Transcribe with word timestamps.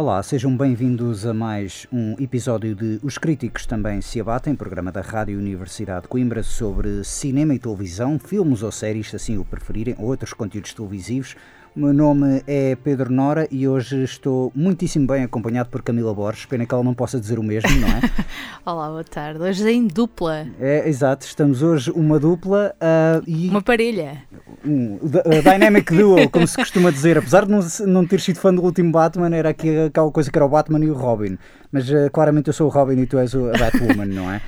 Olá, 0.00 0.22
sejam 0.22 0.56
bem-vindos 0.56 1.26
a 1.26 1.34
mais 1.34 1.86
um 1.92 2.14
episódio 2.18 2.74
de 2.74 2.98
Os 3.02 3.18
Críticos 3.18 3.66
Também 3.66 4.00
Se 4.00 4.18
Abatem, 4.18 4.56
programa 4.56 4.90
da 4.90 5.02
Rádio 5.02 5.38
Universidade 5.38 6.04
de 6.04 6.08
Coimbra 6.08 6.42
sobre 6.42 7.04
cinema 7.04 7.54
e 7.54 7.58
televisão, 7.58 8.18
filmes 8.18 8.62
ou 8.62 8.72
séries, 8.72 9.10
se 9.10 9.16
assim 9.16 9.36
o 9.36 9.44
preferirem, 9.44 9.94
ou 9.98 10.06
outros 10.06 10.32
conteúdos 10.32 10.72
televisivos. 10.72 11.36
O 11.76 11.78
meu 11.78 11.92
nome 11.92 12.42
é 12.48 12.74
Pedro 12.74 13.12
Nora 13.12 13.46
e 13.48 13.68
hoje 13.68 14.02
estou 14.02 14.50
muitíssimo 14.56 15.06
bem 15.06 15.22
acompanhado 15.22 15.68
por 15.68 15.82
Camila 15.82 16.12
Borges. 16.12 16.44
Pena 16.44 16.66
que 16.66 16.74
ela 16.74 16.82
não 16.82 16.92
possa 16.92 17.20
dizer 17.20 17.38
o 17.38 17.44
mesmo, 17.44 17.70
não 17.78 17.86
é? 17.86 18.00
Olá, 18.66 18.88
boa 18.88 19.04
tarde. 19.04 19.40
Hoje 19.40 19.64
é 19.68 19.72
em 19.72 19.86
dupla. 19.86 20.48
É, 20.58 20.88
exato. 20.88 21.24
Estamos 21.24 21.62
hoje 21.62 21.92
uma 21.92 22.18
dupla 22.18 22.74
uh, 22.74 23.22
e... 23.24 23.48
Uma 23.48 23.62
parelha. 23.62 24.24
Um, 24.66 24.98
Dynamic 25.44 25.94
Duo, 25.94 26.28
como 26.28 26.44
se 26.44 26.56
costuma 26.56 26.90
dizer. 26.90 27.16
Apesar 27.16 27.46
de 27.46 27.52
não, 27.52 27.60
não 27.86 28.04
ter 28.04 28.18
sido 28.18 28.40
fã 28.40 28.52
do 28.52 28.64
último 28.64 28.90
Batman, 28.90 29.32
era 29.32 29.50
aquela 29.50 30.10
coisa 30.10 30.28
que 30.28 30.36
era 30.36 30.44
o 30.44 30.48
Batman 30.48 30.84
e 30.84 30.90
o 30.90 30.94
Robin. 30.94 31.38
Mas 31.70 31.88
uh, 31.88 32.10
claramente 32.12 32.48
eu 32.48 32.52
sou 32.52 32.66
o 32.66 32.70
Robin 32.70 33.00
e 33.00 33.06
tu 33.06 33.16
és 33.16 33.32
a 33.32 33.52
Batwoman, 33.56 34.06
não 34.06 34.28
é? 34.28 34.42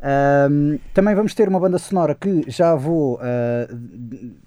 Um, 0.00 0.78
também 0.94 1.14
vamos 1.14 1.34
ter 1.34 1.48
uma 1.48 1.58
banda 1.58 1.78
sonora 1.78 2.14
que 2.14 2.44
já 2.48 2.74
vou 2.74 3.16
uh, 3.16 3.20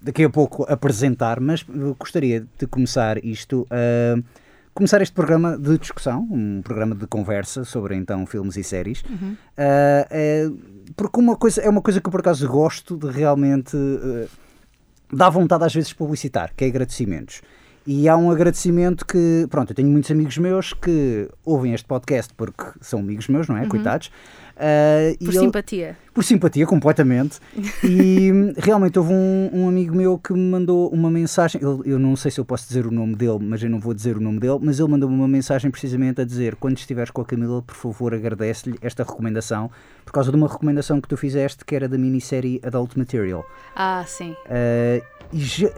daqui 0.00 0.24
a 0.24 0.30
pouco 0.30 0.64
apresentar, 0.64 1.40
mas 1.40 1.64
gostaria 1.98 2.46
de 2.58 2.66
começar 2.66 3.22
isto. 3.24 3.66
Uh, 3.70 4.22
começar 4.74 5.02
este 5.02 5.12
programa 5.12 5.58
de 5.58 5.76
discussão, 5.76 6.26
um 6.30 6.62
programa 6.62 6.94
de 6.94 7.06
conversa 7.06 7.62
sobre 7.62 7.94
então 7.94 8.24
filmes 8.24 8.56
e 8.56 8.64
séries, 8.64 9.02
uhum. 9.02 9.36
uh, 9.58 10.92
porque 10.96 11.20
uma 11.20 11.36
coisa, 11.36 11.60
é 11.60 11.68
uma 11.68 11.82
coisa 11.82 12.00
que 12.00 12.06
eu 12.06 12.10
por 12.10 12.20
acaso 12.20 12.48
gosto 12.48 12.96
de 12.96 13.10
realmente 13.10 13.76
dá 15.12 15.28
vontade 15.28 15.64
às 15.64 15.74
vezes 15.74 15.92
publicitar, 15.92 16.52
que 16.56 16.64
é 16.64 16.68
agradecimentos. 16.68 17.42
E 17.86 18.08
há 18.08 18.16
um 18.16 18.30
agradecimento 18.30 19.04
que, 19.04 19.46
pronto, 19.50 19.70
eu 19.70 19.74
tenho 19.74 19.88
muitos 19.88 20.10
amigos 20.10 20.38
meus 20.38 20.72
que 20.72 21.28
ouvem 21.44 21.74
este 21.74 21.86
podcast 21.86 22.32
porque 22.34 22.64
são 22.80 23.00
amigos 23.00 23.26
meus, 23.26 23.48
não 23.48 23.56
é? 23.56 23.62
Uhum. 23.62 23.68
Coitados. 23.68 24.10
Uh, 24.62 25.24
por 25.24 25.34
simpatia. 25.34 25.86
Ele, 25.88 25.96
por 26.14 26.22
simpatia, 26.22 26.66
completamente. 26.66 27.40
e 27.82 28.30
realmente 28.56 28.96
houve 28.96 29.12
um, 29.12 29.50
um, 29.52 29.68
amigo 29.68 29.96
meu 29.96 30.16
que 30.16 30.32
me 30.32 30.38
mandou 30.38 30.88
uma 30.90 31.10
mensagem. 31.10 31.60
Ele, 31.60 31.92
eu 31.92 31.98
não 31.98 32.14
sei 32.14 32.30
se 32.30 32.38
eu 32.38 32.44
posso 32.44 32.68
dizer 32.68 32.86
o 32.86 32.90
nome 32.92 33.16
dele, 33.16 33.38
mas 33.40 33.60
eu 33.60 33.68
não 33.68 33.80
vou 33.80 33.92
dizer 33.92 34.16
o 34.16 34.20
nome 34.20 34.38
dele. 34.38 34.58
Mas 34.62 34.78
ele 34.78 34.88
mandou-me 34.88 35.16
uma 35.16 35.26
mensagem 35.26 35.68
precisamente 35.68 36.20
a 36.20 36.24
dizer: 36.24 36.54
quando 36.54 36.78
estiveres 36.78 37.10
com 37.10 37.22
a 37.22 37.24
Camila, 37.24 37.60
por 37.60 37.74
favor, 37.74 38.14
agradece-lhe 38.14 38.78
esta 38.80 39.02
recomendação, 39.02 39.68
por 40.04 40.12
causa 40.12 40.30
de 40.30 40.36
uma 40.36 40.46
recomendação 40.46 41.00
que 41.00 41.08
tu 41.08 41.16
fizeste 41.16 41.64
que 41.64 41.74
era 41.74 41.88
da 41.88 41.98
minissérie 41.98 42.60
Adult 42.62 42.96
Material. 42.96 43.44
Ah, 43.74 44.04
sim. 44.06 44.30
Uh, 44.46 45.04
e 45.32 45.40
já, 45.40 45.68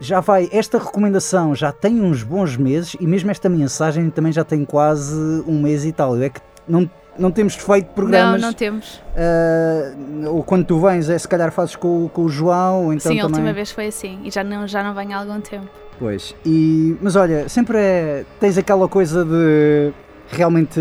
já 0.00 0.20
vai, 0.20 0.48
esta 0.50 0.78
recomendação 0.78 1.54
já 1.54 1.72
tem 1.72 2.00
uns 2.00 2.22
bons 2.22 2.56
meses 2.56 2.96
e 2.98 3.06
mesmo 3.06 3.30
esta 3.30 3.50
mensagem 3.50 4.08
também 4.08 4.32
já 4.32 4.44
tem 4.44 4.64
quase 4.64 5.14
um 5.46 5.60
mês 5.60 5.84
e 5.84 5.92
tal. 5.92 6.16
Eu 6.16 6.22
é 6.22 6.30
que 6.30 6.40
não 6.66 6.88
não 7.18 7.30
temos 7.30 7.54
feito 7.54 7.86
programas. 7.88 8.40
Não, 8.40 8.48
não 8.48 8.54
temos. 8.54 8.96
Uh, 9.14 10.28
ou 10.30 10.42
quando 10.42 10.64
tu 10.64 10.80
vens, 10.80 11.08
é 11.08 11.18
se 11.18 11.28
calhar 11.28 11.50
fazes 11.52 11.76
com, 11.76 12.08
com 12.08 12.22
o 12.22 12.28
João. 12.28 12.92
Então 12.92 13.12
Sim, 13.12 13.18
também... 13.18 13.22
a 13.22 13.26
última 13.26 13.52
vez 13.52 13.70
foi 13.70 13.86
assim 13.86 14.20
e 14.24 14.30
já 14.30 14.42
não, 14.42 14.66
já 14.66 14.82
não 14.82 14.94
venho 14.94 15.12
há 15.12 15.18
algum 15.18 15.40
tempo. 15.40 15.68
Pois, 15.98 16.34
e, 16.44 16.96
mas 17.00 17.14
olha, 17.14 17.48
sempre 17.48 17.78
é, 17.78 18.24
tens 18.40 18.58
aquela 18.58 18.88
coisa 18.88 19.24
de 19.24 19.92
realmente. 20.30 20.80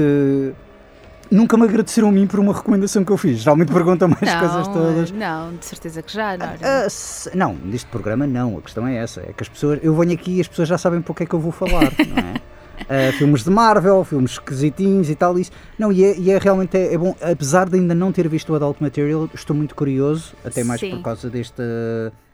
Nunca 1.30 1.58
me 1.58 1.64
agradeceram 1.64 2.10
a 2.10 2.12
mim 2.12 2.28
por 2.28 2.40
uma 2.40 2.54
recomendação 2.54 3.04
que 3.04 3.12
eu 3.12 3.18
fiz. 3.18 3.40
Geralmente 3.40 3.72
perguntam 3.72 4.08
mais 4.08 4.22
não, 4.22 4.40
coisas 4.40 4.68
todas. 4.68 5.12
Não, 5.12 5.56
de 5.56 5.66
certeza 5.66 6.04
que 6.04 6.14
já, 6.14 6.38
não. 6.38 6.48
Uh, 6.48 6.90
se, 6.90 7.36
não, 7.36 7.56
neste 7.56 7.88
programa 7.88 8.28
não. 8.28 8.58
A 8.58 8.62
questão 8.62 8.86
é 8.88 8.98
essa. 8.98 9.22
É 9.22 9.34
que 9.34 9.42
as 9.42 9.50
pessoas. 9.50 9.80
Eu 9.82 9.96
venho 9.96 10.14
aqui 10.14 10.38
e 10.38 10.42
as 10.42 10.48
pessoas 10.48 10.68
já 10.68 10.78
sabem 10.78 11.02
para 11.02 11.12
o 11.12 11.16
que 11.16 11.24
é 11.24 11.26
que 11.26 11.34
eu 11.34 11.40
vou 11.40 11.52
falar, 11.52 11.92
não 12.08 12.18
é? 12.18 12.34
Uh, 12.81 13.11
filmes 13.13 13.44
de 13.44 13.50
Marvel, 13.50 14.03
filmes 14.03 14.31
esquisitinhos 14.31 15.09
e 15.09 15.16
tal. 15.16 15.38
Isso. 15.38 15.51
Não, 15.78 15.91
e 15.91 16.03
é, 16.03 16.17
e 16.17 16.31
é 16.31 16.38
realmente 16.38 16.78
é, 16.78 16.94
é, 16.94 16.97
bom, 16.97 17.16
apesar 17.22 17.69
de 17.69 17.78
ainda 17.78 17.94
não 17.94 18.11
ter 18.11 18.28
visto 18.28 18.51
o 18.51 18.56
Adult 18.56 18.81
Material, 18.81 19.29
estou 19.34 19.56
muito 19.56 19.75
curioso, 19.75 20.34
até 20.44 20.63
mais 20.63 20.79
Sim. 20.79 20.91
por 20.91 21.03
causa 21.03 21.29
desta, 21.29 21.63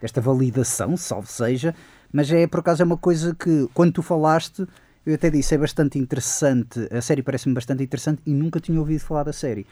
desta 0.02 0.22
validação, 0.22 0.96
salvo 0.98 1.28
seja. 1.28 1.76
Mas 2.12 2.32
é 2.32 2.48
por 2.48 2.62
acaso 2.62 2.82
é 2.82 2.86
uma 2.86 2.98
coisa 2.98 3.36
que, 3.36 3.68
quando 3.74 3.94
tu 3.94 4.02
falaste, 4.02 4.66
eu 5.06 5.14
até 5.14 5.30
disse, 5.30 5.56
é 5.56 5.58
bastante 5.58 6.00
interessante. 6.00 6.88
A 6.92 7.02
série 7.02 7.22
parece-me 7.22 7.54
bastante 7.54 7.84
interessante 7.84 8.22
e 8.26 8.34
nunca 8.34 8.60
tinha 8.60 8.80
ouvido 8.80 9.02
falar 9.02 9.24
da 9.24 9.34
série. 9.34 9.66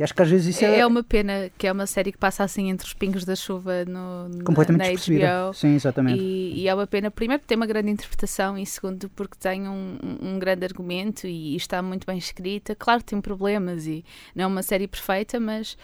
E 0.00 0.02
acho 0.02 0.14
que 0.14 0.22
às 0.22 0.30
vezes 0.30 0.56
isso 0.56 0.64
é. 0.64 0.78
É 0.78 0.86
uma 0.86 1.02
pena 1.02 1.50
que 1.58 1.66
é 1.66 1.72
uma 1.72 1.86
série 1.86 2.10
que 2.10 2.16
passa 2.16 2.42
assim 2.42 2.70
entre 2.70 2.86
os 2.86 2.94
pingos 2.94 3.22
da 3.22 3.36
chuva 3.36 3.84
no, 3.84 4.42
Completamente 4.42 5.12
na, 5.12 5.18
na 5.18 5.48
HBO. 5.48 5.54
Sim, 5.54 5.74
exatamente. 5.74 6.18
E, 6.18 6.62
e, 6.62 6.68
é 6.68 6.74
uma 6.74 6.86
pena, 6.86 7.10
primeiro, 7.10 7.40
porque 7.40 7.48
tem 7.48 7.56
uma 7.56 7.66
grande 7.66 7.90
interpretação 7.90 8.56
e, 8.56 8.64
segundo, 8.64 9.10
porque 9.10 9.36
tem 9.38 9.68
um, 9.68 9.98
um 10.22 10.38
grande 10.38 10.64
argumento 10.64 11.26
e, 11.26 11.52
e 11.52 11.56
está 11.56 11.82
muito 11.82 12.06
bem 12.06 12.16
escrita. 12.16 12.74
Claro 12.74 13.00
que 13.00 13.10
tem 13.10 13.20
problemas 13.20 13.86
e 13.86 14.02
não 14.34 14.44
é 14.44 14.46
uma 14.46 14.62
série 14.62 14.88
perfeita, 14.88 15.38
mas 15.38 15.76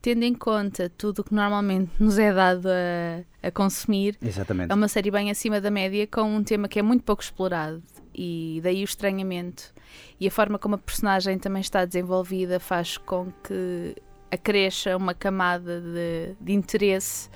tendo 0.00 0.22
em 0.22 0.34
conta 0.34 0.88
tudo 0.96 1.18
o 1.18 1.24
que 1.24 1.34
normalmente 1.34 1.90
nos 1.98 2.16
é 2.16 2.32
dado 2.32 2.68
a, 2.68 3.48
a 3.48 3.50
consumir, 3.50 4.16
Exatamente. 4.22 4.70
é 4.70 4.74
uma 4.76 4.86
série 4.86 5.10
bem 5.10 5.32
acima 5.32 5.60
da 5.60 5.68
média 5.68 6.06
com 6.06 6.22
um 6.22 6.44
tema 6.44 6.68
que 6.68 6.78
é 6.78 6.82
muito 6.82 7.02
pouco 7.02 7.24
explorado 7.24 7.82
e 8.18 8.60
daí 8.64 8.82
o 8.82 8.84
estranhamento. 8.84 9.72
E 10.18 10.26
a 10.26 10.30
forma 10.30 10.58
como 10.58 10.74
a 10.74 10.78
personagem 10.78 11.38
também 11.38 11.60
está 11.60 11.84
desenvolvida 11.84 12.58
faz 12.58 12.98
com 12.98 13.32
que 13.44 13.94
acresça 14.28 14.96
uma 14.96 15.14
camada 15.14 15.80
de, 15.80 16.34
de 16.40 16.52
interesse, 16.52 17.30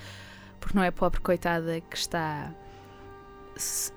porque 0.58 0.76
não 0.76 0.82
é 0.82 0.88
a 0.88 0.92
pobre 0.92 1.20
coitada 1.20 1.80
que 1.80 1.96
está 1.96 2.52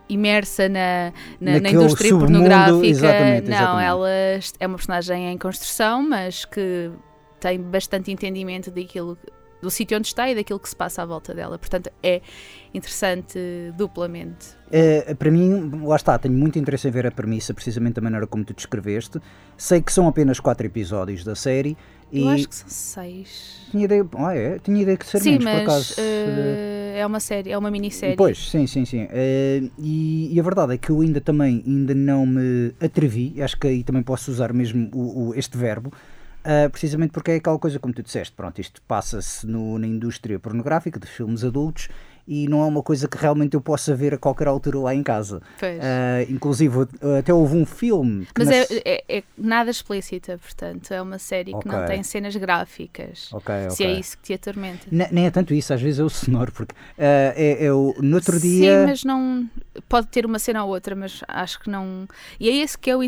imersa 0.08 0.70
na, 0.70 1.12
na, 1.42 1.60
na 1.60 1.70
indústria 1.72 2.12
pornográfica. 2.12 2.86
Exatamente, 2.86 3.50
não, 3.50 3.58
exatamente. 3.58 3.86
ela 3.88 4.10
é 4.60 4.68
uma 4.68 4.76
personagem 4.76 5.32
em 5.32 5.38
construção, 5.40 6.08
mas 6.08 6.46
que 6.46 6.92
tem 7.40 7.60
bastante 7.60 8.12
entendimento 8.12 8.70
daquilo 8.70 9.18
do 9.62 9.70
sítio 9.70 9.98
onde 9.98 10.08
está 10.08 10.30
e 10.30 10.36
daquilo 10.36 10.60
que 10.60 10.70
se 10.70 10.76
passa 10.76 11.02
à 11.02 11.06
volta 11.06 11.34
dela. 11.34 11.58
Portanto, 11.58 11.90
é 12.04 12.22
interessante 12.74 13.40
duplamente. 13.78 14.56
É, 14.72 15.14
para 15.14 15.32
mim, 15.32 15.72
lá 15.84 15.96
está, 15.96 16.18
tenho 16.18 16.34
muito 16.34 16.60
interesse 16.60 16.88
em 16.88 16.92
ver 16.92 17.08
a 17.08 17.12
premissa, 17.12 17.54
precisamente 17.54 17.96
da 17.96 18.02
maneira 18.02 18.28
como 18.28 18.44
tu 18.44 18.54
descreveste. 18.54 19.20
Sei 19.58 19.82
que 19.82 19.92
são 19.92 20.08
apenas 20.08 20.40
quatro 20.40 20.66
episódios 20.66 21.24
da 21.24 21.36
série. 21.36 21.78
Eu 22.12 22.26
e 22.26 22.30
acho 22.30 22.50
que 22.50 22.56
são 22.56 22.70
seis. 22.70 23.68
Tinha 23.72 23.86
ideia, 23.86 24.08
ah, 24.18 24.36
é? 24.36 24.60
Tinha 24.60 24.82
ideia 24.82 24.98
que 24.98 25.06
ser 25.06 25.20
sim, 25.20 25.32
menos, 25.32 25.46
mas, 25.46 25.56
por 25.56 25.72
acaso. 25.72 25.94
Uh, 25.94 26.98
é 26.98 27.06
uma 27.06 27.20
série, 27.20 27.52
é 27.52 27.58
uma 27.58 27.72
minissérie. 27.72 28.16
Pois, 28.16 28.50
sim, 28.50 28.68
sim, 28.68 28.86
sim. 28.86 29.04
Uh, 29.04 29.72
e, 29.78 30.34
e, 30.34 30.40
a 30.40 30.44
verdade 30.44 30.74
é 30.76 30.78
que 30.78 30.92
eu 30.92 31.02
ainda 31.02 31.20
também 31.20 31.64
ainda 31.66 31.94
não 31.94 32.26
me 32.26 32.74
atrevi, 32.80 33.42
acho 33.42 33.58
que 33.58 33.68
aí 33.68 33.84
também 33.84 34.04
posso 34.04 34.32
usar 34.32 34.54
mesmo 34.54 34.90
o, 34.94 35.30
o, 35.30 35.36
este 35.36 35.58
verbo, 35.58 35.92
Uh, 36.46 36.70
precisamente 36.70 37.12
porque 37.12 37.32
é 37.32 37.36
aquela 37.38 37.58
coisa 37.58 37.80
como 37.80 37.92
tu 37.92 38.04
disseste, 38.04 38.36
pronto, 38.36 38.62
isto 38.62 38.80
passa-se 38.84 39.48
na 39.48 39.88
indústria 39.88 40.38
pornográfica 40.40 41.00
de 41.00 41.08
filmes 41.08 41.44
adultos 41.44 41.90
e 42.28 42.48
não 42.48 42.62
é 42.62 42.66
uma 42.66 42.82
coisa 42.82 43.08
que 43.08 43.18
realmente 43.18 43.54
eu 43.54 43.62
possa 43.62 43.94
ver 43.96 44.14
a 44.14 44.18
qualquer 44.18 44.48
altura 44.48 44.80
lá 44.80 44.96
em 44.96 45.04
casa. 45.04 45.38
Uh, 45.38 46.32
inclusive, 46.32 46.88
até 47.20 47.34
houve 47.34 47.56
um 47.56 47.66
filme. 47.66 48.28
Mas 48.38 48.48
nas... 48.48 48.72
é, 48.72 48.82
é, 48.86 49.18
é, 49.18 49.24
nada 49.38 49.70
explícita, 49.70 50.38
portanto, 50.38 50.92
é 50.92 51.02
uma 51.02 51.20
série 51.20 51.52
que 51.52 51.58
okay. 51.58 51.72
não 51.72 51.86
tem 51.86 52.04
cenas 52.04 52.36
gráficas. 52.36 53.32
Okay, 53.32 53.70
se 53.70 53.84
é 53.84 54.00
isso 54.00 54.18
que 54.18 54.24
te 54.24 54.34
atormenta. 54.34 54.88
N 54.92 55.08
nem 55.12 55.28
é 55.28 55.32
tanto 55.32 55.54
isso, 55.54 55.74
às 55.74 55.82
vezes 55.82 56.00
é 56.00 56.04
o 56.04 56.10
sonoro, 56.10 56.52
porque 56.52 56.74
uh, 56.74 56.78
é, 56.98 57.66
é 57.66 57.72
o, 57.72 57.96
no 58.00 58.16
outro 58.16 58.40
dia. 58.40 58.82
Sim, 58.82 58.86
mas 58.88 59.04
não. 59.04 59.48
pode 59.88 60.08
ter 60.08 60.26
uma 60.26 60.40
cena 60.40 60.64
ou 60.64 60.72
outra, 60.72 60.96
mas 60.96 61.22
acho 61.28 61.60
que 61.60 61.70
não. 61.70 62.08
E 62.40 62.50
é 62.50 62.56
esse 62.56 62.78
que 62.78 62.90
é 62.90 62.98
o. 62.98 63.02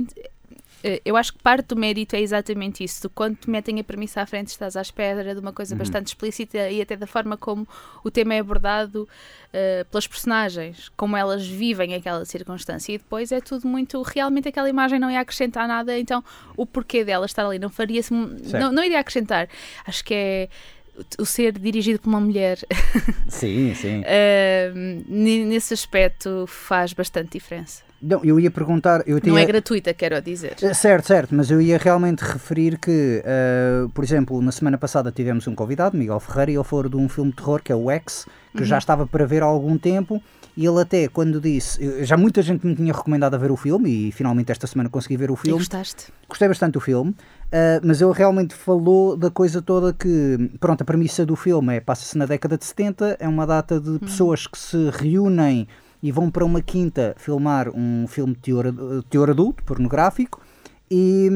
Eh, 0.88 1.02
eu 1.04 1.18
acho 1.18 1.34
que 1.34 1.40
parte 1.40 1.68
do 1.68 1.76
mérito 1.76 2.16
é 2.16 2.22
exatamente 2.22 2.84
isso. 2.84 3.02
Tu, 3.02 3.10
quando 3.10 3.36
te 3.36 3.50
metem 3.50 3.80
a 3.80 3.84
premissa 3.84 4.22
à 4.22 4.26
frente, 4.26 4.48
estás 4.48 4.78
à 4.78 4.82
espera 4.82 5.36
de 5.36 5.42
uma 5.42 5.52
coisa 5.52 5.74
uhum. 5.74 5.80
bastante 5.80 6.08
explícita 6.08 6.70
e 6.70 6.82
até 6.82 6.96
da 6.96 7.06
forma 7.06 7.36
como 7.36 7.68
o 8.04 8.10
tema 8.10 8.34
é 8.34 8.40
abordado 8.40 9.04
uh, 9.04 9.86
pelas 9.86 10.08
personagens, 10.08 10.90
como 10.96 11.18
elas 11.18 11.46
vivem 11.46 11.94
aquela 11.94 12.24
circunstância. 12.24 12.94
E 12.94 12.98
depois 12.98 13.32
é 13.32 13.42
tudo 13.42 13.68
muito. 13.68 14.02
Realmente 14.02 14.48
aquela 14.48 14.70
imagem 14.70 15.00
não 15.00 15.12
ia 15.12 15.20
acrescentar 15.20 15.68
nada, 15.68 15.98
então 15.98 16.24
o 16.56 16.66
porquê 16.66 17.04
dela 17.04 17.26
estar 17.26 17.46
ali 17.46 17.60
não 17.60 17.70
faria-se. 17.70 18.14
Não, 18.14 18.72
não 18.72 18.84
iria 18.84 19.00
acrescentar. 19.00 19.50
Acho 19.86 20.04
que 20.04 20.14
é 20.14 20.50
o 21.20 21.26
ser 21.26 21.58
dirigido 21.60 22.00
por 22.00 22.10
uma 22.10 22.20
mulher. 22.20 22.58
Sim, 23.28 23.76
sim. 23.76 24.02
uh, 24.08 25.04
nesse 25.08 25.74
aspecto 25.74 26.46
faz 26.48 26.94
bastante 26.94 27.34
diferença. 27.34 27.87
Não, 28.02 28.24
eu 28.24 28.40
ia 28.40 28.52
perguntar. 28.52 29.04
Eu 29.08 29.20
tinha... 29.20 29.34
Não 29.34 29.40
é 29.40 29.46
gratuita, 29.46 29.94
quero 29.94 30.22
dizer. 30.22 30.56
Eh, 30.62 30.74
certo, 30.74 31.08
certo, 31.08 31.36
mas 31.36 31.50
eu 31.50 31.60
ia 31.60 31.78
realmente 31.78 32.22
referir 32.22 32.78
que, 32.78 33.24
uh, 33.24 33.90
por 33.90 34.04
exemplo, 34.04 34.42
na 34.42 34.52
semana 34.52 34.78
passada 34.78 35.12
tivemos 35.12 35.48
um 35.48 35.56
convidado, 35.56 35.98
Miguel 35.98 36.20
Ferreira, 36.20 36.52
e 36.52 36.56
ele 36.56 36.64
falou 36.64 36.88
de 36.88 36.96
um 36.96 37.10
filme 37.10 37.32
de 37.32 37.38
terror 37.38 37.62
que 37.62 37.72
é 37.72 37.76
o 37.76 37.90
X, 37.90 38.26
que 38.54 38.60
uhum. 38.60 38.66
já 38.66 38.78
estava 38.78 39.08
para 39.08 39.26
ver 39.26 39.42
há 39.42 39.46
algum 39.46 39.78
tempo. 39.78 40.22
E 40.56 40.66
ele 40.66 40.82
até, 40.82 41.08
quando 41.08 41.40
disse, 41.40 42.04
já 42.04 42.18
muita 42.18 42.42
gente 42.42 42.66
me 42.66 42.76
tinha 42.76 42.92
recomendado 42.92 43.36
a 43.36 43.38
ver 43.38 43.52
o 43.52 43.56
filme 43.56 44.08
e 44.08 44.12
finalmente 44.12 44.52
esta 44.52 44.66
semana 44.66 44.90
consegui 44.90 45.16
ver 45.16 45.30
o 45.30 45.36
filme. 45.36 45.56
E 45.56 45.60
gostaste? 45.60 46.12
Gostei 46.28 46.48
bastante 46.48 46.74
do 46.74 46.80
filme, 46.80 47.12
uh, 47.12 47.80
mas 47.84 48.02
ele 48.02 48.12
realmente 48.12 48.56
falou 48.56 49.16
da 49.16 49.30
coisa 49.30 49.62
toda 49.62 49.94
que, 49.94 50.50
pronto, 50.60 50.82
a 50.82 50.86
premissa 50.86 51.24
do 51.26 51.36
filme 51.36 51.76
é, 51.76 51.80
passa-se 51.80 52.18
na 52.18 52.26
década 52.26 52.58
de 52.58 52.66
70, 52.66 53.18
é 53.20 53.28
uma 53.28 53.46
data 53.46 53.80
de 53.80 53.90
uhum. 53.90 54.00
pessoas 54.00 54.48
que 54.48 54.58
se 54.58 54.90
reúnem 54.92 55.68
e 56.08 56.12
vão 56.12 56.32
para 56.32 56.46
uma 56.46 56.62
quinta 56.62 57.14
filmar 57.18 57.68
um 57.76 58.08
filme 58.08 58.34
de 58.34 58.40
teor, 58.40 58.66
teor 59.10 59.30
adulto, 59.30 59.62
pornográfico, 59.66 60.42
e, 60.90 61.30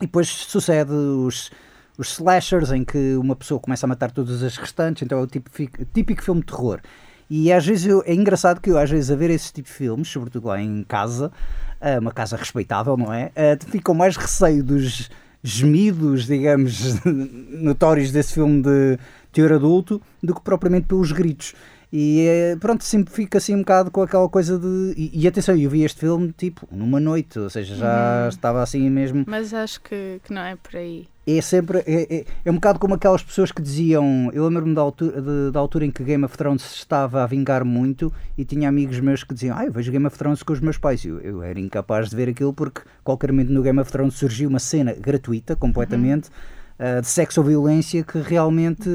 e 0.00 0.06
depois 0.06 0.28
sucede 0.28 0.92
os, 0.92 1.50
os 1.98 2.12
slashers 2.12 2.70
em 2.70 2.84
que 2.84 3.16
uma 3.16 3.34
pessoa 3.34 3.58
começa 3.58 3.86
a 3.86 3.88
matar 3.88 4.12
todas 4.12 4.40
as 4.40 4.56
restantes, 4.56 5.02
então 5.02 5.18
é 5.18 5.22
o 5.22 5.26
típico, 5.26 5.84
típico 5.92 6.22
filme 6.22 6.42
de 6.42 6.46
terror. 6.46 6.80
E 7.28 7.52
às 7.52 7.66
vezes 7.66 7.86
eu, 7.86 8.00
é 8.06 8.14
engraçado 8.14 8.60
que 8.60 8.70
eu, 8.70 8.78
às 8.78 8.88
vezes, 8.88 9.10
a 9.10 9.16
ver 9.16 9.30
esse 9.30 9.52
tipo 9.52 9.68
de 9.68 9.74
filmes, 9.74 10.06
sobretudo 10.06 10.46
lá 10.46 10.62
em 10.62 10.84
casa, 10.84 11.32
eh, 11.80 11.98
uma 11.98 12.12
casa 12.12 12.36
respeitável, 12.36 12.96
não 12.96 13.12
é? 13.12 13.32
Eh, 13.34 13.58
fico 13.66 13.92
mais 13.92 14.16
receio 14.16 14.62
dos 14.62 15.10
gemidos, 15.42 16.24
digamos, 16.24 16.94
notórios 17.50 18.12
desse 18.12 18.34
filme 18.34 18.62
de 18.62 18.96
teor 19.32 19.54
adulto 19.54 20.00
do 20.22 20.36
que 20.36 20.40
propriamente 20.40 20.86
pelos 20.86 21.10
gritos. 21.10 21.52
E 21.92 22.26
eh, 22.26 22.56
pronto, 22.60 22.84
sempre 22.84 23.12
fica 23.14 23.38
assim 23.38 23.54
um 23.54 23.60
bocado 23.60 23.90
com 23.90 24.02
aquela 24.02 24.28
coisa 24.28 24.58
de. 24.58 24.94
E, 24.96 25.22
e 25.22 25.26
atenção, 25.26 25.56
eu 25.56 25.70
vi 25.70 25.84
este 25.84 26.00
filme 26.00 26.32
tipo 26.36 26.68
numa 26.70 27.00
noite, 27.00 27.38
ou 27.38 27.48
seja, 27.48 27.74
já 27.74 28.22
uhum. 28.22 28.28
estava 28.28 28.62
assim 28.62 28.90
mesmo. 28.90 29.24
Mas 29.26 29.54
acho 29.54 29.80
que, 29.80 30.20
que 30.22 30.32
não 30.32 30.42
é 30.42 30.54
por 30.56 30.76
aí. 30.76 31.08
É 31.26 31.40
sempre. 31.40 31.78
É, 31.86 32.16
é, 32.16 32.24
é 32.44 32.50
um 32.50 32.54
bocado 32.54 32.78
como 32.78 32.94
aquelas 32.94 33.22
pessoas 33.22 33.50
que 33.50 33.62
diziam. 33.62 34.30
Eu 34.34 34.46
lembro-me 34.46 34.74
da 34.74 34.82
altura, 34.82 35.20
de, 35.20 35.50
da 35.50 35.60
altura 35.60 35.86
em 35.86 35.90
que 35.90 36.04
Game 36.04 36.24
of 36.24 36.36
Thrones 36.36 36.62
estava 36.74 37.22
a 37.22 37.26
vingar 37.26 37.64
muito 37.64 38.12
e 38.36 38.44
tinha 38.44 38.68
amigos 38.68 39.00
meus 39.00 39.24
que 39.24 39.32
diziam: 39.32 39.56
Ah, 39.56 39.64
eu 39.64 39.72
vejo 39.72 39.90
Game 39.90 40.06
of 40.06 40.18
Thrones 40.18 40.42
com 40.42 40.52
os 40.52 40.60
meus 40.60 40.76
pais. 40.76 41.02
Eu, 41.06 41.20
eu 41.20 41.42
era 41.42 41.58
incapaz 41.58 42.10
de 42.10 42.16
ver 42.16 42.28
aquilo 42.28 42.52
porque 42.52 42.82
qualquer 43.02 43.32
momento 43.32 43.50
no 43.50 43.62
Game 43.62 43.80
of 43.80 43.90
Thrones 43.90 44.14
surgiu 44.14 44.50
uma 44.50 44.58
cena 44.58 44.92
gratuita, 44.92 45.56
completamente. 45.56 46.28
Uhum 46.28 46.57
uh, 46.78 47.00
de 47.00 47.06
sexo 47.08 47.40
ou 47.40 47.46
violência 47.46 48.02
que 48.02 48.18
realmente 48.18 48.88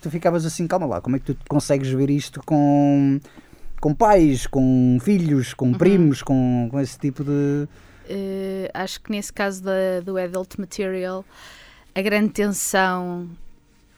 tu 0.00 0.10
ficavas 0.10 0.44
assim, 0.44 0.66
calma 0.66 0.86
lá, 0.86 1.00
como 1.00 1.16
é 1.16 1.18
que 1.18 1.34
tu 1.34 1.36
consegues 1.48 1.88
ver 1.88 2.10
isto 2.10 2.40
com, 2.44 3.20
com 3.80 3.94
pais, 3.94 4.46
com 4.46 4.98
filhos, 5.00 5.54
com 5.54 5.66
uhum. 5.66 5.74
primos, 5.74 6.22
com, 6.22 6.68
com 6.70 6.80
esse 6.80 6.98
tipo 6.98 7.24
de. 7.24 7.68
Uh, 8.10 8.68
acho 8.74 9.00
que 9.00 9.10
nesse 9.10 9.32
caso 9.32 9.62
da, 9.62 10.00
do 10.04 10.16
adult 10.16 10.58
material, 10.58 11.24
a 11.94 12.02
grande 12.02 12.30
tensão 12.30 13.28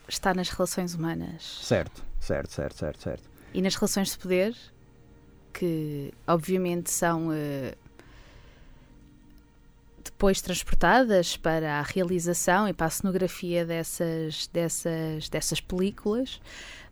está 0.07 0.33
nas 0.33 0.49
relações 0.49 0.93
humanas. 0.93 1.59
Certo, 1.61 2.03
certo, 2.19 2.51
certo, 2.51 2.77
certo, 2.77 3.01
certo. 3.01 3.23
E 3.53 3.61
nas 3.61 3.75
relações 3.75 4.11
de 4.11 4.17
poder, 4.17 4.55
que 5.53 6.13
obviamente 6.27 6.91
são 6.91 7.29
uh, 7.29 7.82
depois 10.23 10.41
transportadas 10.41 11.35
para 11.35 11.79
a 11.79 11.81
realização 11.81 12.65
e 12.65 12.71
para 12.71 12.85
a 12.85 12.89
cenografia 12.89 13.65
dessas, 13.65 14.47
dessas, 14.47 15.27
dessas 15.27 15.59
películas, 15.59 16.39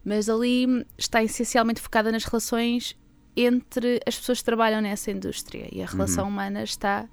mas 0.04 0.28
ali 0.28 0.86
está 0.98 1.24
essencialmente 1.24 1.80
focada 1.80 2.12
nas 2.12 2.26
relações 2.26 2.94
entre 3.34 4.02
as 4.06 4.18
pessoas 4.18 4.40
que 4.40 4.44
trabalham 4.44 4.82
nessa 4.82 5.12
indústria 5.12 5.70
e 5.72 5.82
a 5.82 5.86
relação 5.86 6.26
uhum. 6.26 6.30
humana 6.30 6.62
está 6.62 7.08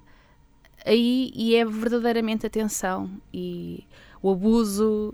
aí 0.85 1.31
e 1.33 1.55
é 1.55 1.63
verdadeiramente 1.63 2.45
a 2.45 2.49
tensão 2.49 3.09
e 3.33 3.85
o 4.21 4.29
abuso. 4.29 5.13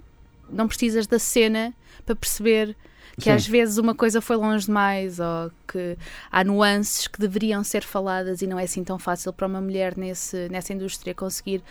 Não 0.49 0.67
precisas 0.67 1.05
da 1.05 1.19
cena 1.19 1.71
para 2.03 2.15
perceber 2.15 2.75
que 3.15 3.23
Sim. 3.23 3.31
às 3.31 3.47
vezes 3.47 3.77
uma 3.77 3.95
coisa 3.95 4.21
foi 4.21 4.35
longe 4.35 4.65
demais 4.65 5.19
ou 5.19 5.51
que 5.67 5.97
há 6.31 6.43
nuances 6.43 7.07
que 7.07 7.19
deveriam 7.19 7.63
ser 7.63 7.83
faladas 7.83 8.41
e 8.41 8.47
não 8.47 8.59
é 8.59 8.63
assim 8.63 8.83
tão 8.83 8.99
fácil 8.99 9.31
para 9.31 9.47
uma 9.47 9.61
mulher 9.61 9.97
nesse, 9.97 10.49
nessa 10.49 10.73
indústria 10.73 11.13
conseguir 11.13 11.63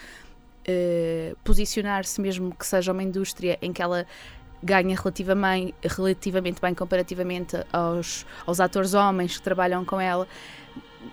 uh, 0.69 1.36
posicionar-se, 1.44 2.20
mesmo 2.20 2.54
que 2.54 2.66
seja 2.66 2.92
uma 2.92 3.02
indústria 3.02 3.58
em 3.60 3.72
que 3.72 3.82
ela 3.82 4.06
ganha 4.62 4.96
relativamente, 4.96 5.75
relativamente 5.84 6.60
bem 6.60 6.75
comparativamente 6.75 7.56
aos, 7.70 8.25
aos 8.46 8.60
atores 8.60 8.94
homens 8.94 9.36
que 9.36 9.42
trabalham 9.42 9.84
com 9.84 10.00
ela 10.00 10.26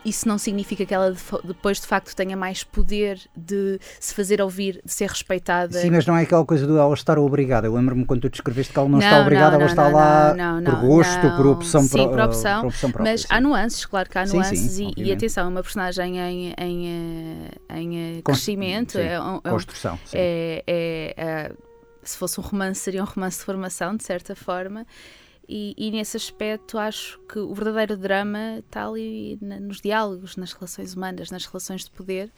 isso 0.03 0.27
não 0.27 0.37
significa 0.37 0.85
que 0.85 0.93
ela 0.93 1.15
depois 1.43 1.79
de 1.79 1.87
facto 1.87 2.15
tenha 2.15 2.35
mais 2.35 2.63
poder 2.63 3.19
de 3.35 3.79
se 3.99 4.13
fazer 4.13 4.41
ouvir, 4.41 4.81
de 4.83 4.91
ser 4.91 5.09
respeitada. 5.09 5.79
Sim, 5.79 5.89
mas 5.91 6.05
não 6.05 6.15
é 6.15 6.23
aquela 6.23 6.45
coisa 6.45 6.65
do 6.65 6.77
ela 6.77 6.93
estar 6.93 7.17
obrigada. 7.19 7.67
Eu 7.67 7.73
lembro-me 7.73 8.05
quando 8.05 8.21
tu 8.21 8.29
descreveste 8.29 8.73
que 8.73 8.79
ela 8.79 8.87
não, 8.87 8.99
não 8.99 9.05
está 9.05 9.21
obrigada, 9.21 9.51
não, 9.51 9.61
ela 9.61 9.69
está 9.69 9.83
não, 9.89 10.61
lá 10.61 10.61
por 10.63 10.75
gosto, 10.87 11.35
por 11.35 11.47
opção, 11.47 11.81
sim, 11.83 12.07
por, 12.07 12.19
opção, 12.19 12.61
por 12.61 12.67
opção 12.67 12.91
própria. 12.91 13.11
Mas 13.11 13.21
sim. 13.21 13.27
há 13.29 13.41
nuances, 13.41 13.85
claro 13.85 14.09
que 14.09 14.17
há 14.17 14.25
nuances 14.25 14.59
sim, 14.59 14.91
e, 14.97 15.03
e, 15.03 15.11
atenção, 15.11 15.45
é 15.45 15.49
uma 15.49 15.63
personagem 15.63 16.19
em, 16.19 16.53
em, 16.57 17.51
eh, 17.69 17.79
em 17.79 18.17
eh, 18.17 18.21
crescimento. 18.21 18.97
é, 18.97 19.15
é 19.15 19.49
Construção. 19.49 19.99
É, 20.13 20.63
é, 20.67 21.13
é, 21.17 21.51
se 22.03 22.17
fosse 22.17 22.39
um 22.39 22.43
romance, 22.43 22.81
seria 22.81 23.01
um 23.01 23.05
romance 23.05 23.39
de 23.39 23.45
formação, 23.45 23.95
de 23.95 24.03
certa 24.03 24.35
forma. 24.35 24.85
E, 25.53 25.75
e, 25.77 25.91
nesse 25.91 26.15
aspecto 26.15 26.77
acho 26.77 27.19
que 27.27 27.37
o 27.37 27.53
verdadeiro 27.53 27.97
drama 27.97 28.59
está 28.59 28.87
ali 28.87 29.37
nos 29.41 29.81
diálogos, 29.81 30.37
nas 30.37 30.53
relações 30.53 30.93
humanas, 30.93 31.29
nas 31.29 31.45
relações 31.45 31.83
de 31.83 31.91
poder, 31.91 32.31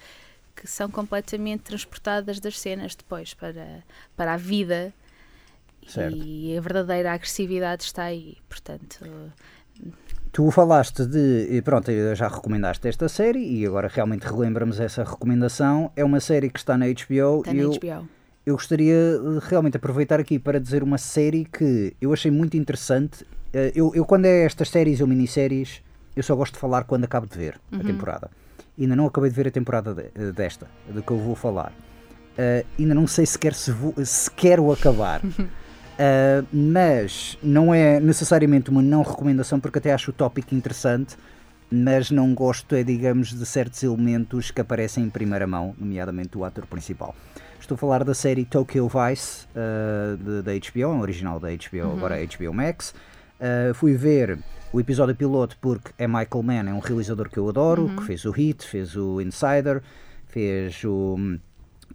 que 0.55 0.65
são 0.65 0.89
completamente 0.89 1.61
transportadas 1.61 2.39
das 2.39 2.59
cenas 2.59 2.95
depois 2.95 3.35
para, 3.35 3.83
para 4.17 4.33
a 4.33 4.37
vida. 4.37 4.91
Certo. 5.87 6.17
E 6.17 6.57
a 6.57 6.59
verdadeira 6.59 7.13
agressividade 7.13 7.83
está 7.83 8.05
aí, 8.05 8.37
portanto. 8.49 9.05
Tu 10.31 10.49
falaste 10.49 11.05
de. 11.05 11.61
Pronto, 11.61 11.91
já 12.15 12.27
recomendaste 12.27 12.87
esta 12.87 13.07
série 13.07 13.45
e 13.45 13.63
agora 13.63 13.87
realmente 13.89 14.23
relembramos 14.23 14.79
essa 14.79 15.03
recomendação. 15.03 15.91
É 15.95 16.03
uma 16.03 16.19
série 16.19 16.49
que 16.49 16.57
está 16.57 16.75
na 16.75 16.87
HBO. 16.87 17.41
Está 17.41 17.53
na 17.53 17.63
HBO 17.63 17.85
eu 17.85 18.22
gostaria 18.51 18.95
de 19.17 19.39
realmente 19.47 19.77
aproveitar 19.77 20.19
aqui 20.19 20.37
para 20.37 20.59
dizer 20.59 20.83
uma 20.83 20.97
série 20.97 21.45
que 21.45 21.95
eu 22.01 22.11
achei 22.11 22.29
muito 22.29 22.57
interessante. 22.57 23.25
Eh, 23.53 23.71
eu, 23.73 23.91
eu 23.95 24.05
quando 24.05 24.25
é 24.25 24.43
estas 24.43 24.69
séries 24.69 24.99
ou 24.99 25.07
minisséries, 25.07 25.81
eu 26.15 26.21
só 26.21 26.35
gosto 26.35 26.53
de 26.53 26.59
falar 26.59 26.83
quando 26.83 27.05
acabo 27.05 27.25
de 27.25 27.37
ver 27.37 27.59
uhum. 27.71 27.79
a 27.79 27.83
temporada. 27.83 28.31
Ainda 28.77 28.95
não 28.95 29.05
acabei 29.05 29.29
de 29.29 29.35
ver 29.35 29.47
a 29.47 29.51
temporada 29.51 29.93
de, 29.93 30.03
eh, 30.13 30.31
desta, 30.31 30.67
do 30.89 31.01
que 31.01 31.11
eu 31.11 31.17
vou 31.17 31.35
falar. 31.35 31.71
Uh, 32.33 32.65
ainda 32.79 32.95
não 32.95 33.05
sei 33.05 33.27
sequer 33.27 33.53
se, 33.53 33.71
vou, 33.71 33.93
se 34.03 34.29
quero 34.31 34.71
acabar. 34.71 35.21
Uh, 35.93 36.43
mas 36.51 37.37
não 37.43 37.71
é 37.71 37.99
necessariamente 37.99 38.71
uma 38.71 38.81
não 38.81 39.03
recomendação, 39.03 39.59
porque 39.59 39.77
até 39.77 39.93
acho 39.93 40.09
o 40.09 40.13
tópico 40.13 40.55
interessante, 40.55 41.15
mas 41.75 42.11
não 42.11 42.35
gosto, 42.35 42.75
é, 42.75 42.83
digamos, 42.83 43.33
de 43.33 43.43
certos 43.47 43.81
elementos 43.81 44.51
que 44.51 44.61
aparecem 44.61 45.03
em 45.03 45.09
primeira 45.09 45.47
mão, 45.47 45.73
nomeadamente 45.75 46.37
o 46.37 46.45
ator 46.45 46.67
principal. 46.67 47.15
Estou 47.59 47.73
a 47.73 47.77
falar 47.79 48.03
da 48.03 48.13
série 48.13 48.45
Tokyo 48.45 48.87
Vice 48.87 49.47
uh, 49.55 50.43
da 50.43 50.51
HBO, 50.51 51.01
original 51.01 51.39
da 51.39 51.47
HBO, 51.49 51.87
uhum. 51.87 51.97
agora 51.97 52.17
HBO 52.23 52.53
Max. 52.53 52.93
Uh, 53.39 53.73
fui 53.73 53.95
ver 53.95 54.37
o 54.71 54.79
episódio 54.79 55.15
piloto 55.15 55.57
porque 55.59 55.91
é 55.97 56.07
Michael 56.07 56.43
Mann, 56.43 56.69
é 56.69 56.73
um 56.73 56.79
realizador 56.79 57.27
que 57.27 57.39
eu 57.39 57.49
adoro, 57.49 57.85
uhum. 57.85 57.95
que 57.95 58.03
fez 58.03 58.23
o 58.25 58.29
Hit, 58.29 58.67
fez 58.67 58.95
o 58.95 59.19
Insider, 59.19 59.81
fez 60.27 60.83
o 60.83 61.15
um, 61.17 61.39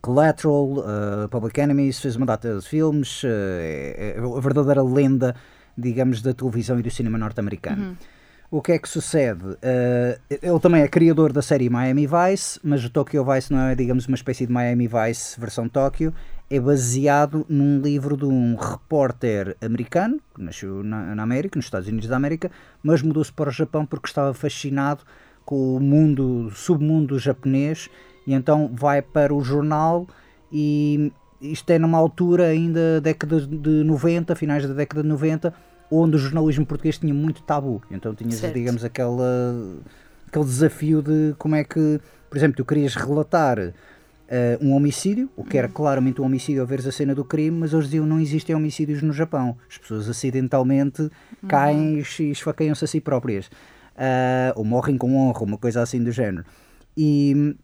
Collateral, 0.00 0.72
uh, 0.72 1.28
Public 1.30 1.60
Enemies, 1.60 2.00
fez 2.00 2.16
uma 2.16 2.26
data 2.26 2.58
de 2.58 2.66
filmes, 2.66 3.22
é, 3.24 4.16
é 4.16 4.18
a 4.18 4.40
verdadeira 4.40 4.82
lenda, 4.82 5.36
digamos, 5.76 6.20
da 6.20 6.34
televisão 6.34 6.80
e 6.80 6.82
do 6.82 6.90
cinema 6.90 7.16
norte-americano. 7.16 7.90
Uhum. 7.90 7.96
O 8.50 8.62
que 8.62 8.72
é 8.72 8.78
que 8.78 8.88
sucede? 8.88 9.44
Uh, 9.44 10.18
ele 10.30 10.60
também 10.60 10.80
é 10.80 10.88
criador 10.88 11.34
da 11.34 11.42
série 11.42 11.68
Miami 11.68 12.06
Vice, 12.06 12.58
mas 12.64 12.82
o 12.82 12.88
Tokyo 12.88 13.22
Vice 13.22 13.52
não 13.52 13.60
é, 13.60 13.74
digamos, 13.74 14.06
uma 14.06 14.14
espécie 14.14 14.46
de 14.46 14.52
Miami 14.52 14.88
Vice 14.88 15.38
versão 15.38 15.68
Tóquio, 15.68 16.14
é 16.48 16.58
baseado 16.58 17.44
num 17.46 17.78
livro 17.78 18.16
de 18.16 18.24
um 18.24 18.56
repórter 18.56 19.54
americano, 19.60 20.18
que 20.34 20.42
nasceu 20.42 20.82
na, 20.82 21.14
na 21.14 21.22
América, 21.22 21.58
nos 21.58 21.66
Estados 21.66 21.88
Unidos 21.88 22.08
da 22.08 22.16
América, 22.16 22.50
mas 22.82 23.02
mudou-se 23.02 23.30
para 23.30 23.50
o 23.50 23.52
Japão 23.52 23.84
porque 23.84 24.08
estava 24.08 24.32
fascinado 24.32 25.04
com 25.44 25.76
o 25.76 25.80
mundo, 25.80 26.50
submundo 26.54 27.18
japonês, 27.18 27.90
e 28.26 28.32
então 28.32 28.70
vai 28.72 29.02
para 29.02 29.34
o 29.34 29.44
jornal 29.44 30.06
e 30.50 31.12
isto 31.38 31.68
é 31.70 31.78
numa 31.78 31.98
altura 31.98 32.46
ainda 32.46 32.98
década 33.00 33.40
de 33.42 33.84
90, 33.84 34.34
finais 34.34 34.66
da 34.66 34.72
década 34.72 35.02
de 35.02 35.08
90, 35.08 35.52
onde 35.90 36.16
o 36.16 36.18
jornalismo 36.18 36.66
português 36.66 36.98
tinha 36.98 37.14
muito 37.14 37.42
tabu. 37.42 37.82
Então 37.90 38.14
tinhas, 38.14 38.34
Certo. 38.36 38.54
digamos, 38.54 38.84
aquela, 38.84 39.54
aquele 40.26 40.44
desafio 40.44 41.02
de 41.02 41.34
como 41.38 41.54
é 41.54 41.64
que, 41.64 42.00
por 42.28 42.36
exemplo, 42.36 42.56
tu 42.56 42.64
querias 42.64 42.94
relatar 42.94 43.58
eh, 44.30 44.58
um 44.60 44.72
homicídio, 44.74 45.30
o 45.36 45.42
que 45.42 45.56
era 45.56 45.68
claramente 45.68 46.20
um 46.20 46.24
homicídio 46.24 46.60
ao 46.60 46.66
veres 46.66 46.86
a 46.86 46.92
cena 46.92 47.14
do 47.14 47.24
crime, 47.24 47.56
mas 47.58 47.72
eles 47.72 47.86
diziam 47.86 48.04
não 48.06 48.20
existem 48.20 48.54
homicídios 48.54 49.00
no 49.02 49.12
Japão. 49.12 49.56
As 49.70 49.78
pessoas 49.78 50.08
acidentalmente 50.08 51.10
caem 51.48 51.94
e 51.96 51.98
es- 52.00 52.18
e 52.20 52.30
esfaqueiam-se 52.30 52.84
a 52.84 52.88
si 52.88 53.00
próprias. 53.00 53.50
Ah, 53.96 54.52
ou 54.54 54.64
morrem 54.64 54.96
com 54.98 55.16
honra, 55.16 55.42
uma 55.42 55.56
coisa 55.58 55.80
assim 55.82 56.02
do 56.04 56.12
género. 56.12 56.44
E 56.96 57.56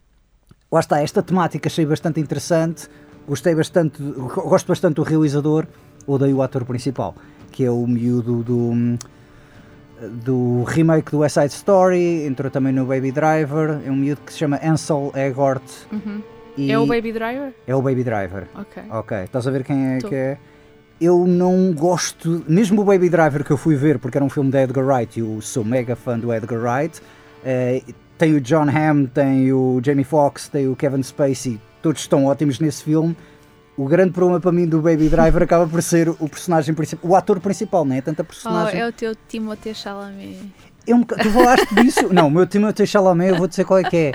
lá 0.71 0.79
está, 0.79 1.01
esta 1.01 1.21
temática 1.21 1.67
achei 1.69 1.85
bastante 1.85 2.19
interessante, 2.19 2.87
gostei 3.27 3.53
bastante, 3.55 4.01
gosto 4.01 4.67
bastante 4.67 4.95
do 4.95 5.03
realizador, 5.03 5.65
odeio 6.07 6.37
o 6.37 6.41
ator 6.41 6.65
principal, 6.65 7.15
que 7.55 7.63
é 7.63 7.71
o 7.71 7.87
miúdo 7.87 8.43
do, 8.43 8.97
do 10.23 10.63
remake 10.63 11.09
do 11.09 11.19
West 11.19 11.35
Side 11.35 11.53
Story, 11.53 12.25
entrou 12.25 12.51
também 12.51 12.73
no 12.73 12.85
Baby 12.85 13.13
Driver, 13.13 13.79
é 13.85 13.89
um 13.89 13.95
miúdo 13.95 14.19
que 14.25 14.33
se 14.33 14.39
chama 14.39 14.59
Ansel 14.61 15.13
Elgort. 15.15 15.63
e 16.57 16.69
É 16.69 16.77
o 16.77 16.85
Baby 16.85 17.13
Driver? 17.13 17.53
é 17.65 17.73
o 17.73 17.81
Baby 17.81 18.03
Driver. 18.03 18.43
Ok. 18.53 18.83
Ok, 18.89 19.17
estás 19.23 19.47
a 19.47 19.51
ver 19.51 19.63
quem 19.63 19.95
é 19.95 19.97
Tô. 19.99 20.09
que 20.09 20.15
é? 20.15 20.37
Eu 20.99 21.25
não 21.25 21.73
gosto, 21.73 22.43
mesmo 22.45 22.81
o 22.81 22.83
Baby 22.83 23.09
Driver 23.09 23.43
que 23.45 23.51
eu 23.51 23.57
fui 23.57 23.75
ver, 23.75 23.99
porque 23.99 24.17
era 24.17 24.25
um 24.25 24.29
filme 24.29 24.51
de 24.51 24.57
Edgar 24.57 24.85
Wright, 24.85 25.17
e 25.17 25.23
eu 25.23 25.39
sou 25.41 25.63
mega 25.63 25.95
fã 25.95 26.19
do 26.19 26.33
Edgar 26.33 26.59
Wright. 26.59 27.01
eh, 27.45 27.81
tem 28.17 28.33
o 28.33 28.41
John 28.41 28.67
Hamm, 28.69 29.05
tem 29.07 29.51
o 29.53 29.79
Jamie 29.83 30.03
Foxx, 30.05 30.49
tem 30.49 30.67
o 30.67 30.75
Kevin 30.75 31.03
Spacey, 31.03 31.59
todos 31.81 32.01
estão 32.01 32.25
ótimos 32.25 32.59
nesse 32.59 32.83
filme. 32.83 33.15
O 33.77 33.85
grande 33.85 34.11
problema 34.11 34.39
para 34.39 34.51
mim 34.53 34.65
do 34.65 34.81
Baby 34.81 35.09
Driver 35.09 35.43
acaba 35.43 35.67
por 35.67 35.81
ser 35.83 36.07
o 36.09 36.29
personagem 36.29 36.73
principal, 36.73 37.11
o 37.11 37.15
ator 37.15 37.39
principal, 37.41 37.83
não 37.83 37.95
é? 37.95 38.01
Tanta 38.01 38.21
Oh, 38.21 38.25
personagem. 38.25 38.79
é 38.79 38.87
o 38.87 38.91
teu 38.93 39.13
Timothée 39.27 39.73
Chalamet. 39.73 40.39
É 40.87 40.95
um 40.95 40.99
boca- 40.99 41.17
tu 41.17 41.29
falaste 41.31 41.75
disso? 41.75 42.13
Não, 42.13 42.27
o 42.27 42.31
meu 42.31 42.45
Timothée 42.47 42.85
Chalamet, 42.87 43.31
eu 43.31 43.37
vou 43.37 43.47
dizer 43.47 43.65
qual 43.65 43.79
é 43.79 43.83
que 43.83 43.97
é. 43.97 44.11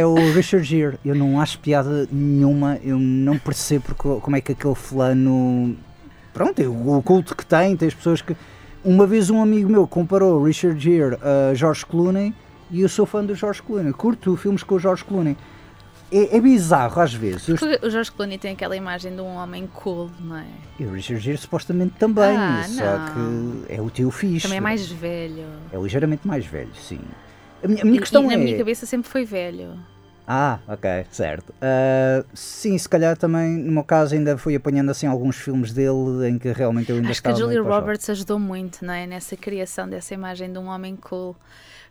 É 0.00 0.06
o 0.06 0.14
Richard 0.32 0.66
Gere. 0.66 0.98
Eu 1.04 1.14
não 1.14 1.40
acho 1.40 1.58
piada 1.60 2.08
nenhuma, 2.10 2.78
eu 2.82 2.98
não 2.98 3.38
percebo 3.38 3.94
como 3.94 4.34
é 4.34 4.40
que 4.40 4.50
aquele 4.52 4.74
fulano. 4.74 5.76
Pronto, 6.32 6.60
é 6.60 6.66
o, 6.66 7.00
culto 7.02 7.36
que 7.36 7.46
tem, 7.46 7.76
tem 7.76 7.86
as 7.88 7.94
pessoas 7.94 8.20
que. 8.20 8.34
Uma 8.82 9.06
vez 9.06 9.30
um 9.30 9.40
amigo 9.40 9.70
meu 9.70 9.86
comparou 9.86 10.42
Richard 10.42 10.78
Gere 10.80 11.16
a 11.22 11.54
George 11.54 11.86
Clooney 11.86 12.34
e 12.70 12.80
eu 12.80 12.88
sou 12.88 13.06
fã 13.06 13.24
do 13.24 13.34
George 13.34 13.62
Clooney. 13.62 13.92
Curto 13.92 14.34
filmes 14.36 14.62
com 14.62 14.74
o 14.74 14.78
George 14.78 15.04
Clooney. 15.04 15.36
É, 16.16 16.36
é 16.36 16.40
bizarro 16.40 17.00
às 17.00 17.12
vezes. 17.12 17.48
Eu- 17.48 17.56
Porque 17.56 17.84
o 17.86 17.90
Jorge 17.90 18.12
Clooney 18.12 18.38
tem 18.38 18.52
aquela 18.52 18.76
imagem 18.76 19.14
de 19.14 19.20
um 19.20 19.34
homem 19.34 19.66
cool, 19.72 20.10
não 20.20 20.36
é? 20.36 20.44
E 20.78 20.84
o 20.84 20.92
Richard 20.92 21.22
Gere 21.22 21.36
supostamente 21.38 21.94
também, 21.98 22.36
Ah, 22.36 22.64
só 22.68 22.98
não. 22.98 23.62
que 23.66 23.72
é 23.72 23.80
o 23.80 23.90
tio 23.90 24.10
fixe. 24.10 24.42
Também 24.42 24.58
é 24.58 24.60
mais 24.60 24.88
velho. 24.88 25.44
É 25.72 25.76
ligeiramente 25.76 26.26
mais 26.26 26.46
velho, 26.46 26.74
sim. 26.74 27.00
A 27.62 27.66
minha, 27.66 27.82
a 27.82 27.84
minha 27.84 28.00
questão 28.00 28.22
e 28.24 28.26
na 28.28 28.34
é. 28.34 28.36
minha 28.36 28.58
cabeça 28.58 28.86
sempre 28.86 29.10
foi 29.10 29.24
velho. 29.24 29.76
Ah, 30.26 30.58
ok, 30.68 31.04
certo. 31.10 31.52
Ah, 31.60 32.24
sim, 32.32 32.78
se 32.78 32.88
calhar 32.88 33.16
também, 33.16 33.58
no 33.58 33.72
meu 33.72 33.84
caso, 33.84 34.14
ainda 34.14 34.38
fui 34.38 34.54
apanhando 34.54 34.90
assim 34.90 35.06
alguns 35.06 35.36
filmes 35.36 35.72
dele 35.72 36.28
em 36.28 36.38
que 36.38 36.50
realmente 36.52 36.90
eu 36.90 36.96
ainda 36.96 37.10
Acho 37.10 37.20
que 37.20 37.28
a 37.28 37.32
estava 37.32 37.44
Julia 37.44 37.60
meio 37.60 37.64
para 37.64 37.76
o 37.76 37.80
Roberts 37.80 38.08
ajudou 38.08 38.38
muito, 38.38 38.84
não 38.84 38.94
é? 38.94 39.06
Nessa 39.06 39.36
criação 39.36 39.88
dessa 39.88 40.14
imagem 40.14 40.50
de 40.52 40.58
um 40.58 40.66
homem 40.66 40.96
cool. 40.96 41.36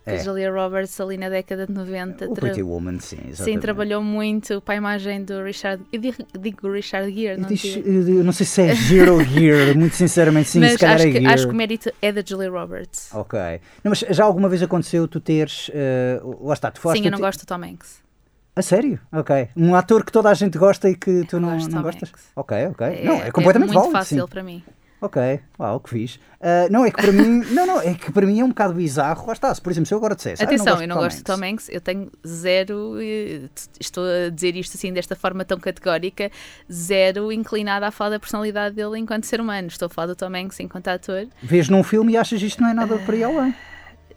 É. 0.06 0.16
A 0.16 0.18
Julia 0.18 0.52
Roberts 0.52 1.00
ali 1.00 1.16
na 1.16 1.30
década 1.30 1.66
de 1.66 1.72
90 1.72 2.26
O 2.28 2.34
Pretty 2.34 2.62
Woman, 2.62 2.98
sim, 3.00 3.16
exatamente. 3.26 3.36
sim, 3.42 3.58
trabalhou 3.58 4.02
muito 4.02 4.60
para 4.60 4.74
a 4.74 4.76
imagem 4.76 5.24
do 5.24 5.42
Richard. 5.42 5.82
Eu 5.90 5.98
digo, 6.38 6.70
Richard 6.70 7.10
Gere, 7.14 7.40
não 7.40 7.48
diz- 7.48 7.76
não 8.24 8.32
sei 8.32 8.44
se 8.44 8.60
é 8.62 8.74
Gere 8.74 9.08
ou 9.10 9.24
Gear, 9.24 9.74
muito 9.78 9.96
sinceramente, 9.96 10.48
sim, 10.50 10.60
se 10.60 10.66
Mas 10.72 10.76
calhar 10.76 10.96
acho 10.96 11.06
é 11.06 11.10
que, 11.10 11.26
acho 11.26 11.46
que 11.46 11.52
o 11.54 11.56
mérito 11.56 11.90
é 12.02 12.12
da 12.12 12.22
Julia 12.24 12.50
Roberts. 12.50 13.08
Ok. 13.14 13.38
Não, 13.82 13.90
mas 13.90 14.00
já 14.00 14.24
alguma 14.24 14.48
vez 14.48 14.62
aconteceu 14.62 15.08
tu 15.08 15.20
teres. 15.20 15.70
ah, 15.74 16.22
lá 16.42 16.52
está, 16.52 16.70
tu 16.70 16.80
falaste. 16.82 17.00
Sim, 17.00 17.06
eu 17.06 17.10
não 17.10 17.18
tu- 17.18 17.22
gosto 17.22 17.40
do 17.40 17.46
Tom 17.46 17.64
Hanks. 17.64 18.02
A 18.56 18.60
sério? 18.62 19.00
Ok. 19.10 19.48
Um 19.56 19.74
ator 19.74 20.04
que 20.04 20.12
toda 20.12 20.28
a 20.30 20.34
gente 20.34 20.56
gosta 20.58 20.88
e 20.88 20.94
que 20.94 21.24
tu 21.26 21.40
não, 21.40 21.54
gosto 21.54 21.70
não 21.70 21.82
gostas? 21.82 22.10
Hanks. 22.10 22.24
Ok, 22.36 22.66
ok. 22.66 23.04
não, 23.04 23.14
é 23.22 23.30
completamente 23.32 23.68
muito 23.72 23.78
válido. 23.80 23.92
fácil 23.92 24.22
sim. 24.24 24.28
para 24.30 24.42
mim. 24.42 24.62
Ok, 25.00 25.40
uau, 25.58 25.80
que 25.80 25.90
fiz. 25.90 26.20
não, 26.70 26.84
é 26.84 26.90
que 26.90 26.96
para 27.02 27.12
mim, 27.12 27.40
não, 27.52 27.66
não, 27.66 27.80
é 27.80 27.92
que 27.92 28.10
para 28.10 28.24
mim 28.26 28.40
é 28.40 28.44
um 28.44 28.48
bocado 28.48 28.72
bizarro. 28.72 29.26
Lá 29.26 29.34
está, 29.34 29.54
se 29.54 29.60
por 29.60 29.70
exemplo, 29.70 29.86
se 29.86 29.92
eu 29.92 29.98
agora 29.98 30.14
dissesse. 30.14 30.42
Atenção, 30.42 30.78
ah, 30.78 30.82
eu 30.82 30.88
não 30.88 30.96
gosto 30.96 31.18
de 31.18 31.24
Tom 31.24 31.34
Hanks, 31.44 31.68
eu 31.68 31.80
tenho 31.80 32.10
zero, 32.26 32.94
eh, 33.00 33.48
estou 33.78 34.02
a 34.04 34.30
dizer 34.30 34.56
isto 34.56 34.76
assim 34.78 34.92
desta 34.94 35.14
forma 35.14 35.44
tão 35.44 35.58
categórica, 35.58 36.30
zero 36.72 37.30
inclinada 37.30 37.86
a 37.86 37.90
falar 37.90 38.10
da 38.10 38.18
personalidade 38.20 38.74
dele 38.76 38.98
enquanto 38.98 39.24
ser 39.24 39.40
humano. 39.40 39.68
Estou 39.68 39.86
a 39.86 39.88
falar 39.90 40.06
do 40.06 40.16
Tom 40.16 40.34
Hanks 40.34 40.58
enquanto 40.60 40.88
ator, 40.88 41.26
Vês 41.42 41.68
num 41.68 41.82
filme 41.82 42.12
e 42.12 42.16
achas 42.16 42.40
isto 42.40 42.62
não 42.62 42.70
é 42.70 42.74
nada 42.74 42.96
para 42.98 43.16
ir 43.16 43.24
além. 43.24 43.54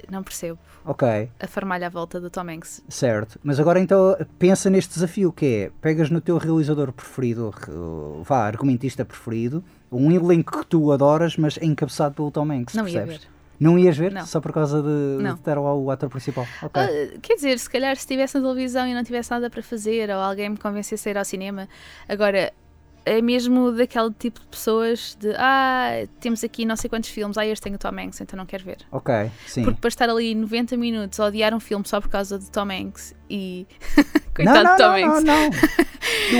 não 0.09 0.23
percebo 0.23 0.57
Ok, 0.85 1.29
a 1.37 1.47
farmalha 1.47 1.87
à 1.87 1.89
volta 1.89 2.17
do 2.21 2.29
Tom 2.29 2.49
Hanks. 2.49 2.81
certo. 2.87 3.37
Mas 3.43 3.59
agora 3.59 3.77
então 3.77 4.15
pensa 4.39 4.69
neste 4.69 4.93
desafio 4.93 5.33
que 5.33 5.45
é, 5.45 5.71
pegas 5.81 6.09
no 6.09 6.21
teu 6.21 6.37
realizador 6.37 6.93
preferido, 6.93 7.49
re- 7.49 7.73
vá, 8.23 8.47
argumentista 8.47 9.03
preferido, 9.03 9.61
um 9.91 10.11
elenco 10.11 10.59
que 10.59 10.65
tu 10.67 10.91
adoras, 10.91 11.37
mas 11.37 11.57
encabeçado 11.61 12.15
pelo 12.15 12.31
Tom 12.31 12.51
Hanks, 12.51 12.75
Não 12.75 12.87
ia 12.87 13.01
percebes? 13.01 13.23
ver. 13.23 13.37
Não 13.59 13.79
ias 13.79 13.97
ver? 13.97 14.11
Não. 14.11 14.23
Só 14.25 14.39
por 14.39 14.51
causa 14.53 14.83
de, 14.83 15.23
Não. 15.23 15.33
de 15.33 15.41
ter 15.41 15.55
lá 15.55 15.73
o 15.73 15.89
ator 15.89 16.09
principal? 16.09 16.45
Ok. 16.61 16.79
Ah, 16.81 17.17
quer 17.21 17.35
dizer, 17.35 17.57
se 17.57 17.67
calhar 17.69 17.95
se 17.95 18.01
estivesse 18.01 18.37
na 18.37 18.41
televisão 18.47 18.85
e 18.87 18.93
não 18.93 19.03
tivesse 19.03 19.31
nada 19.31 19.49
para 19.49 19.63
fazer, 19.63 20.09
ou 20.11 20.17
alguém 20.17 20.49
me 20.49 20.57
convencesse 20.57 21.09
a 21.09 21.11
ir 21.11 21.17
ao 21.17 21.25
cinema, 21.25 21.67
agora 22.07 22.53
é 23.03 23.19
mesmo 23.21 23.71
daquele 23.71 24.11
tipo 24.11 24.39
de 24.41 24.45
pessoas 24.47 25.17
de 25.19 25.33
ah, 25.37 26.05
temos 26.19 26.43
aqui 26.43 26.65
não 26.65 26.75
sei 26.75 26.87
quantos 26.89 27.09
filmes, 27.09 27.35
ah, 27.37 27.45
este 27.47 27.63
tem 27.63 27.73
o 27.73 27.77
Tom 27.79 27.97
Hanks, 27.97 28.21
então 28.21 28.37
não 28.37 28.45
quero 28.45 28.63
ver. 28.63 28.77
ok, 28.91 29.31
sim. 29.47 29.63
Porque 29.63 29.79
para 29.81 29.87
estar 29.87 30.07
ali 30.09 30.35
90 30.35 30.77
minutos 30.77 31.19
a 31.19 31.25
odiar 31.25 31.51
um 31.53 31.59
filme 31.59 31.87
só 31.87 31.99
por 31.99 32.09
causa 32.09 32.37
do 32.37 32.45
Tom 32.51 32.69
Hanks 32.69 33.15
e. 33.29 33.65
Não, 33.97 34.03
Coitado 34.37 34.63
não, 34.63 34.71
de 34.71 34.77
Tom 34.77 34.83
não, 34.83 35.15
Hanks. 35.15 35.23
não, 35.23 35.49
não. 35.49 35.49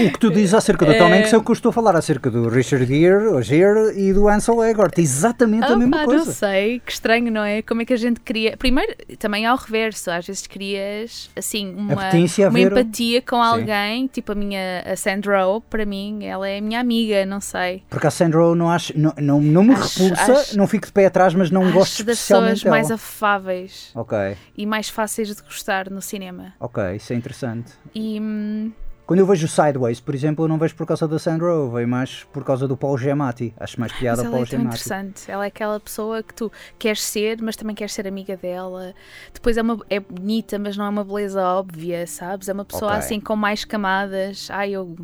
O 0.08 0.12
que 0.12 0.20
tu 0.20 0.29
dizes 0.32 0.53
acerca 0.53 0.86
do 0.86 0.94
Tom 0.98 1.13
Hanks 1.13 1.34
é 1.34 1.38
o 1.38 1.44
que 1.44 1.50
eu 1.51 1.53
estou 1.53 1.70
a 1.72 1.74
falar 1.74 1.96
acerca 1.96 2.29
do 2.32 2.48
Richard 2.48 2.86
Gere, 2.86 3.27
o 3.27 3.41
Gere 3.41 4.00
e 4.00 4.13
do 4.13 4.27
Ansel 4.29 4.63
Elgort. 4.63 4.98
Exatamente 4.98 5.65
a 5.65 5.70
Ah, 5.74 5.75
mesma 5.75 5.98
pá, 6.00 6.06
coisa. 6.06 6.25
não 6.25 6.34
sei, 6.34 6.79
que 6.86 6.91
estranho, 6.91 7.32
não 7.32 7.44
é? 7.44 7.62
Como 7.62 7.82
é 7.82 7.86
que 7.86 7.94
a 7.94 7.98
gente 7.98 8.20
cria. 8.22 8.56
Primeiro, 8.56 8.94
também 9.20 9.46
ao 9.46 9.58
reverso, 9.58 10.10
às 10.12 10.25
vezes 10.25 10.46
crias 10.48 11.29
assim 11.36 11.74
uma, 11.75 11.94
a 11.94 12.50
uma 12.50 12.60
empatia 12.60 13.22
com 13.22 13.41
alguém, 13.41 14.08
tipo 14.08 14.32
a 14.32 14.36
minha 14.36 14.84
a 14.86 14.96
Sandra 14.96 15.46
Oh, 15.48 15.60
para 15.62 15.86
mim, 15.86 16.24
ela 16.25 16.48
é 16.48 16.62
minha 16.62 16.79
amiga, 16.79 17.25
não 17.25 17.41
sei. 17.41 17.84
Porque 17.89 18.08
a 18.08 18.12
Sandra 18.12 18.46
Oh 18.46 18.56
não, 18.56 18.70
acho, 18.70 18.98
não, 18.98 19.13
não, 19.17 19.41
não 19.41 19.63
me 19.63 19.74
Acho- 19.74 20.03
repulsa, 20.03 20.32
acho- 20.34 20.58
não 20.58 20.67
fico 20.67 20.86
de 20.86 20.91
pé 20.94 21.08
atrás, 21.08 21.34
mas 21.34 21.50
não 21.51 21.72
gosto 21.72 21.94
Acho 21.96 22.03
das 22.06 22.17
especialmente 22.17 22.62
pessoas 22.62 22.63
dela. 22.63 22.75
mais 22.75 22.91
afáveis 22.91 23.91
Ok, 23.96 24.17
e 24.58 24.65
mais 24.65 24.88
fáceis 24.89 25.27
de 25.36 25.41
gostar 25.41 25.89
no 25.89 26.01
cinema. 26.01 26.53
ok, 26.60 26.76
isso 26.96 27.13
é 27.13 27.15
interessante. 27.15 27.74
E 27.93 28.19
hum, 28.19 28.72
Quando 29.05 29.19
eu 29.19 29.25
vejo 29.25 29.46
o 29.46 29.50
Sideways, 29.50 30.00
por 30.01 30.13
exemplo, 30.13 30.43
eu 30.46 30.50
não 30.50 30.57
vejo 30.57 30.75
por 30.75 30.86
causa 30.86 31.07
da 31.07 31.17
Sandra 31.17 31.53
Oh, 31.53 31.69
vejo 31.69 31.88
mais 31.88 32.24
por 32.25 32.43
causa 32.43 32.67
do 32.67 32.75
Paul 32.75 32.98
Giamatti. 32.98 33.53
Acho 33.57 33.79
mais 33.79 33.91
piada 33.93 34.22
ao 34.22 34.25
ela 34.25 34.31
Paul 34.34 34.43
é 34.43 34.46
Giamatti. 34.46 34.67
interessante. 34.67 35.31
Ela 35.31 35.46
é 35.46 35.48
aquela 35.48 35.79
pessoa 35.79 36.22
que 36.22 36.34
tu 36.34 36.51
queres 36.77 37.01
ser, 37.01 37.41
mas 37.41 37.55
também 37.55 37.74
queres 37.75 37.93
ser 37.93 38.05
amiga 38.07 38.36
dela. 38.36 38.93
Depois 39.34 39.55
é, 39.57 39.62
uma, 39.62 39.79
é 39.89 40.00
bonita, 40.00 40.60
mas 40.60 40.75
não 40.75 40.86
é 40.86 40.89
uma 40.89 41.03
beleza 41.05 41.41
óbvia, 41.41 42.05
sabes? 42.05 42.50
É 42.50 42.53
uma 42.53 42.65
pessoa 42.65 42.91
Ok. 42.91 43.00
assim 43.00 43.19
com 43.22 43.36
mais 43.36 43.63
camadas. 43.63 44.50
Ai, 44.51 44.72
eu. 44.72 44.96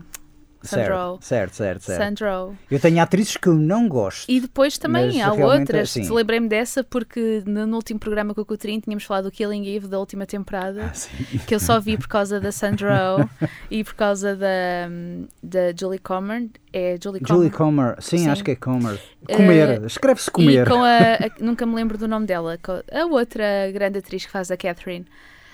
Sandra 0.63 1.08
Oh. 1.10 1.17
Certo, 1.22 1.53
certo, 1.55 1.82
certo, 1.84 2.24
Oh. 2.25 2.53
Eu 2.72 2.79
tenho 2.79 3.01
atrizes 3.01 3.38
que 3.38 3.48
eu 3.48 3.53
não 3.55 3.88
gosto. 3.88 4.29
E 4.29 4.39
depois 4.39 4.77
também 4.77 5.22
há 5.22 5.27
é 5.27 5.46
outras. 5.46 5.89
assim. 5.89 6.10
Lembrei-me 6.10 6.48
dessa 6.48 6.84
porque 6.84 7.43
no, 7.46 7.67
no 7.67 7.75
último 7.75 8.00
programa 8.00 8.34
com 8.34 8.41
o 8.41 8.46
Coutrinho 8.46 8.79
tínhamos 8.82 9.03
falado 9.03 9.25
do 9.25 9.32
Killing 9.32 9.65
Eve 9.67 9.88
da 9.88 10.00
última 10.00 10.25
temporada. 10.25 10.91
Ah, 10.93 11.38
que 11.46 11.53
eu 11.53 11.60
só 11.60 11.79
vi 11.79 11.98
por 11.98 12.08
causa 12.08 12.39
da 12.39 12.51
Sandra 12.51 13.17
Oh 13.20 13.46
e 13.70 13.84
por 13.84 13.93
causa 13.96 14.36
da, 14.36 14.88
da 15.41 15.74
Julie 15.77 16.00
Comer. 16.00 16.50
É 16.72 16.98
Julie 17.03 17.20
Comer. 17.22 17.27
Julie 17.38 17.51
Comer, 17.51 17.96
sim, 18.01 18.20
Sim. 18.20 18.29
acho 18.29 18.43
que 18.43 18.51
é 18.51 18.55
Comer. 18.55 19.00
Comer, 19.32 19.84
escreve-se 19.86 20.32
comer. 20.32 20.65
E 20.65 20.70
com 20.70 20.82
a, 20.84 20.98
a- 21.27 21.32
Nunca 21.39 21.65
me 21.65 21.75
lembro 21.75 21.98
do 21.98 22.08
nome 22.08 22.25
dela. 22.25 22.58
A 22.91 23.05
outra 23.05 23.43
grande 23.74 24.00
atriz 24.00 24.25
que 24.25 24.32
faz 24.32 24.50
a 24.50 24.58
Catherine. 24.58 25.05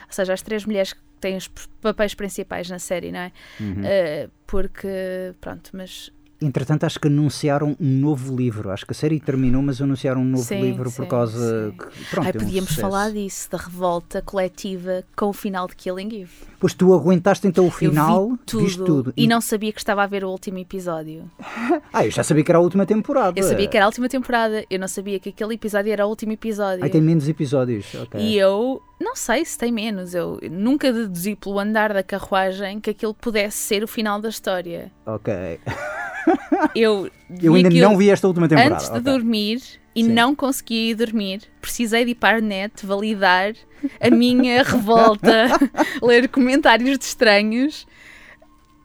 Ou 0.07 0.13
seja, 0.13 0.33
as 0.33 0.41
três 0.41 0.65
mulheres 0.65 0.93
têm 1.19 1.37
os 1.37 1.47
papéis 1.81 2.13
principais 2.13 2.69
na 2.69 2.79
série, 2.79 3.11
não 3.11 3.19
é? 3.19 3.31
Uhum. 3.59 3.81
Uh, 3.81 4.31
porque, 4.45 5.33
pronto, 5.39 5.69
mas 5.73 6.11
Entretanto, 6.41 6.85
acho 6.85 6.97
que 6.99 7.07
anunciaram 7.07 7.75
um 7.79 7.99
novo 7.99 8.33
livro. 8.33 8.71
Acho 8.71 8.85
que 8.85 8.93
a 8.93 8.95
série 8.95 9.19
terminou, 9.19 9.61
mas 9.61 9.81
anunciaram 9.81 10.21
um 10.21 10.25
novo 10.25 10.43
Sim, 10.43 10.61
livro 10.61 10.89
sim, 10.89 10.95
por 10.95 11.07
causa. 11.07 11.69
sim. 11.69 11.77
Que, 11.77 12.05
pronto, 12.09 12.25
Ai, 12.27 12.31
um 12.33 12.39
podíamos 12.39 12.69
sucesso. 12.69 12.81
falar 12.81 13.11
disso, 13.11 13.51
da 13.51 13.57
revolta 13.57 14.21
coletiva 14.21 15.03
com 15.17 15.25
o 15.27 15.33
final 15.33 15.67
de 15.67 15.75
Killing 15.75 16.21
Eve. 16.21 16.31
Pois 16.57 16.73
tu 16.73 16.93
aguentaste 16.93 17.45
então 17.45 17.67
o 17.67 17.71
final, 17.71 18.21
eu 18.21 18.31
vi 18.31 18.37
tudo, 18.45 18.63
viste 18.63 18.83
tudo. 18.83 19.13
e 19.17 19.27
não 19.27 19.41
sabia 19.41 19.73
que 19.73 19.79
estava 19.79 20.03
a 20.03 20.07
ver 20.07 20.23
o 20.23 20.29
último 20.29 20.57
episódio. 20.59 21.29
Ah, 21.91 22.05
eu 22.05 22.11
já 22.11 22.23
sabia 22.23 22.43
que 22.43 22.51
era 22.51 22.59
a 22.59 22.61
última 22.61 22.85
temporada. 22.85 23.39
Eu 23.39 23.43
sabia 23.43 23.67
que 23.67 23.75
era 23.75 23.85
a 23.85 23.87
última 23.87 24.07
temporada, 24.07 24.63
eu 24.69 24.79
não 24.79 24.87
sabia 24.87 25.19
que 25.19 25.29
aquele 25.29 25.55
episódio 25.55 25.91
era 25.91 26.05
o 26.05 26.09
último 26.09 26.31
episódio. 26.33 26.83
Aí 26.83 26.89
tem 26.89 27.01
menos 27.01 27.27
episódios. 27.27 27.93
ok. 27.95 28.19
E 28.21 28.37
eu 28.37 28.81
não 28.99 29.15
sei 29.15 29.45
se 29.45 29.57
tem 29.57 29.71
menos. 29.71 30.13
Eu 30.13 30.39
nunca 30.51 30.91
deduzi 30.91 31.35
pelo 31.35 31.59
andar 31.59 31.93
da 31.93 32.03
carruagem 32.03 32.79
que 32.79 32.89
aquilo 32.89 33.13
pudesse 33.13 33.57
ser 33.57 33.83
o 33.83 33.87
final 33.87 34.19
da 34.19 34.29
história. 34.29 34.91
Ok. 35.05 35.33
Eu, 36.75 37.09
Eu 37.41 37.55
ainda 37.55 37.69
não 37.69 37.97
vi 37.97 38.09
esta 38.09 38.27
última 38.27 38.47
temporada. 38.47 38.75
antes 38.75 38.89
de 38.89 38.99
ok. 38.99 39.01
dormir 39.13 39.61
e 39.95 40.03
Sim. 40.03 40.11
não 40.11 40.35
consegui 40.35 40.89
ir 40.91 40.95
dormir. 40.95 41.41
Precisei 41.61 42.05
de 42.05 42.11
ir 42.11 42.15
para 42.15 42.37
a 42.37 42.41
net 42.41 42.85
validar 42.85 43.53
a 43.99 44.09
minha 44.11 44.61
revolta, 44.63 45.47
ler 46.03 46.27
comentários 46.27 46.97
de 46.99 47.05
estranhos 47.05 47.87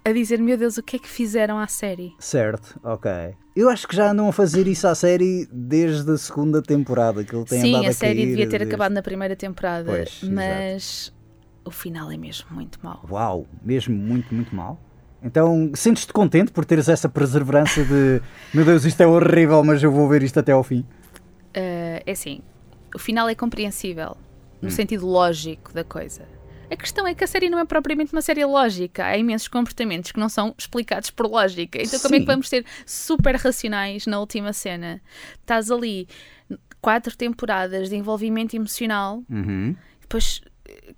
a 0.04 0.12
dizer: 0.12 0.38
Meu 0.38 0.56
Deus, 0.56 0.78
o 0.78 0.82
que 0.82 0.96
é 0.96 0.98
que 0.98 1.08
fizeram 1.08 1.58
à 1.58 1.66
série? 1.66 2.14
Certo, 2.18 2.80
ok. 2.82 3.10
Eu 3.56 3.68
acho 3.70 3.86
que 3.86 3.94
já 3.94 4.10
andam 4.10 4.28
a 4.28 4.32
fazer 4.32 4.66
isso 4.66 4.86
à 4.88 4.94
série 4.94 5.46
desde 5.52 6.10
a 6.10 6.18
segunda 6.18 6.60
temporada, 6.60 7.22
que 7.22 7.34
ele 7.34 7.44
tem 7.44 7.60
andado 7.60 7.80
Sim, 7.82 7.86
a 7.86 7.90
a 7.90 7.92
série 7.92 8.14
cair 8.16 8.26
devia 8.26 8.48
ter 8.48 8.58
desde- 8.58 8.66
acabado 8.74 8.92
na 8.92 9.02
primeira 9.02 9.36
temporada, 9.36 9.84
Pois, 9.90 10.20
exato. 10.22 10.32
mas 10.34 11.12
o 11.64 11.70
final 11.70 12.10
é 12.10 12.16
mesmo 12.16 12.46
muito 12.50 12.78
mau. 12.82 13.00
Uau, 13.08 13.46
mesmo 13.62 13.94
muito, 13.94 14.34
muito 14.34 14.54
mal. 14.54 14.80
Então, 15.22 15.70
sentes-te 15.74 16.12
contente 16.12 16.50
por 16.50 16.64
teres 16.64 16.88
essa 16.88 17.08
perseverança 17.08 17.82
de 17.84 18.20
meu 18.52 18.64
Deus, 18.64 18.84
isto 18.84 19.00
é 19.00 19.06
horrível, 19.06 19.62
mas 19.64 19.82
eu 19.82 19.90
vou 19.90 20.08
ver 20.08 20.22
isto 20.22 20.38
até 20.40 20.50
ao 20.52 20.62
fim? 20.64 20.80
Uh, 21.56 22.02
é 22.04 22.10
assim, 22.10 22.40
o 22.94 22.98
final 22.98 23.28
é 23.28 23.34
compreensível, 23.36 24.16
Hum. 24.54 24.58
no 24.66 24.70
sentido 24.70 25.06
lógico 25.06 25.72
da 25.72 25.84
coisa. 25.84 26.22
A 26.70 26.76
questão 26.76 27.06
é 27.06 27.14
que 27.14 27.22
a 27.22 27.26
série 27.26 27.50
não 27.50 27.58
é 27.58 27.64
propriamente 27.64 28.12
uma 28.12 28.22
série 28.22 28.44
lógica. 28.44 29.04
Há 29.04 29.16
imensos 29.18 29.48
comportamentos 29.48 30.10
que 30.12 30.18
não 30.20 30.28
são 30.28 30.54
explicados 30.58 31.10
por 31.10 31.26
lógica. 31.26 31.80
Então, 31.80 32.00
como 32.00 32.14
é 32.14 32.18
Sim. 32.18 32.24
que 32.24 32.30
vamos 32.30 32.48
ser 32.48 32.64
super 32.86 33.36
racionais 33.36 34.06
na 34.06 34.18
última 34.18 34.52
cena? 34.52 35.00
Estás 35.40 35.70
ali 35.70 36.08
quatro 36.80 37.16
temporadas 37.16 37.88
de 37.88 37.96
envolvimento 37.96 38.54
emocional, 38.56 39.22
Uhum. 39.30 39.74
depois 40.00 40.40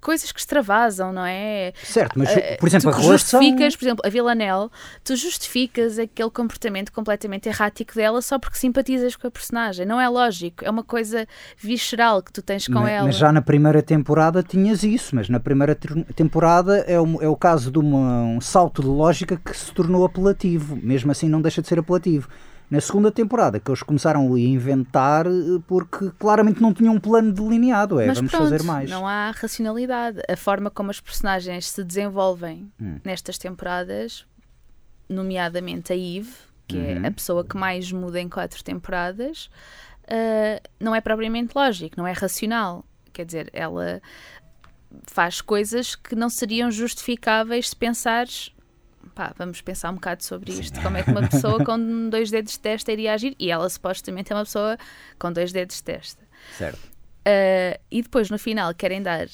coisas 0.01 0.31
que 0.33 0.39
extravasam, 0.41 1.13
não 1.13 1.25
é? 1.25 1.73
Certo, 1.83 2.19
mas 2.19 2.29
Eh, 2.37 2.57
por 2.59 2.67
exemplo, 2.69 2.91
tu 2.91 2.97
a 2.97 3.01
relação. 3.01 3.41
justificas, 3.43 3.77
por 3.77 3.85
exemplo, 3.85 4.03
a 4.07 4.09
Villanelle, 4.09 4.69
tu 5.05 5.17
justificas 5.17 5.99
aquele 5.99 6.31
comportamento 6.31 6.93
completamente 6.93 7.49
errático 7.49 7.95
dela 7.95 8.21
só 8.23 8.39
porque 8.39 8.57
simpatizas 8.59 9.17
com 9.17 9.27
a 9.27 9.31
personagem. 9.31 9.85
Não 9.87 10.01
é 10.01 10.09
lógico, 10.09 10.65
é 10.65 10.71
uma 10.71 10.85
coisa 10.85 11.27
visceral 11.59 12.23
que 12.23 12.33
tu 12.33 12.43
tens 12.43 12.67
com 12.67 12.75
Ma- 12.75 12.91
ela. 12.91 13.07
Mas 13.07 13.17
já 13.17 13.33
na 13.33 13.43
primeira 13.43 13.83
temporada 13.83 14.43
tinhas 14.43 14.83
isso, 14.83 15.15
mas 15.15 15.29
na 15.29 15.41
primeira 15.41 15.75
temporada 16.15 16.79
é, 16.87 17.01
um- 17.01 17.21
é 17.23 17.29
o 17.29 17.37
caso 17.37 17.71
de 17.71 17.79
uma- 17.79 18.23
um 18.23 18.41
salto 18.41 18.83
de 18.83 18.89
lógica 18.89 19.37
que 19.37 19.57
se 19.57 19.73
tornou 19.73 20.05
apelativo. 20.05 20.77
Mesmo 20.77 21.11
assim, 21.11 21.29
não 21.29 21.41
deixa 21.43 21.61
de 21.63 21.69
ser 21.69 21.79
apelativo. 21.79 22.29
Na 22.69 22.81
segunda 22.81 23.13
temporada, 23.13 23.61
que 23.61 23.71
eles 23.71 23.83
começaram 23.83 24.35
a 24.35 24.41
inventar 24.41 25.27
eh, 25.27 25.31
porque 25.69 26.11
claramente 26.19 26.61
não 26.61 26.75
tinham 26.75 26.95
um 26.95 27.01
plano 27.01 27.33
delineado. 27.33 28.01
É, 28.01 28.07
Mas 28.07 28.17
vamos 28.19 28.33
pronto, 28.33 28.43
fazer 28.51 28.63
mais. 28.65 28.91
não 28.91 29.07
há 29.07 29.31
racionalidade. 29.31 30.21
A 30.29 30.37
forma 30.37 30.69
como 30.71 30.91
as 30.91 30.99
personagens 31.01 31.69
se 31.69 31.85
desenvolvem 31.85 32.71
Hum. 32.81 32.99
nestas 33.05 33.39
temporadas, 33.39 34.27
nomeadamente 35.09 35.93
a 35.93 35.97
Eve, 35.97 36.33
que 36.67 36.77
Uhum. 36.77 37.05
é 37.05 37.09
a 37.09 37.11
pessoa 37.13 37.45
que 37.45 37.57
mais 37.57 37.93
muda 37.93 38.21
em 38.21 38.29
quatro 38.29 38.63
temporadas, 38.65 39.49
ah, 40.09 40.61
não 40.81 40.95
é 40.95 41.01
propriamente 41.01 41.53
lógico, 41.55 41.95
não 41.97 42.07
é 42.07 42.13
racional. 42.13 42.85
Quer 43.13 43.25
dizer, 43.27 43.51
ela 43.53 44.03
faz 45.07 45.41
coisas 45.41 45.95
que 45.95 46.15
não 46.17 46.29
seriam 46.29 46.71
justificáveis 46.71 47.71
se 47.71 47.77
pensares. 47.77 48.51
Pá, 49.15 49.33
vamos 49.37 49.61
pensar 49.61 49.91
um 49.91 49.95
bocado 49.95 50.23
sobre 50.25 50.53
isto. 50.53 50.81
Como 50.83 50.97
é 50.97 51.03
que 51.03 51.11
uma 51.11 51.27
pessoa 51.29 51.63
com 51.65 52.09
dois 52.11 52.31
dedos 52.31 52.53
de 52.53 52.61
testa 52.61 52.93
iria 52.93 53.13
agir? 53.15 53.35
E 53.39 53.51
ela 53.51 53.69
supostamente 53.69 54.33
é 54.33 54.37
uma 54.37 54.45
pessoa 54.45 54.77
com 55.19 55.33
dois 55.33 55.53
dedos 55.53 55.77
de 55.77 55.83
testa. 55.85 56.23
Certo. 56.57 56.79
Uh, 56.79 57.79
e 57.91 58.03
depois 58.03 58.31
no 58.31 58.39
final 58.39 58.73
querem 58.75 59.03
dar 59.03 59.27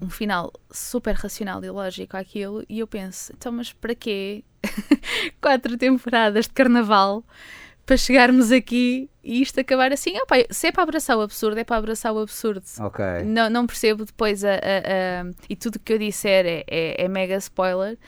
um 0.00 0.08
final 0.08 0.52
super 0.70 1.14
racional 1.14 1.62
e 1.64 1.68
lógico 1.70 2.16
àquilo 2.16 2.64
e 2.68 2.78
eu 2.78 2.86
penso, 2.86 3.32
então 3.36 3.50
mas 3.52 3.72
para 3.72 3.94
quê 3.94 4.44
quatro 5.40 5.76
temporadas 5.76 6.46
de 6.46 6.52
carnaval 6.52 7.24
para 7.84 7.96
chegarmos 7.96 8.52
aqui 8.52 9.10
e 9.24 9.42
isto 9.42 9.58
acabar 9.60 9.92
assim? 9.92 10.16
Opa, 10.18 10.36
se 10.50 10.68
é 10.68 10.72
para 10.72 10.84
abraçar 10.84 11.16
o 11.16 11.20
absurdo, 11.20 11.58
é 11.58 11.64
para 11.64 11.76
abraçar 11.76 12.12
o 12.12 12.18
absurdo. 12.20 12.62
Não, 13.24 13.50
não 13.50 13.66
percebo 13.66 14.04
depois 14.04 14.44
a, 14.44 14.52
a- 14.54 14.56
a- 14.56 15.30
e 15.50 15.56
tudo 15.56 15.78
que 15.80 15.92
eu 15.92 15.98
disser 15.98 16.46
é, 16.46 16.64
é, 16.68 17.04
é 17.04 17.08
mega 17.08 17.36
spoiler. 17.36 17.98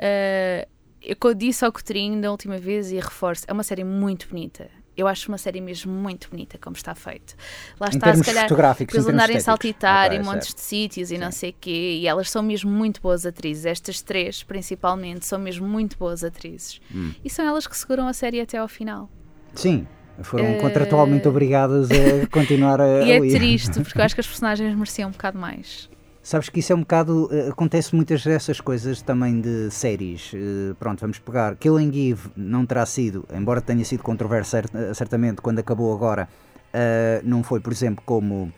Uh, 0.00 0.66
eu 1.02 1.34
disse 1.34 1.64
ao 1.64 1.72
Coutinho 1.72 2.20
da 2.20 2.30
última 2.30 2.58
vez 2.58 2.90
e 2.90 2.96
reforço, 2.96 3.44
é 3.46 3.52
uma 3.52 3.62
série 3.62 3.84
muito 3.84 4.28
bonita. 4.28 4.68
Eu 4.96 5.06
acho 5.06 5.28
uma 5.30 5.38
série 5.38 5.60
mesmo 5.62 5.90
muito 5.90 6.28
bonita 6.28 6.58
como 6.58 6.76
está 6.76 6.94
feito. 6.94 7.34
Lá 7.78 7.86
Em 7.86 7.90
está, 7.96 8.14
se 8.14 8.22
calhar, 8.24 8.42
fotográficos, 8.42 8.94
em 8.94 8.98
eles 8.98 9.08
andarem 9.08 9.36
a 9.36 9.40
saltitar 9.40 10.06
Ok, 10.08 10.18
em 10.18 10.22
montes 10.22 10.48
certo. 10.48 10.56
de 10.56 10.62
sítios 10.62 11.10
e 11.10 11.16
não 11.16 11.30
Sim. 11.30 11.38
sei 11.38 11.50
o 11.50 11.54
quê, 11.58 11.98
e 12.02 12.06
elas 12.06 12.28
são 12.30 12.42
mesmo 12.42 12.70
muito 12.70 13.00
boas 13.00 13.24
atrizes. 13.24 13.64
Estas 13.64 14.02
três, 14.02 14.42
principalmente, 14.42 15.24
são 15.24 15.38
mesmo 15.38 15.66
muito 15.66 15.96
boas 15.96 16.22
atrizes. 16.22 16.80
Hum. 16.94 17.12
E 17.24 17.30
são 17.30 17.46
elas 17.46 17.66
que 17.66 17.76
seguram 17.76 18.08
a 18.08 18.12
série 18.12 18.40
até 18.40 18.58
ao 18.58 18.68
final. 18.68 19.08
Sim, 19.54 19.86
foram 20.22 20.44
Eh, 20.44 20.58
contratualmente 20.60 21.26
obrigadas 21.26 21.88
a 21.90 22.26
continuar 22.30 22.80
a. 22.80 23.02
E 23.02 23.12
é 23.12 23.20
triste, 23.20 23.80
porque 23.82 23.98
eu 23.98 24.04
acho 24.04 24.14
que 24.14 24.20
as 24.20 24.26
personagens 24.26 24.74
mereciam 24.74 25.08
um 25.08 25.12
bocado 25.12 25.38
mais. 25.38 25.88
Sabes 26.22 26.50
que 26.50 26.60
isso 26.60 26.72
é 26.72 26.76
um 26.76 26.80
bocado. 26.80 27.28
eh, 27.32 27.48
acontece 27.48 27.94
muitas 27.94 28.22
dessas 28.22 28.60
coisas 28.60 29.00
também 29.00 29.40
de 29.40 29.70
séries. 29.70 30.32
Eh, 30.34 30.74
pronto, 30.78 31.00
vamos 31.00 31.18
pegar. 31.18 31.56
Killing 31.56 32.10
Eve 32.10 32.28
não 32.36 32.66
terá 32.66 32.84
sido, 32.84 33.26
embora 33.34 33.60
tenha 33.60 33.84
sido 33.84 34.02
controverso 34.02 34.56
eh, 34.56 34.94
certamente 34.94 35.40
quando 35.40 35.58
acabou 35.60 35.94
agora, 35.94 36.28
não 37.24 37.42
foi, 37.42 37.58
por 37.58 37.72
exemplo, 37.72 38.02
como 38.06 38.52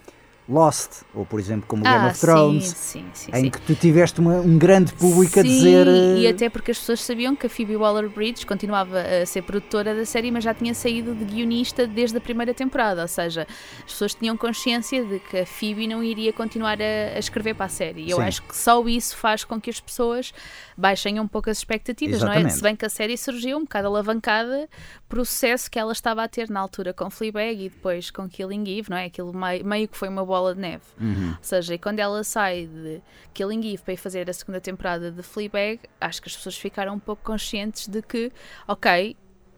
Lost, 0.48 1.02
ou 1.14 1.24
por 1.24 1.38
exemplo, 1.38 1.64
como 1.68 1.83
Game 1.83 1.96
ah, 1.96 2.09
of 2.09 2.20
Thrones, 2.20 2.64
sim, 2.64 3.05
sim, 3.14 3.31
sim. 3.33 3.38
em 3.38 3.48
que 3.48 3.61
tu 3.61 3.74
tiveste 3.74 4.20
uma- 4.20 4.40
um 4.40 4.59
grande 4.59 4.92
público 4.92 5.38
a 5.38 5.42
dizer. 5.42 5.87
e 5.87 6.26
até 6.26 6.50
porque 6.50 6.72
as 6.72 6.78
pessoas 6.78 7.00
sabiam 7.00 7.37
que 7.37 7.46
a 7.46 7.48
Phoebe 7.48 7.76
Waller-Bridge 7.76 8.44
continuava 8.44 9.00
a 9.00 9.24
ser 9.24 9.42
produtora 9.42 9.94
da 9.94 10.05
série, 10.05 10.31
mas 10.31 10.42
já 10.42 10.52
tinha 10.52 10.74
saído 10.74 11.14
de 11.14 11.24
guionista 11.24 11.87
desde 11.87 12.16
a 12.18 12.20
primeira 12.20 12.52
temporada, 12.52 13.02
ou 13.02 13.09
seja, 13.09 13.46
as 13.78 13.92
pessoas 13.92 14.14
tinham 14.14 14.37
consciência 14.37 15.05
de 15.05 15.20
que 15.20 15.38
a 15.38 15.46
Phoebe 15.46 15.87
não 15.87 16.02
iria 16.02 16.33
continuar 16.33 16.78
a, 16.81 17.16
a 17.16 17.18
escrever 17.18 17.55
para 17.55 17.66
a 17.66 17.68
série. 17.68 18.02
E 18.02 18.11
eu 18.11 18.20
acho 18.20 18.42
que 18.42 18.57
só 18.57 18.85
isso 18.88 19.16
faz 19.16 19.44
com 19.44 19.61
que 19.61 19.70
as 19.70 19.81
pessoas 19.81 20.33
baixem 20.76 21.20
um 21.20 21.28
pouco 21.28 21.50
as 21.50 21.59
expectativas, 21.59 22.20
não 22.20 22.28
é? 22.28 22.37
Exatamente. 22.37 22.57
Se 22.57 22.62
bem 22.62 22.74
que 22.74 22.85
a 22.85 22.88
série 22.88 23.16
surgiu 23.16 23.59
um 23.59 23.62
bocado 23.62 23.87
alavancada 23.87 24.68
por 25.12 25.18
o 25.18 25.27
sucesso 25.27 25.70
que 25.70 25.79
ela 25.79 25.92
estava 25.92 26.25
a 26.25 26.27
ter 26.27 26.48
na 26.48 26.59
altura 26.59 26.94
com 26.94 27.11
Fleabag 27.11 27.66
e 27.66 27.68
depois 27.68 28.11
com 28.11 28.27
Killing 28.27 28.79
Eve, 28.79 28.88
não 28.88 28.96
é? 28.96 29.05
Aquilo 29.05 29.31
meio, 29.37 29.62
meio 29.62 29.87
que 29.87 29.94
foi 29.94 30.09
uma 30.09 30.25
bola 30.25 30.55
de 30.55 30.61
neve. 30.62 30.85
Uhum. 30.98 31.33
Ou 31.33 31.37
seja, 31.42 31.75
e 31.75 31.79
quando 31.79 31.98
ela 31.98 32.25
sai 32.25 32.64
de 32.64 33.03
Killing 33.35 33.75
Eve 33.75 33.83
para 33.83 33.92
ir 33.92 33.98
fazer 33.98 34.31
a 34.31 34.33
segunda 34.33 34.59
temporada 34.59 35.11
de 35.11 35.22
Fleabag, 35.22 35.81
acho 36.01 36.22
que 36.22 36.31
as 36.31 36.37
pessoas 36.37 36.57
ficaram 36.57 36.94
um 36.94 36.98
pouco 36.98 37.22
conscientes 37.22 37.88
de 37.88 38.01
que, 38.01 38.33
ok, 38.66 39.14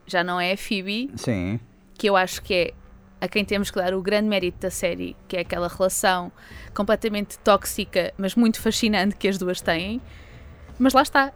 já 0.08 0.24
não 0.24 0.40
é 0.40 0.54
a 0.54 0.56
Phoebe, 0.56 1.12
Sim. 1.14 1.60
que 1.96 2.08
eu 2.10 2.16
acho 2.16 2.42
que 2.42 2.52
é 2.52 2.74
a 3.20 3.28
quem 3.28 3.44
temos 3.44 3.70
que 3.70 3.78
dar 3.78 3.94
o 3.94 4.02
grande 4.02 4.28
mérito 4.28 4.58
da 4.58 4.72
série, 4.72 5.16
que 5.28 5.36
é 5.36 5.40
aquela 5.42 5.68
relação 5.68 6.32
completamente 6.74 7.38
tóxica, 7.38 8.12
mas 8.18 8.34
muito 8.34 8.60
fascinante 8.60 9.14
que 9.14 9.28
as 9.28 9.38
duas 9.38 9.60
têm. 9.60 10.02
Mas 10.80 10.92
lá 10.92 11.02
está. 11.02 11.32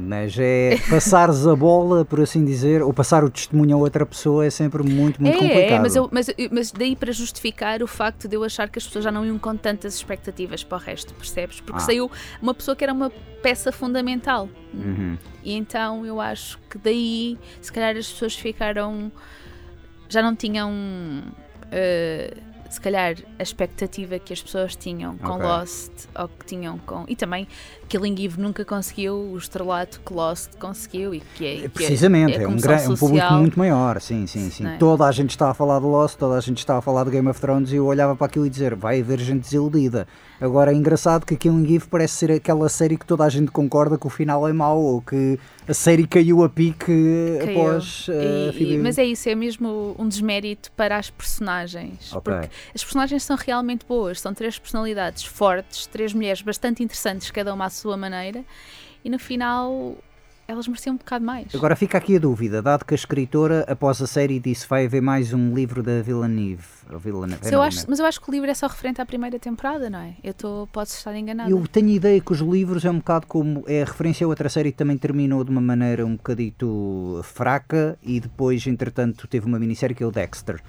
Mas 0.00 0.36
é 0.38 0.76
passares 0.88 1.44
a 1.46 1.56
bola, 1.56 2.04
por 2.04 2.20
assim 2.20 2.44
dizer, 2.44 2.82
ou 2.82 2.92
passar 2.94 3.24
o 3.24 3.30
testemunho 3.30 3.76
a 3.76 3.80
outra 3.80 4.06
pessoa 4.06 4.46
é 4.46 4.50
sempre 4.50 4.82
muito, 4.84 5.20
muito 5.20 5.34
é, 5.34 5.38
complicado. 5.38 5.72
é, 5.72 5.78
mas, 5.80 5.96
eu- 5.96 6.08
mas, 6.12 6.26
mas 6.52 6.70
daí 6.70 6.94
para 6.94 7.10
justificar 7.10 7.82
o 7.82 7.86
facto 7.88 8.28
de 8.28 8.36
eu 8.36 8.44
achar 8.44 8.68
que 8.68 8.78
as 8.78 8.86
pessoas 8.86 9.04
já 9.04 9.10
não 9.10 9.26
iam 9.26 9.38
com 9.38 9.56
tantas 9.56 9.94
expectativas 9.96 10.62
para 10.62 10.78
o 10.78 10.80
resto, 10.80 11.12
percebes? 11.14 11.60
Porque 11.60 11.78
Ah. 11.82 11.84
saiu 11.84 12.10
uma 12.40 12.54
pessoa 12.54 12.76
que 12.76 12.84
era 12.84 12.92
uma 12.92 13.10
peça 13.42 13.72
fundamental. 13.72 14.48
Uhum. 14.72 15.18
E 15.42 15.54
então 15.54 16.06
eu 16.06 16.20
acho 16.20 16.58
que 16.70 16.78
daí, 16.78 17.36
se 17.60 17.72
calhar, 17.72 17.96
as 17.96 18.10
pessoas 18.10 18.34
ficaram. 18.36 19.10
já 20.08 20.22
não 20.22 20.34
tinham. 20.34 20.72
eh, 21.72 22.34
se 22.70 22.78
calhar 22.80 23.14
a 23.38 23.42
expectativa 23.42 24.18
que 24.18 24.30
as 24.32 24.42
pessoas 24.42 24.76
tinham 24.76 25.16
com 25.16 25.32
Ok. 25.36 25.46
Lost 25.46 25.90
ou 26.14 26.28
que 26.28 26.44
tinham 26.46 26.76
com. 26.78 27.04
E 27.08 27.16
também 27.16 27.48
Killing 27.88 28.14
Eve 28.24 28.40
nunca 28.40 28.64
conseguiu 28.64 29.14
o 29.14 29.36
estrelato 29.38 30.00
que 30.04 30.12
Lost 30.12 30.50
conseguiu 30.58 31.14
e 31.14 31.20
que 31.34 31.44
é. 31.46 31.56
que 31.56 31.64
é- 31.64 31.68
Precisamente, 31.68 32.36
é, 32.36 32.46
um, 32.46 32.56
gran- 32.56 32.76
é 32.80 32.88
um 32.88 32.96
público 32.96 33.32
muito 33.34 33.58
maior, 33.58 34.00
sim, 34.00 34.26
sim, 34.26 34.50
sim. 34.50 34.66
É? 34.66 34.76
Toda 34.76 35.04
a 35.06 35.12
gente 35.12 35.30
está 35.30 35.50
a 35.50 35.54
falar 35.54 35.80
de 35.80 35.86
Lost, 35.86 36.16
toda 36.18 36.36
a 36.36 36.40
gente 36.40 36.58
está 36.58 36.76
a 36.78 36.80
falar 36.82 37.04
de 37.04 37.10
Game 37.10 37.28
of 37.28 37.40
Thrones 37.40 37.72
e 37.72 37.76
eu 37.76 37.86
olhava 37.86 38.14
para 38.14 38.26
aquilo 38.26 38.46
e 38.46 38.50
dizer, 38.50 38.74
vai 38.74 39.00
haver 39.00 39.18
gente 39.20 39.40
desiludida. 39.40 40.06
Agora 40.40 40.70
é 40.72 40.74
engraçado 40.74 41.24
que 41.26 41.34
Killing 41.36 41.74
Eve 41.74 41.86
parece 41.88 42.14
ser 42.14 42.30
aquela 42.30 42.68
série 42.68 42.96
que 42.96 43.04
toda 43.04 43.24
a 43.24 43.28
gente 43.28 43.50
concorda 43.50 43.98
que 43.98 44.06
o 44.06 44.10
final 44.10 44.46
é 44.46 44.52
mau 44.52 44.80
ou 44.80 45.02
que 45.02 45.36
a 45.66 45.74
série 45.74 46.06
caiu 46.06 46.44
a 46.44 46.48
pique 46.48 46.92
Caiu. 47.40 47.60
após 47.60 48.06
E- 48.08 48.12
uh, 48.12 48.52
Phoebe- 48.52 48.74
e- 48.74 48.78
mas 48.78 48.98
é 48.98 49.04
isso, 49.04 49.28
é 49.28 49.34
mesmo 49.34 49.96
um 49.98 50.06
desmérito 50.08 50.70
para 50.76 50.96
as 50.96 51.10
personagens. 51.10 52.12
Ok. 52.14 52.32
Porque 52.32 52.48
as 52.74 52.84
personagens 52.84 53.22
são 53.24 53.36
realmente 53.36 53.84
boas, 53.84 54.20
são 54.20 54.32
três 54.32 54.56
personalidades 54.58 55.24
fortes, 55.24 55.86
três 55.86 56.12
mulheres 56.14 56.40
bastante 56.42 56.82
interessantes, 56.84 57.30
cada 57.32 57.52
uma 57.52 57.64
à 57.66 57.70
sua 57.78 57.96
maneira, 57.96 58.44
e 59.04 59.08
no 59.08 59.18
final 59.18 59.96
elas 60.48 60.66
mereciam 60.66 60.94
um 60.94 60.96
bocado 60.96 61.22
mais. 61.22 61.54
Agora 61.54 61.76
fica 61.76 61.98
aqui 61.98 62.16
a 62.16 62.18
dúvida, 62.18 62.62
dado 62.62 62.82
que 62.82 62.94
a 62.94 62.96
escritora, 62.96 63.66
após 63.68 64.00
a 64.00 64.06
série, 64.06 64.40
disse 64.40 64.66
vai 64.66 64.86
haver 64.86 65.02
mais 65.02 65.34
um 65.34 65.54
livro 65.54 65.82
da 65.82 66.00
Villeneuve. 66.00 66.64
Villeneuve, 66.98 67.40
Mas 67.42 67.52
é 67.52 67.54
eu, 67.54 67.60
acho, 67.60 67.76
mesmo. 67.76 67.90
mas 67.90 67.98
eu 67.98 68.06
acho 68.06 68.18
que 68.18 68.30
o 68.30 68.32
livro 68.32 68.50
é 68.50 68.54
só 68.54 68.66
referente 68.66 68.98
à 68.98 69.04
primeira 69.04 69.38
temporada, 69.38 69.90
não 69.90 69.98
é? 69.98 70.14
Eu 70.24 70.32
tô, 70.32 70.66
posso 70.72 70.96
estar 70.96 71.14
enganada. 71.14 71.50
Eu 71.50 71.62
tenho 71.68 71.90
ideia 71.90 72.18
que 72.18 72.32
os 72.32 72.40
livros 72.40 72.82
é 72.86 72.90
um 72.90 72.96
bocado 72.96 73.26
como 73.26 73.62
é 73.66 73.82
a 73.82 73.84
referência 73.84 74.24
a 74.24 74.28
outra 74.28 74.48
série 74.48 74.72
que 74.72 74.78
também 74.78 74.96
terminou 74.96 75.44
de 75.44 75.50
uma 75.50 75.60
maneira 75.60 76.06
um 76.06 76.16
bocadito 76.16 77.20
fraca 77.24 77.98
e 78.02 78.18
depois, 78.18 78.66
entretanto, 78.66 79.28
teve 79.28 79.44
uma 79.46 79.58
minissérie 79.58 79.94
que 79.94 80.02
é 80.02 80.06
o 80.06 80.10
Dexter. 80.10 80.62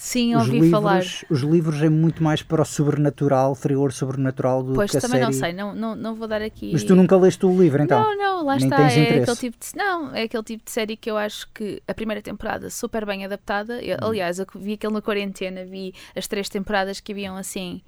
Sim, 0.00 0.36
os, 0.36 0.46
ouvi 0.46 0.60
livros, 0.60 0.70
falar. 0.70 1.02
os 1.28 1.40
livros 1.40 1.82
é 1.82 1.88
muito 1.88 2.22
mais 2.22 2.40
para 2.42 2.62
o 2.62 2.64
sobrenatural, 2.64 3.56
thriller 3.56 3.92
sobrenatural 3.92 4.62
do 4.62 4.74
Pois 4.74 4.90
que 4.90 4.96
a 4.96 5.00
também 5.00 5.20
série. 5.20 5.32
não 5.32 5.40
sei, 5.40 5.52
não, 5.52 5.74
não, 5.74 5.96
não 5.96 6.14
vou 6.14 6.28
dar 6.28 6.40
aqui. 6.40 6.70
Mas 6.72 6.84
tu 6.84 6.94
nunca 6.94 7.16
leste 7.16 7.44
o 7.44 7.60
livro 7.60 7.82
então? 7.82 8.00
Não, 8.00 8.16
não, 8.16 8.44
lá 8.44 8.56
Nem 8.56 8.64
está. 8.66 8.76
tens 8.76 8.96
É 8.96 9.02
interesse? 9.02 9.32
aquele, 9.32 9.36
tipo 9.52 9.56
de, 9.58 9.76
não, 9.76 10.14
é 10.14 10.22
aquele 10.22 10.42
tipo 10.44 10.64
de 10.64 10.70
série 10.70 10.96
que 10.96 11.10
eu 11.10 11.16
acho 11.16 11.48
que 11.52 11.82
a 11.88 11.94
primeira 11.94 12.22
temporada 12.22 12.70
super 12.70 13.04
bem 13.04 13.24
adaptada. 13.24 13.82
Eu- 13.82 13.96
Hum. 14.02 14.08
aliás, 14.08 14.38
eu 14.38 14.46
vi 14.54 14.74
aquele 14.74 14.92
na 14.92 15.02
quarentena, 15.02 15.64
vi 15.64 15.92
as 16.14 16.26
três 16.28 16.48
temporadas 16.48 17.00
que 17.00 17.10
haviam 17.12 17.36
assim 17.36 17.82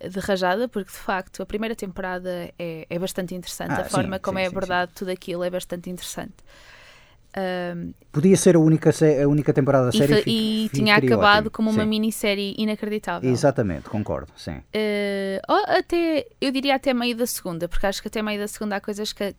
de 0.00 0.18
rajada, 0.20 0.68
porque 0.68 0.90
de 0.90 0.96
facto 0.98 1.42
a 1.42 1.46
primeira 1.46 1.74
temporada 1.76 2.52
é, 2.58 2.86
é 2.90 2.98
bastante 2.98 3.34
interessante. 3.34 3.72
Ah, 3.72 3.80
a 3.80 3.84
sim, 3.84 3.90
forma 3.90 4.18
como 4.18 4.38
sim, 4.38 4.44
é 4.44 4.48
sim, 4.48 4.56
abordado 4.56 4.92
tudo 4.94 5.10
aquilo 5.10 5.44
é 5.44 5.50
bastante 5.50 5.90
interessante. 5.90 6.34
Podia 8.10 8.36
ser 8.36 8.56
a 8.56 8.58
única, 8.58 8.90
a 8.90 9.26
única 9.28 9.52
temporada 9.54 9.84
da 9.90 9.90
e 9.94 9.98
série 9.98 10.20
e 10.26 10.68
fi- 10.68 10.70
tinha 10.76 10.96
acabado 10.96 11.46
ótimo. 11.46 11.50
como 11.50 11.70
uma 11.70 11.82
Sim. 11.84 11.88
minissérie 11.88 12.54
inacreditável. 12.58 13.30
Exatamente, 13.30 13.88
concordo, 13.88 14.30
sim. 14.36 14.60
Eh, 14.72 15.40
ou 15.48 15.56
até, 15.78 16.26
eu 16.40 16.50
diria 16.52 16.74
até 16.74 16.92
meio 16.92 17.16
da 17.16 17.26
segunda, 17.26 17.68
porque 17.68 17.86
acho 17.86 18.02
que 18.02 18.08
até 18.08 18.20
meio 18.22 18.38
da 18.38 18.46
segunda 18.48 18.76
há 18.76 18.80
coisas 18.80 19.12
que. 19.12 19.34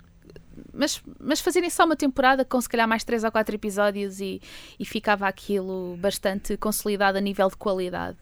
Mas, 0.73 1.01
mas 1.19 1.39
fazerem 1.39 1.69
só 1.69 1.85
uma 1.85 1.95
temporada 1.95 2.43
com 2.45 2.59
se 2.61 2.67
calhar 2.69 2.87
mais 2.87 3.03
3 3.03 3.23
ou 3.23 3.31
4 3.31 3.55
episódios 3.55 4.19
e, 4.19 4.41
e 4.79 4.85
ficava 4.85 5.27
aquilo 5.27 5.95
bastante 5.99 6.57
consolidado 6.57 7.17
a 7.17 7.21
nível 7.21 7.47
de 7.49 7.55
qualidade. 7.57 8.17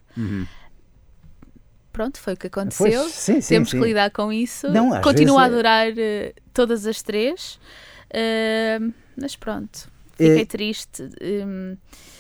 Pronto, 1.92 2.20
foi 2.20 2.34
o 2.34 2.38
que 2.38 2.48
aconteceu. 2.48 3.02
Pois, 3.02 3.12
sim, 3.14 3.42
sim, 3.42 3.56
Temos 3.56 3.70
sim. 3.70 3.80
que 3.80 3.86
lidar 3.86 4.12
com 4.12 4.32
isso. 4.32 4.70
Não, 4.72 5.02
Continuo 5.02 5.38
a 5.38 5.42
vezes 5.44 5.54
é- 5.54 5.56
adorar 5.56 5.88
eh, 5.98 6.34
todas 6.54 6.86
as 6.86 7.02
três. 7.02 7.60
Eh, 8.10 8.80
mas 9.19 9.36
pronto, 9.36 9.88
fiquei 10.12 10.41
Eh, 10.41 10.45
triste. 10.45 11.10
Hum, 11.21 11.76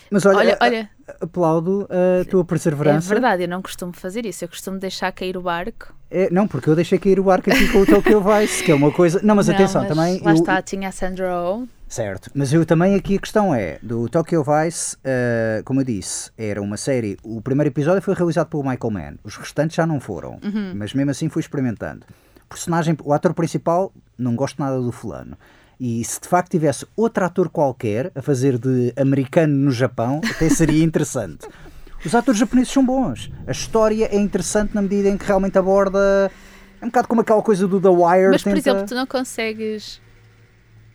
Mas 0.09 0.25
olha, 0.25 0.37
olha, 0.37 0.57
olha, 0.61 0.89
aplaudo 1.21 1.87
a 1.89 2.25
tua 2.29 2.41
é 2.41 2.43
perseverança. 2.43 3.07
verdade, 3.09 3.43
eu 3.43 3.47
não 3.47 3.61
costumo 3.61 3.93
fazer 3.93 4.25
isso. 4.25 4.43
Eu 4.43 4.49
costumo 4.49 4.77
deixar 4.77 5.11
cair 5.11 5.37
o 5.37 5.41
barco. 5.41 5.93
É, 6.09 6.29
não, 6.29 6.47
porque 6.47 6.69
eu 6.69 6.75
deixei 6.75 6.99
cair 6.99 7.19
o 7.19 7.23
barco 7.23 7.49
aqui 7.49 7.67
com 7.69 7.79
o 7.79 7.85
Tokyo 7.85 8.19
Vice, 8.23 8.63
que 8.63 8.71
é 8.71 8.75
uma 8.75 8.91
coisa. 8.91 9.21
Não, 9.23 9.35
mas 9.35 9.47
Não, 9.47 9.55
atenção, 9.55 9.81
mas 9.83 9.89
também. 9.89 10.19
Lá 10.21 10.31
eu- 10.31 10.35
está, 10.35 10.61
tinha 10.61 10.89
a 10.89 10.91
Sandra 10.91 11.33
Oh. 11.33 11.65
Certo, 11.87 12.31
mas 12.33 12.53
eu 12.53 12.65
também 12.65 12.95
aqui 12.95 13.15
a 13.17 13.19
questão 13.19 13.53
é: 13.53 13.77
do 13.81 14.07
Tokyo 14.09 14.43
Vice, 14.43 14.95
eh, 15.03 15.61
como 15.65 15.81
eu 15.81 15.83
disse, 15.85 16.31
era 16.37 16.61
uma 16.61 16.77
série. 16.77 17.17
O 17.23 17.41
primeiro 17.41 17.69
episódio 17.69 18.01
foi 18.01 18.13
realizado 18.13 18.47
pelo 18.47 18.63
Michael 18.63 18.91
Mann, 18.91 19.15
os 19.25 19.35
restantes 19.35 19.75
já 19.75 19.85
não 19.85 19.99
foram, 19.99 20.39
Uhum. 20.43 20.73
mas 20.75 20.93
mesmo 20.93 21.11
assim 21.11 21.27
fui 21.27 21.41
experimentando. 21.41 22.05
O 22.45 22.47
personagem, 22.49 22.95
o 23.03 23.11
ator 23.13 23.33
principal, 23.33 23.93
não 24.17 24.35
gosto 24.37 24.57
nada 24.61 24.79
do 24.79 24.91
fulano. 24.91 25.37
E 25.83 26.03
se 26.05 26.21
de 26.21 26.27
facto 26.27 26.51
tivesse 26.51 26.85
outro 26.95 27.25
ator 27.25 27.49
qualquer 27.49 28.11
a 28.13 28.21
fazer 28.21 28.59
de 28.59 28.93
americano 28.95 29.51
no 29.55 29.71
Japão, 29.71 30.21
até 30.29 30.47
seria 30.47 30.83
interessante. 30.85 31.47
Os 32.05 32.13
atores 32.13 32.39
japoneses 32.39 32.71
são 32.71 32.85
bons. 32.85 33.31
A 33.47 33.51
história 33.51 34.05
é 34.11 34.15
interessante 34.15 34.75
na 34.75 34.81
medida 34.83 35.09
em 35.09 35.17
que 35.17 35.25
realmente 35.25 35.57
aborda. 35.57 36.31
É 36.79 36.85
um 36.85 36.89
bocado 36.89 37.07
como 37.07 37.21
aquela 37.21 37.41
coisa 37.41 37.67
do 37.67 37.81
The 37.81 37.89
Wire. 37.89 38.29
Mas, 38.31 38.43
por 38.43 38.53
tenta- 38.53 38.59
exemplo, 38.69 38.85
tu 38.87 38.93
não 38.93 39.07
consegues. 39.07 39.99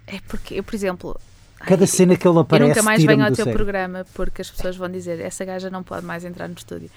É 0.07 0.19
porque 0.29 0.55
eu, 0.55 0.63
por 0.63 0.75
exemplo. 0.77 1.21
Cada 1.59 1.83
ai, 1.83 1.87
cena 1.89 2.17
que 2.17 2.29
ele 2.29 2.37
Eu 2.37 2.41
aparece. 2.43 2.69
nunca 2.69 2.83
mais 2.83 3.03
venho 3.03 3.23
ao 3.25 3.29
teu 3.33 3.37
sério. 3.45 3.53
programa 3.55 4.07
porque 4.15 4.41
as 4.43 4.51
pessoas 4.51 4.77
vão 4.77 4.89
dizer 4.89 5.19
essa 5.21 5.45
gaja 5.45 5.69
não 5.71 5.83
pode 5.83 6.05
mais 6.07 6.25
entrar 6.25 6.47
no 6.49 6.55
estúdio. 6.55 6.91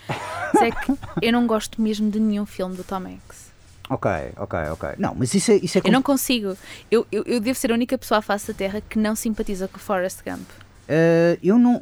Mas 0.54 0.62
é 0.62 0.70
que 0.72 0.94
eu 1.24 1.32
não 1.34 1.48
gosto 1.48 1.82
mesmo 1.82 2.12
de 2.12 2.20
nenhum 2.20 2.46
filme 2.46 2.76
do 2.76 2.84
Tom 2.84 2.98
Hanks. 2.98 3.49
Ok, 3.90 4.10
ok, 4.38 4.60
ok. 4.72 4.90
Não, 5.00 5.16
mas 5.16 5.34
isso 5.34 5.52
é, 5.52 5.56
isso 5.56 5.78
é 5.78 5.80
Eu 5.80 5.84
como- 5.84 5.94
não 5.94 6.02
consigo. 6.04 6.56
Eu, 6.92 7.08
eu, 7.12 7.24
eu 7.26 7.40
devo 7.40 7.58
ser 7.58 7.72
a 7.72 7.74
única 7.74 7.98
pessoa 7.98 8.20
à 8.20 8.22
face 8.22 8.48
da 8.48 8.54
Terra 8.54 8.82
que 8.82 9.00
não 9.00 9.16
simpatiza 9.16 9.68
com 9.68 9.78
o 9.78 9.80
Forrest 9.80 10.20
Gump. 10.24 10.48
Eh, 10.92 11.38
eu 11.44 11.60
não. 11.60 11.78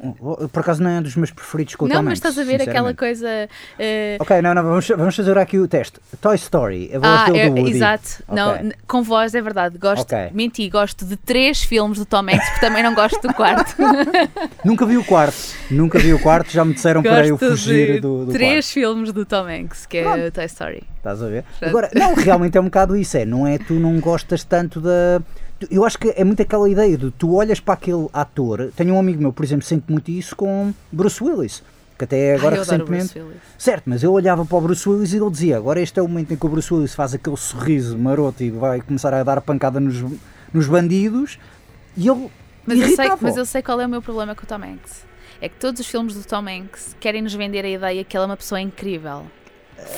Por 0.52 0.60
acaso 0.60 0.82
não 0.82 0.90
é 0.90 0.98
um 0.98 1.02
dos 1.02 1.16
meus 1.16 1.30
preferidos 1.30 1.74
com 1.76 1.86
o 1.86 1.88
não, 1.88 1.96
Tom 1.96 2.02
mas 2.02 2.18
Hanks, 2.18 2.28
estás 2.30 2.38
a 2.38 2.50
ver 2.50 2.60
aquela 2.68 2.92
coisa. 2.92 3.48
eh, 3.78 4.18
Ok, 4.20 4.42
não, 4.42 4.52
não, 4.52 4.62
vamos, 4.62 4.86
vamos 4.86 5.16
fazer 5.16 5.38
aqui 5.38 5.58
o 5.58 5.66
teste. 5.66 5.98
Toy 6.20 6.36
Story, 6.36 6.90
a 6.94 6.98
voz 6.98 7.20
Ah, 7.22 7.24
dele 7.24 7.38
é- 7.38 7.48
do 7.48 7.56
Woody. 7.56 7.70
exato. 7.70 8.08
Não, 8.28 8.50
Ok. 8.50 8.62
n- 8.64 8.74
com 8.86 9.02
voz 9.02 9.34
é 9.34 9.40
verdade. 9.40 9.78
Gosto, 9.78 10.02
Ok. 10.14 10.28
menti, 10.34 10.68
gosto 10.68 11.06
de 11.06 11.16
três 11.16 11.62
filmes 11.62 11.96
do 11.98 12.04
Tom 12.04 12.18
Hanks, 12.20 12.50
porque 12.50 12.60
também 12.66 12.82
não 12.82 12.94
gosto 12.94 13.18
do 13.26 13.32
quarto. 13.32 13.74
Nunca 14.62 14.84
vi 14.84 14.98
o 14.98 15.04
quarto. 15.04 15.36
Nunca 15.70 15.98
vi 15.98 16.12
o 16.12 16.18
quarto, 16.18 16.50
já 16.52 16.62
me 16.64 16.74
disseram 16.74 17.02
para 17.02 17.26
eu 17.26 17.38
gosto 17.38 17.50
fugir 17.56 17.94
de 17.94 18.00
do, 18.00 18.26
do 18.26 18.32
três 18.32 18.70
filmes 18.70 19.10
do 19.10 19.24
Tom 19.24 19.46
Hanks, 19.48 19.86
que 19.86 19.96
é 19.98 20.02
Pronto. 20.02 20.26
o 20.26 20.30
Toy 20.32 20.44
Story. 20.44 20.80
quarto. 20.80 20.98
Estás 20.98 21.22
a 21.22 21.28
ver? 21.28 21.44
Pronto. 21.58 21.70
Agora, 21.70 21.90
não, 21.94 22.14
realmente 22.14 22.58
é 22.58 22.60
um 22.60 22.64
bocado 22.64 22.94
isso. 22.94 23.16
É, 23.16 23.24
não 23.24 23.46
é 23.46 23.56
tu 23.56 23.74
não 23.74 23.98
gostas 24.00 24.44
tanto 24.44 24.80
da. 24.80 25.20
tu- 25.20 25.24
Eu 25.70 25.84
acho 25.84 25.98
que 25.98 26.12
é 26.16 26.22
muito 26.22 26.40
aquela 26.40 26.68
ideia 26.68 26.96
de 26.96 27.10
tu 27.10 27.34
olhas 27.34 27.58
para 27.58 27.74
aquele 27.74 28.08
ator. 28.12 28.70
Tenho 28.76 28.94
um 28.94 28.98
amigo 28.98 29.20
meu, 29.20 29.32
por 29.32 29.44
exemplo, 29.44 29.64
sente 29.64 29.90
muito 29.90 30.10
isso 30.10 30.36
com 30.36 30.72
Bruce 30.92 31.22
Willis. 31.22 31.62
Que 31.98 32.04
até 32.04 32.36
agora 32.36 32.54
Ai, 32.54 32.60
recentemente. 32.60 33.20
Certo, 33.58 33.84
mas 33.86 34.04
eu 34.04 34.12
olhava 34.12 34.46
para 34.46 34.56
o 34.56 34.60
Bruce 34.60 34.88
Willis 34.88 35.12
e 35.12 35.16
ele 35.16 35.30
dizia: 35.30 35.56
agora 35.56 35.80
este 35.80 35.98
é 35.98 36.02
o 36.02 36.06
momento 36.06 36.32
em 36.32 36.36
que 36.36 36.46
o 36.46 36.48
Bruce 36.48 36.72
Willis 36.72 36.94
faz 36.94 37.12
aquele 37.12 37.36
sorriso 37.36 37.98
maroto 37.98 38.42
e 38.44 38.50
vai 38.50 38.80
começar 38.80 39.12
a 39.12 39.22
dar 39.24 39.40
pancada 39.40 39.80
nos, 39.80 39.96
nos 40.52 40.66
bandidos 40.68 41.40
e 41.96 42.08
ele. 42.08 42.30
Mas 42.64 42.78
eu, 42.78 42.88
sei, 42.94 43.10
mas 43.20 43.36
eu 43.36 43.46
sei 43.46 43.62
qual 43.62 43.80
é 43.80 43.86
o 43.86 43.88
meu 43.88 44.00
problema 44.00 44.34
com 44.34 44.44
o 44.44 44.46
Tom 44.46 44.62
Hanks. 44.62 45.04
É 45.40 45.48
que 45.48 45.56
todos 45.56 45.80
os 45.80 45.86
filmes 45.86 46.14
do 46.14 46.24
Tom 46.24 46.48
Hanks 46.48 46.94
querem 47.00 47.22
nos 47.22 47.34
vender 47.34 47.64
a 47.64 47.68
ideia 47.68 48.04
que 48.04 48.16
ele 48.16 48.24
é 48.24 48.26
uma 48.26 48.36
pessoa 48.36 48.60
incrível. 48.60 49.24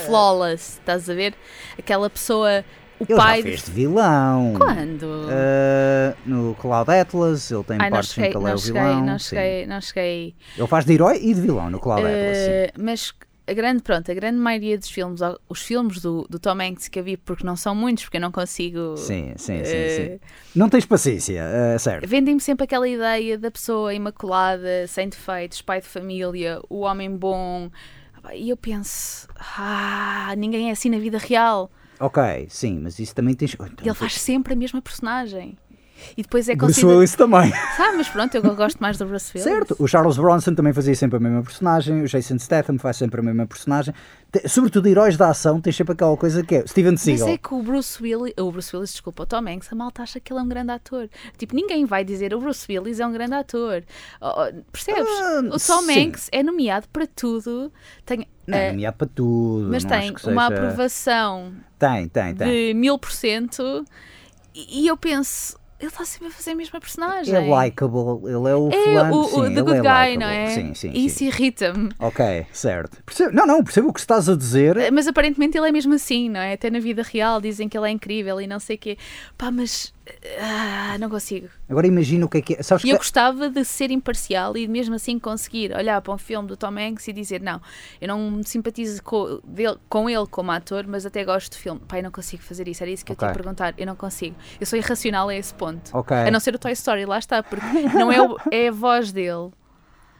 Flawless, 0.06 0.78
estás 0.78 1.08
a 1.08 1.14
ver? 1.14 1.34
Aquela 1.78 2.08
pessoa, 2.08 2.64
o 3.00 3.04
Ele 3.08 3.16
pai. 3.16 3.38
já 3.38 3.42
fez 3.44 3.64
de 3.64 3.70
vilão. 3.72 4.54
Quando? 4.56 5.06
Ah, 5.30 6.14
no 6.26 6.54
Cloud 6.54 6.90
Atlas, 6.90 7.50
ele 7.50 7.64
tem 7.64 7.78
Ai, 7.80 7.90
partes 7.90 8.10
em 8.10 8.14
cheguei, 8.14 8.30
que 8.30 8.36
ele 8.36 8.50
é 8.50 8.54
o 8.54 8.58
vilão. 8.58 9.04
não 9.06 9.18
cheguei, 9.18 9.66
não 9.66 9.80
cheguei. 9.80 10.34
Ele 10.56 10.66
faz 10.66 10.84
de 10.84 10.92
herói 10.92 11.18
e 11.22 11.34
de 11.34 11.40
vilão 11.40 11.70
no 11.70 11.80
Cloud 11.80 12.02
Atlas. 12.02 12.36
sim. 12.36 12.82
Mas 12.82 13.12
a 13.46 13.52
grande, 13.52 13.82
pronto, 13.82 14.08
a 14.08 14.14
grande 14.14 14.38
maioria 14.38 14.78
dos 14.78 14.88
filmes, 14.90 15.20
os 15.48 15.62
filmes 15.62 16.00
do, 16.00 16.24
do 16.30 16.38
Tom 16.38 16.60
Hanks 16.60 16.86
que 16.86 17.00
eu 17.00 17.02
vi, 17.02 17.16
porque 17.16 17.44
não 17.44 17.56
são 17.56 17.74
muitos, 17.74 18.04
porque 18.04 18.18
eu 18.18 18.20
não 18.20 18.30
consigo. 18.30 18.96
Sim, 18.96 19.32
sim, 19.36 19.64
sim, 19.64 19.76
eh, 19.76 20.18
sim. 20.20 20.20
Não 20.54 20.68
tens 20.68 20.84
paciência, 20.86 21.42
ah, 21.74 21.78
certo. 21.78 22.06
Vendem-me 22.06 22.40
sempre 22.40 22.62
aquela 22.64 22.88
ideia 22.88 23.36
da 23.36 23.50
pessoa 23.50 23.92
imaculada, 23.92 24.86
sem 24.86 25.08
defeitos, 25.08 25.62
pai 25.62 25.80
de 25.80 25.86
família, 25.88 26.60
o 26.68 26.80
homem 26.82 27.10
bom. 27.16 27.70
E 28.34 28.50
eu 28.50 28.56
penso, 28.56 29.26
ah, 29.58 30.32
ninguém 30.36 30.68
é 30.68 30.72
assim 30.72 30.90
na 30.90 30.98
vida 30.98 31.18
real. 31.18 31.72
Ok, 32.00 32.46
sim, 32.48 32.80
mas 32.80 32.98
isso 32.98 33.14
também 33.14 33.34
tens. 33.34 33.52
Então, 33.52 33.68
ele 33.84 33.94
faz 33.94 34.14
sempre 34.14 34.54
a 34.54 34.56
mesma 34.56 34.80
personagem. 34.80 35.56
E 36.16 36.22
depois 36.22 36.48
é 36.48 36.54
Bruce. 36.54 36.84
Willis 36.84 37.14
também. 37.14 37.52
Sabe, 37.76 37.96
mas 37.98 38.08
pronto, 38.08 38.34
eu 38.34 38.42
gosto 38.56 38.78
mais 38.78 38.98
do 38.98 39.06
Bruce 39.06 39.30
Willis. 39.34 39.44
Certo, 39.52 39.76
o 39.78 39.86
Charles 39.86 40.16
Bronson 40.16 40.54
também 40.54 40.72
fazia 40.72 40.94
sempre 40.94 41.16
a 41.16 41.20
mesma 41.20 41.42
personagem, 41.42 42.02
o 42.02 42.06
Jason 42.06 42.38
Statham 42.38 42.78
faz 42.78 42.96
sempre 42.96 43.20
a 43.20 43.22
mesma 43.22 43.46
personagem. 43.46 43.94
Sobretudo 44.46 44.86
heróis 44.86 45.16
da 45.16 45.28
ação, 45.30 45.60
tens 45.60 45.74
sempre 45.74 45.92
aquela 45.94 46.16
coisa 46.16 46.44
que 46.44 46.54
é 46.54 46.66
Steven 46.66 46.92
Mas 46.92 47.00
Seagal. 47.00 47.28
é 47.30 47.36
que 47.38 47.52
o 47.52 47.62
Bruce 47.62 48.00
Willis, 48.00 48.32
o 48.38 48.52
Bruce 48.52 48.76
Willis, 48.76 48.92
desculpa, 48.92 49.24
o 49.24 49.26
Tom 49.26 49.38
Hanks, 49.48 49.72
a 49.72 49.74
malta 49.74 50.02
acha 50.04 50.20
que 50.20 50.32
ele 50.32 50.38
é 50.38 50.42
um 50.44 50.48
grande 50.48 50.70
ator. 50.70 51.08
Tipo, 51.36 51.56
ninguém 51.56 51.84
vai 51.84 52.04
dizer 52.04 52.32
o 52.32 52.38
Bruce 52.38 52.64
Willis 52.70 53.00
é 53.00 53.06
um 53.06 53.12
grande 53.12 53.34
ator. 53.34 53.82
Oh, 54.20 54.28
oh, 54.28 54.62
percebes? 54.70 55.02
Ah, 55.20 55.40
o 55.46 55.58
Tom 55.58 55.82
sim. 55.82 55.98
Hanks 56.06 56.28
é 56.30 56.44
nomeado 56.44 56.86
para 56.92 57.08
tudo. 57.08 57.72
Tem, 58.06 58.24
Não, 58.46 58.56
eh, 58.56 58.68
é 58.68 58.70
nomeado 58.70 58.96
para 58.98 59.08
tudo. 59.08 59.68
mas 59.68 59.84
tem 59.84 60.10
uma 60.10 60.18
seja- 60.18 60.46
aprovação 60.46 61.52
Tem, 61.76 62.08
tem, 62.08 62.34
tem. 62.34 62.48
de 62.48 62.74
mil 62.74 62.98
por 63.00 63.10
cento 63.10 63.84
e 64.54 64.86
eu 64.86 64.96
penso, 64.96 65.56
ele 65.80 65.88
está 65.88 66.04
sempre 66.04 66.28
a 66.28 66.30
fazer 66.30 66.50
a 66.50 66.54
mesma 66.54 66.78
personagem. 66.78 67.34
É 67.34 67.40
likeable, 67.40 68.20
ele 68.28 68.48
é 68.48 68.54
o 68.54 68.68
É 68.70 68.84
fulano, 68.84 69.16
o, 69.16 69.20
o 69.22 69.28
sim, 69.46 69.54
The 69.54 69.62
Good 69.62 69.76
é 69.78 69.80
Guy, 69.80 69.88
likeable. 69.88 70.16
não 70.18 70.26
é? 70.28 70.46
Sim, 70.50 70.74
sim, 70.74 70.90
E 70.94 71.06
Isso 71.06 71.18
sim. 71.18 71.26
irrita-me. 71.26 71.90
Ok, 71.98 72.46
certo. 72.52 73.02
Percebo- 73.04 73.34
não, 73.34 73.46
não, 73.46 73.64
percebo 73.64 73.88
o 73.88 73.92
que 73.92 74.00
estás 74.00 74.28
a 74.28 74.36
dizer. 74.36 74.92
Mas 74.92 75.06
aparentemente 75.08 75.56
ele 75.58 75.68
é 75.68 75.72
mesmo 75.72 75.94
assim, 75.94 76.28
não 76.28 76.40
é? 76.40 76.52
Até 76.52 76.70
na 76.70 76.78
vida 76.80 77.02
real 77.02 77.40
dizem 77.40 77.68
que 77.68 77.76
ele 77.76 77.88
é 77.88 77.90
incrível 77.90 78.40
e 78.40 78.46
não 78.46 78.60
sei 78.60 78.76
o 78.76 78.78
quê. 78.78 78.98
Pá, 79.36 79.50
mas. 79.50 79.92
Ah, 80.40 80.96
não 80.98 81.08
consigo. 81.10 81.48
Agora 81.68 81.86
imagina 81.86 82.26
o 82.26 82.28
que 82.28 82.38
é 82.38 82.42
que 82.42 82.54
é. 82.54 82.62
Sabes 82.62 82.84
E 82.84 82.88
que 82.88 82.92
eu 82.92 82.98
gostava 82.98 83.48
de 83.48 83.64
ser 83.64 83.90
imparcial 83.90 84.56
e 84.56 84.66
mesmo 84.68 84.94
assim 84.94 85.18
conseguir 85.18 85.72
olhar 85.76 86.00
para 86.00 86.12
um 86.12 86.18
filme 86.18 86.48
do 86.48 86.56
Tom 86.56 86.76
Hanks 86.78 87.06
e 87.08 87.12
dizer: 87.12 87.40
Não, 87.40 87.60
eu 88.00 88.08
não 88.08 88.30
me 88.30 88.44
simpatizo 88.46 89.02
com, 89.02 89.40
dele- 89.44 89.78
com 89.88 90.08
ele 90.08 90.26
como 90.26 90.50
ator, 90.50 90.86
mas 90.86 91.04
até 91.06 91.24
gosto 91.24 91.52
do 91.52 91.56
filme. 91.58 91.80
Pai, 91.86 92.02
não 92.02 92.10
consigo 92.10 92.42
fazer 92.42 92.66
isso. 92.68 92.82
Era 92.82 92.90
isso 92.90 93.04
que 93.04 93.12
eu 93.12 93.16
te 93.16 93.22
ia 93.22 93.28
Ok. 93.28 93.34
perguntar. 93.42 93.74
Eu 93.78 93.86
não 93.86 93.96
consigo. 93.96 94.36
Eu 94.60 94.66
sou 94.66 94.78
irracional 94.78 95.28
a 95.28 95.34
esse 95.34 95.54
ponto. 95.54 95.90
Ok. 95.96 96.16
A 96.16 96.30
não 96.30 96.40
ser 96.40 96.54
o 96.54 96.58
Toy 96.58 96.72
Story, 96.72 97.04
lá 97.06 97.18
está, 97.18 97.42
porque 97.42 97.64
não 97.94 98.10
é, 98.10 98.20
o- 98.20 98.36
é 98.50 98.68
a 98.68 98.72
voz 98.72 99.12
dele. 99.12 99.50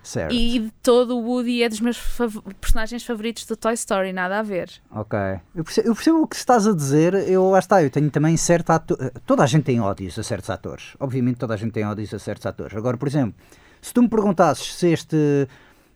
Certo. 0.02 0.32
E 0.34 0.72
todo 0.82 1.16
o 1.16 1.20
Woody 1.22 1.62
é 1.62 1.68
dos 1.68 1.80
meus 1.80 1.96
fav- 1.98 2.40
personagens 2.60 3.04
favoritos 3.04 3.44
do 3.44 3.54
Toy 3.54 3.74
Story, 3.74 4.12
nada 4.12 4.38
a 4.38 4.42
ver. 4.42 4.70
Ok. 4.90 5.18
Eu 5.54 5.62
percebo, 5.62 5.88
eu 5.88 5.94
percebo 5.94 6.22
o 6.22 6.26
que 6.26 6.36
estás 6.36 6.66
a 6.66 6.72
dizer. 6.74 7.12
Eu, 7.28 7.50
lá 7.50 7.58
está, 7.58 7.82
eu 7.82 7.90
tenho 7.90 8.10
também 8.10 8.36
certo 8.36 8.70
ator. 8.70 8.96
Toda 9.26 9.42
a 9.42 9.46
gente 9.46 9.64
tem 9.64 9.78
ódios 9.80 10.18
a 10.18 10.22
certos 10.22 10.48
atores. 10.48 10.94
Obviamente 10.98 11.36
toda 11.36 11.52
a 11.54 11.56
gente 11.56 11.72
tem 11.72 11.84
ódios 11.84 12.14
a 12.14 12.18
certos 12.18 12.46
atores. 12.46 12.74
Agora, 12.76 12.96
por 12.96 13.06
exemplo, 13.06 13.34
se 13.82 13.92
tu 13.92 14.00
me 14.02 14.08
perguntasses 14.08 14.74
se 14.74 14.88
este 14.88 15.46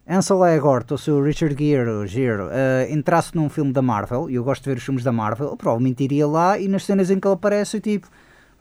Ansel 0.07 0.45
Elgort 0.45 0.91
ou 0.93 0.99
se 0.99 1.11
o 1.11 1.23
Richard 1.23 1.57
Gere, 1.59 1.89
ou 1.89 2.07
Gere 2.07 2.43
eh, 2.53 2.89
entrasse 2.91 3.35
num 3.35 3.49
filme 3.49 3.73
da 3.73 3.81
Marvel, 3.81 4.29
e 4.29 4.35
eu 4.35 4.45
gosto 4.45 4.63
de 4.65 4.69
ver 4.71 4.77
os 4.77 4.85
filmes 4.85 5.03
da 5.03 5.13
Marvel, 5.13 5.49
eu 5.49 5.57
provavelmente 5.57 6.05
iria 6.05 6.27
lá 6.27 6.59
e 6.59 6.69
nas 6.69 6.85
cenas 6.85 7.11
em 7.11 7.19
que 7.19 7.27
ele 7.27 7.35
aparece, 7.35 7.79
eu 7.79 7.81
tipo, 7.81 8.07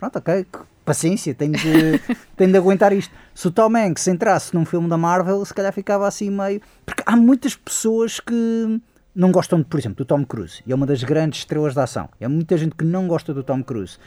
pronto, 0.04 0.18
ok, 0.18 0.46
paciência, 0.84 1.34
tenho 1.34 1.54
de, 1.54 2.00
tenho 2.36 2.52
de 2.52 2.58
aguentar 2.58 2.92
isto. 2.92 3.14
Se 3.34 3.48
o 3.48 3.52
Tom 3.52 3.76
Hanks 3.76 4.08
entrasse 4.08 4.54
num 4.54 4.66
filme 4.66 4.90
da 4.90 4.98
Marvel, 4.98 5.44
se 5.46 5.54
calhar 5.54 5.72
ficava 5.72 6.08
assim 6.08 6.30
meio. 6.30 6.62
Porque 6.86 7.04
há 7.06 7.16
muitas 7.16 7.56
pessoas 7.56 8.20
que 8.20 8.82
não 9.16 9.32
gostam, 9.32 9.60
de, 9.60 9.66
por 9.66 9.80
exemplo, 9.80 9.98
do 9.98 10.06
Tom 10.06 10.26
Cruise, 10.26 10.62
e 10.66 10.72
é 10.72 10.76
uma 10.76 10.86
das 10.86 11.04
grandes 11.04 11.40
estrelas 11.40 11.74
da 11.74 11.84
ação. 11.84 12.10
E 12.20 12.26
há 12.26 12.30
muita 12.30 12.58
gente 12.58 12.76
que 12.76 12.84
não 12.84 13.08
gosta 13.08 13.34
do 13.34 13.44
Tom 13.44 13.64
Cruise. 13.64 13.98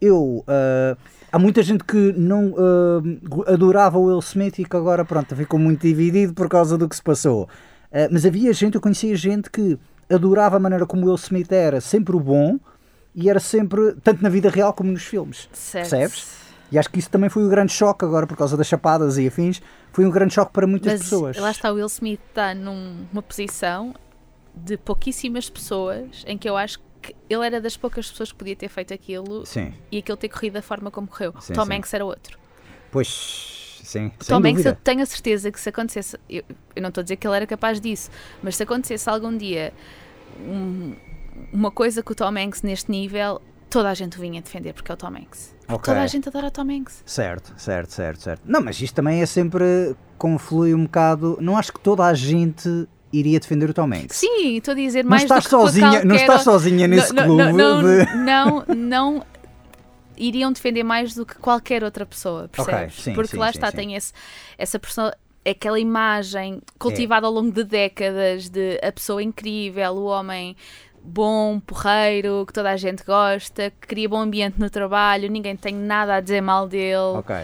Eu. 0.00 0.44
ah, 0.46 0.96
há 1.32 1.38
muita 1.38 1.62
gente 1.62 1.82
que 1.84 2.12
não 2.12 2.54
ah, 2.58 3.52
adorava 3.52 3.98
o 3.98 4.04
Will 4.04 4.18
Smith 4.18 4.58
e 4.58 4.64
que 4.64 4.76
agora, 4.76 5.04
pronto, 5.04 5.34
ficou 5.34 5.58
muito 5.58 5.82
dividido 5.82 6.34
por 6.34 6.48
causa 6.48 6.76
do 6.76 6.88
que 6.88 6.96
se 6.96 7.02
passou. 7.02 7.48
Ah, 7.90 8.08
mas 8.10 8.26
havia 8.26 8.52
gente, 8.52 8.74
eu 8.74 8.80
conhecia 8.80 9.16
gente 9.16 9.50
que 9.50 9.78
adorava 10.10 10.56
a 10.56 10.60
maneira 10.60 10.86
como 10.86 11.02
o 11.02 11.06
Will 11.06 11.16
Smith 11.16 11.50
era, 11.50 11.80
sempre 11.80 12.14
o 12.14 12.20
bom, 12.20 12.58
e 13.16 13.28
era 13.30 13.40
sempre, 13.40 13.94
tanto 14.04 14.22
na 14.22 14.28
vida 14.28 14.48
real 14.50 14.72
como 14.74 14.92
nos 14.92 15.02
filmes. 15.04 15.48
Certo. 15.52 15.88
Percebes? 15.90 16.36
E 16.70 16.78
acho 16.78 16.90
que 16.90 16.98
isso 16.98 17.08
também 17.08 17.30
foi 17.30 17.44
o 17.44 17.48
grande 17.48 17.72
choque 17.72 18.04
agora, 18.04 18.26
por 18.26 18.36
causa 18.36 18.56
das 18.56 18.66
chapadas 18.66 19.16
e 19.18 19.26
afins. 19.26 19.62
Foi 19.92 20.04
um 20.04 20.10
grande 20.10 20.34
choque 20.34 20.52
para 20.52 20.66
muitas 20.66 20.92
Mas 20.94 21.02
pessoas. 21.02 21.36
lá 21.38 21.50
está, 21.50 21.72
o 21.72 21.76
Will 21.76 21.86
Smith 21.86 22.20
está 22.28 22.54
numa 22.54 23.22
posição 23.22 23.94
de 24.54 24.76
pouquíssimas 24.76 25.48
pessoas 25.48 26.24
em 26.26 26.36
que 26.36 26.48
eu 26.48 26.56
acho 26.56 26.78
que 27.00 27.14
ele 27.30 27.46
era 27.46 27.60
das 27.60 27.76
poucas 27.76 28.10
pessoas 28.10 28.32
que 28.32 28.38
podia 28.38 28.56
ter 28.56 28.68
feito 28.68 28.92
aquilo 28.92 29.46
Sim, 29.46 29.72
e 29.92 29.98
aquilo 29.98 30.16
ter 30.16 30.28
corrido 30.28 30.54
da 30.54 30.62
forma 30.62 30.90
como 30.90 31.06
correu. 31.06 31.32
Sim, 31.40 31.52
Tom 31.52 31.64
sim. 31.66 31.72
Hanks 31.74 31.94
era 31.94 32.04
outro. 32.04 32.36
pois, 32.90 33.80
sim, 33.84 34.10
Tom 34.26 34.38
Hanks, 34.44 34.64
eu 34.64 34.74
tenho 34.74 35.02
a 35.02 35.06
certeza 35.06 35.50
que 35.52 35.60
se 35.60 35.68
acontecesse, 35.68 36.18
eu, 36.28 36.42
eu 36.74 36.82
não 36.82 36.88
estou 36.88 37.00
a 37.00 37.04
dizer 37.04 37.16
que 37.16 37.26
ele 37.28 37.36
era 37.36 37.46
capaz 37.46 37.80
disso, 37.80 38.10
mas 38.42 38.56
se 38.56 38.62
acontecesse 38.64 39.08
algum 39.08 39.36
dia 39.36 39.72
um- 40.40 40.96
uma 41.52 41.70
coisa 41.70 42.02
com 42.02 42.12
o 42.12 42.16
Tom 42.16 42.36
Hanks 42.36 42.62
neste 42.62 42.90
nível, 42.90 43.40
toda 43.70 43.90
a 43.90 43.94
gente 43.94 44.18
o 44.18 44.20
vinha 44.20 44.40
defender 44.40 44.72
porque 44.72 44.90
é 44.90 44.94
o 44.94 44.96
Tom 44.96 45.08
Hanks. 45.08 45.54
Ok. 45.68 45.92
Toda 45.92 46.02
a 46.02 46.06
gente 46.06 46.28
adora 46.28 46.46
o 46.46 46.50
Tom 46.50 46.70
Hanks. 46.70 47.02
Certo, 47.04 47.52
certo, 47.56 47.90
certo, 47.92 48.20
certo. 48.22 48.42
Não, 48.44 48.60
mas 48.60 48.80
isto 48.80 48.94
também 48.94 49.20
é 49.20 49.26
sempre 49.26 49.96
conflui 50.18 50.74
um 50.74 50.84
bocado. 50.84 51.38
Não 51.40 51.56
acho 51.56 51.72
que 51.72 51.80
toda 51.80 52.04
a 52.04 52.14
gente 52.14 52.88
iria 53.12 53.40
defender 53.40 53.70
o 53.70 53.74
Tom 53.74 53.86
Hanks. 53.92 54.16
Sim, 54.16 54.56
estou 54.56 54.72
a 54.72 54.74
dizer 54.74 55.02
Não 55.04 55.10
mais 55.10 55.22
estás 55.22 55.44
do 55.44 55.48
que 55.48 55.56
qualquer 55.56 55.72
sozinha, 55.72 56.04
não 56.04 56.14
estás 56.14 56.42
sozinha 56.42 56.86
nesse 56.88 57.12
não, 57.12 57.24
clube. 57.24 57.42
Não, 57.52 57.52
não, 57.52 57.82
de- 57.82 58.14
não, 58.16 58.64
não 58.76 59.26
iriam 60.16 60.52
defender 60.52 60.82
mais 60.82 61.14
do 61.14 61.26
que 61.26 61.34
qualquer 61.36 61.84
outra 61.84 62.06
pessoa, 62.06 62.48
percebes? 62.48 62.94
sim, 63.02 63.12
Porque 63.14 63.32
sim, 63.32 63.36
lá 63.38 63.52
sim, 63.52 63.58
está, 63.58 63.70
tem 63.70 63.94
esse, 63.94 64.12
essa 64.56 64.78
pessoa, 64.78 65.14
aquela 65.44 65.78
imagem 65.78 66.60
cultivada 66.78 67.26
ao 67.26 67.32
longo 67.32 67.52
de 67.52 67.62
décadas 67.64 68.48
de 68.48 68.78
a 68.82 68.90
pessoa 68.90 69.22
incrível, 69.22 69.92
o 69.94 70.04
homem 70.04 70.56
bom, 71.06 71.60
porreiro, 71.60 72.44
que 72.46 72.52
toda 72.52 72.70
a 72.70 72.76
gente 72.76 73.04
gosta, 73.04 73.70
que 73.70 73.86
cria 73.86 74.08
bom 74.08 74.20
ambiente 74.20 74.58
no 74.58 74.68
trabalho, 74.68 75.30
ninguém 75.30 75.56
tem 75.56 75.74
nada 75.74 76.16
a 76.16 76.20
dizer 76.20 76.40
mal 76.40 76.68
dele. 76.68 77.16
Ok. 77.16 77.36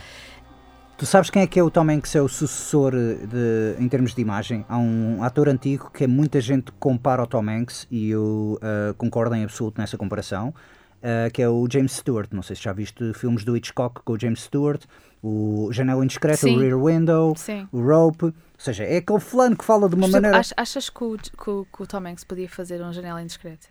Tu 1.03 1.07
sabes 1.07 1.31
quem 1.31 1.43
é 1.43 1.47
que 1.49 1.59
é 1.59 1.63
o 1.63 1.69
Tom 1.69 1.91
Hanks, 1.91 2.15
é 2.15 2.23
o 2.23 2.29
sucessor 2.29 2.93
de, 2.93 3.75
em 3.81 3.89
termos 3.89 4.15
de 4.15 4.23
imagem? 4.23 4.65
Há 4.69 4.79
um 4.79 5.23
ator 5.25 5.49
antigo 5.49 5.91
que 5.93 6.07
muita 6.07 6.41
gente 6.41 6.71
compara 6.79 7.23
ao 7.23 7.27
Tom 7.27 7.49
Hanks 7.49 7.89
e 7.91 8.11
eu 8.11 8.57
ah, 8.63 8.95
concordo 8.97 9.35
em 9.35 9.43
absoluto 9.43 9.81
nessa 9.81 9.99
comparação, 9.99 10.55
ah, 11.03 11.29
que 11.33 11.43
é 11.43 11.49
o 11.49 11.67
James 11.69 11.93
Stewart. 11.93 12.29
Não 12.31 12.43
sei 12.43 12.55
se 12.55 12.63
já 12.63 12.73
viste 12.73 13.13
filmes 13.15 13.43
do 13.43 13.57
Hitchcock 13.57 14.01
com 14.05 14.13
o 14.13 14.21
James 14.21 14.43
Stewart, 14.43 14.83
o 15.21 15.71
Janela 15.73 16.05
Indiscreta, 16.05 16.37
Sim. 16.37 16.57
o 16.57 16.61
Rear 16.61 16.79
Window, 16.81 17.35
Sim. 17.37 17.67
o 17.73 17.81
Rope. 17.81 18.33
Ou 18.63 18.65
seja, 18.65 18.85
é 18.85 18.99
aquele 18.99 19.19
fulano 19.19 19.57
que 19.57 19.65
fala 19.65 19.89
de 19.89 19.97
uma 19.97 20.07
maneira... 20.07 20.39
ach- 20.39 20.53
achas 20.57 20.89
que 20.89 21.03
o, 21.03 21.19
que, 21.19 21.31
que 21.73 21.83
o 21.83 21.87
Tom 21.87 22.07
Hanks 22.07 22.23
podia 22.23 22.49
fazer 22.49 22.81
um 22.81 22.93
janela 22.93 23.21
indiscreta? 23.21 23.67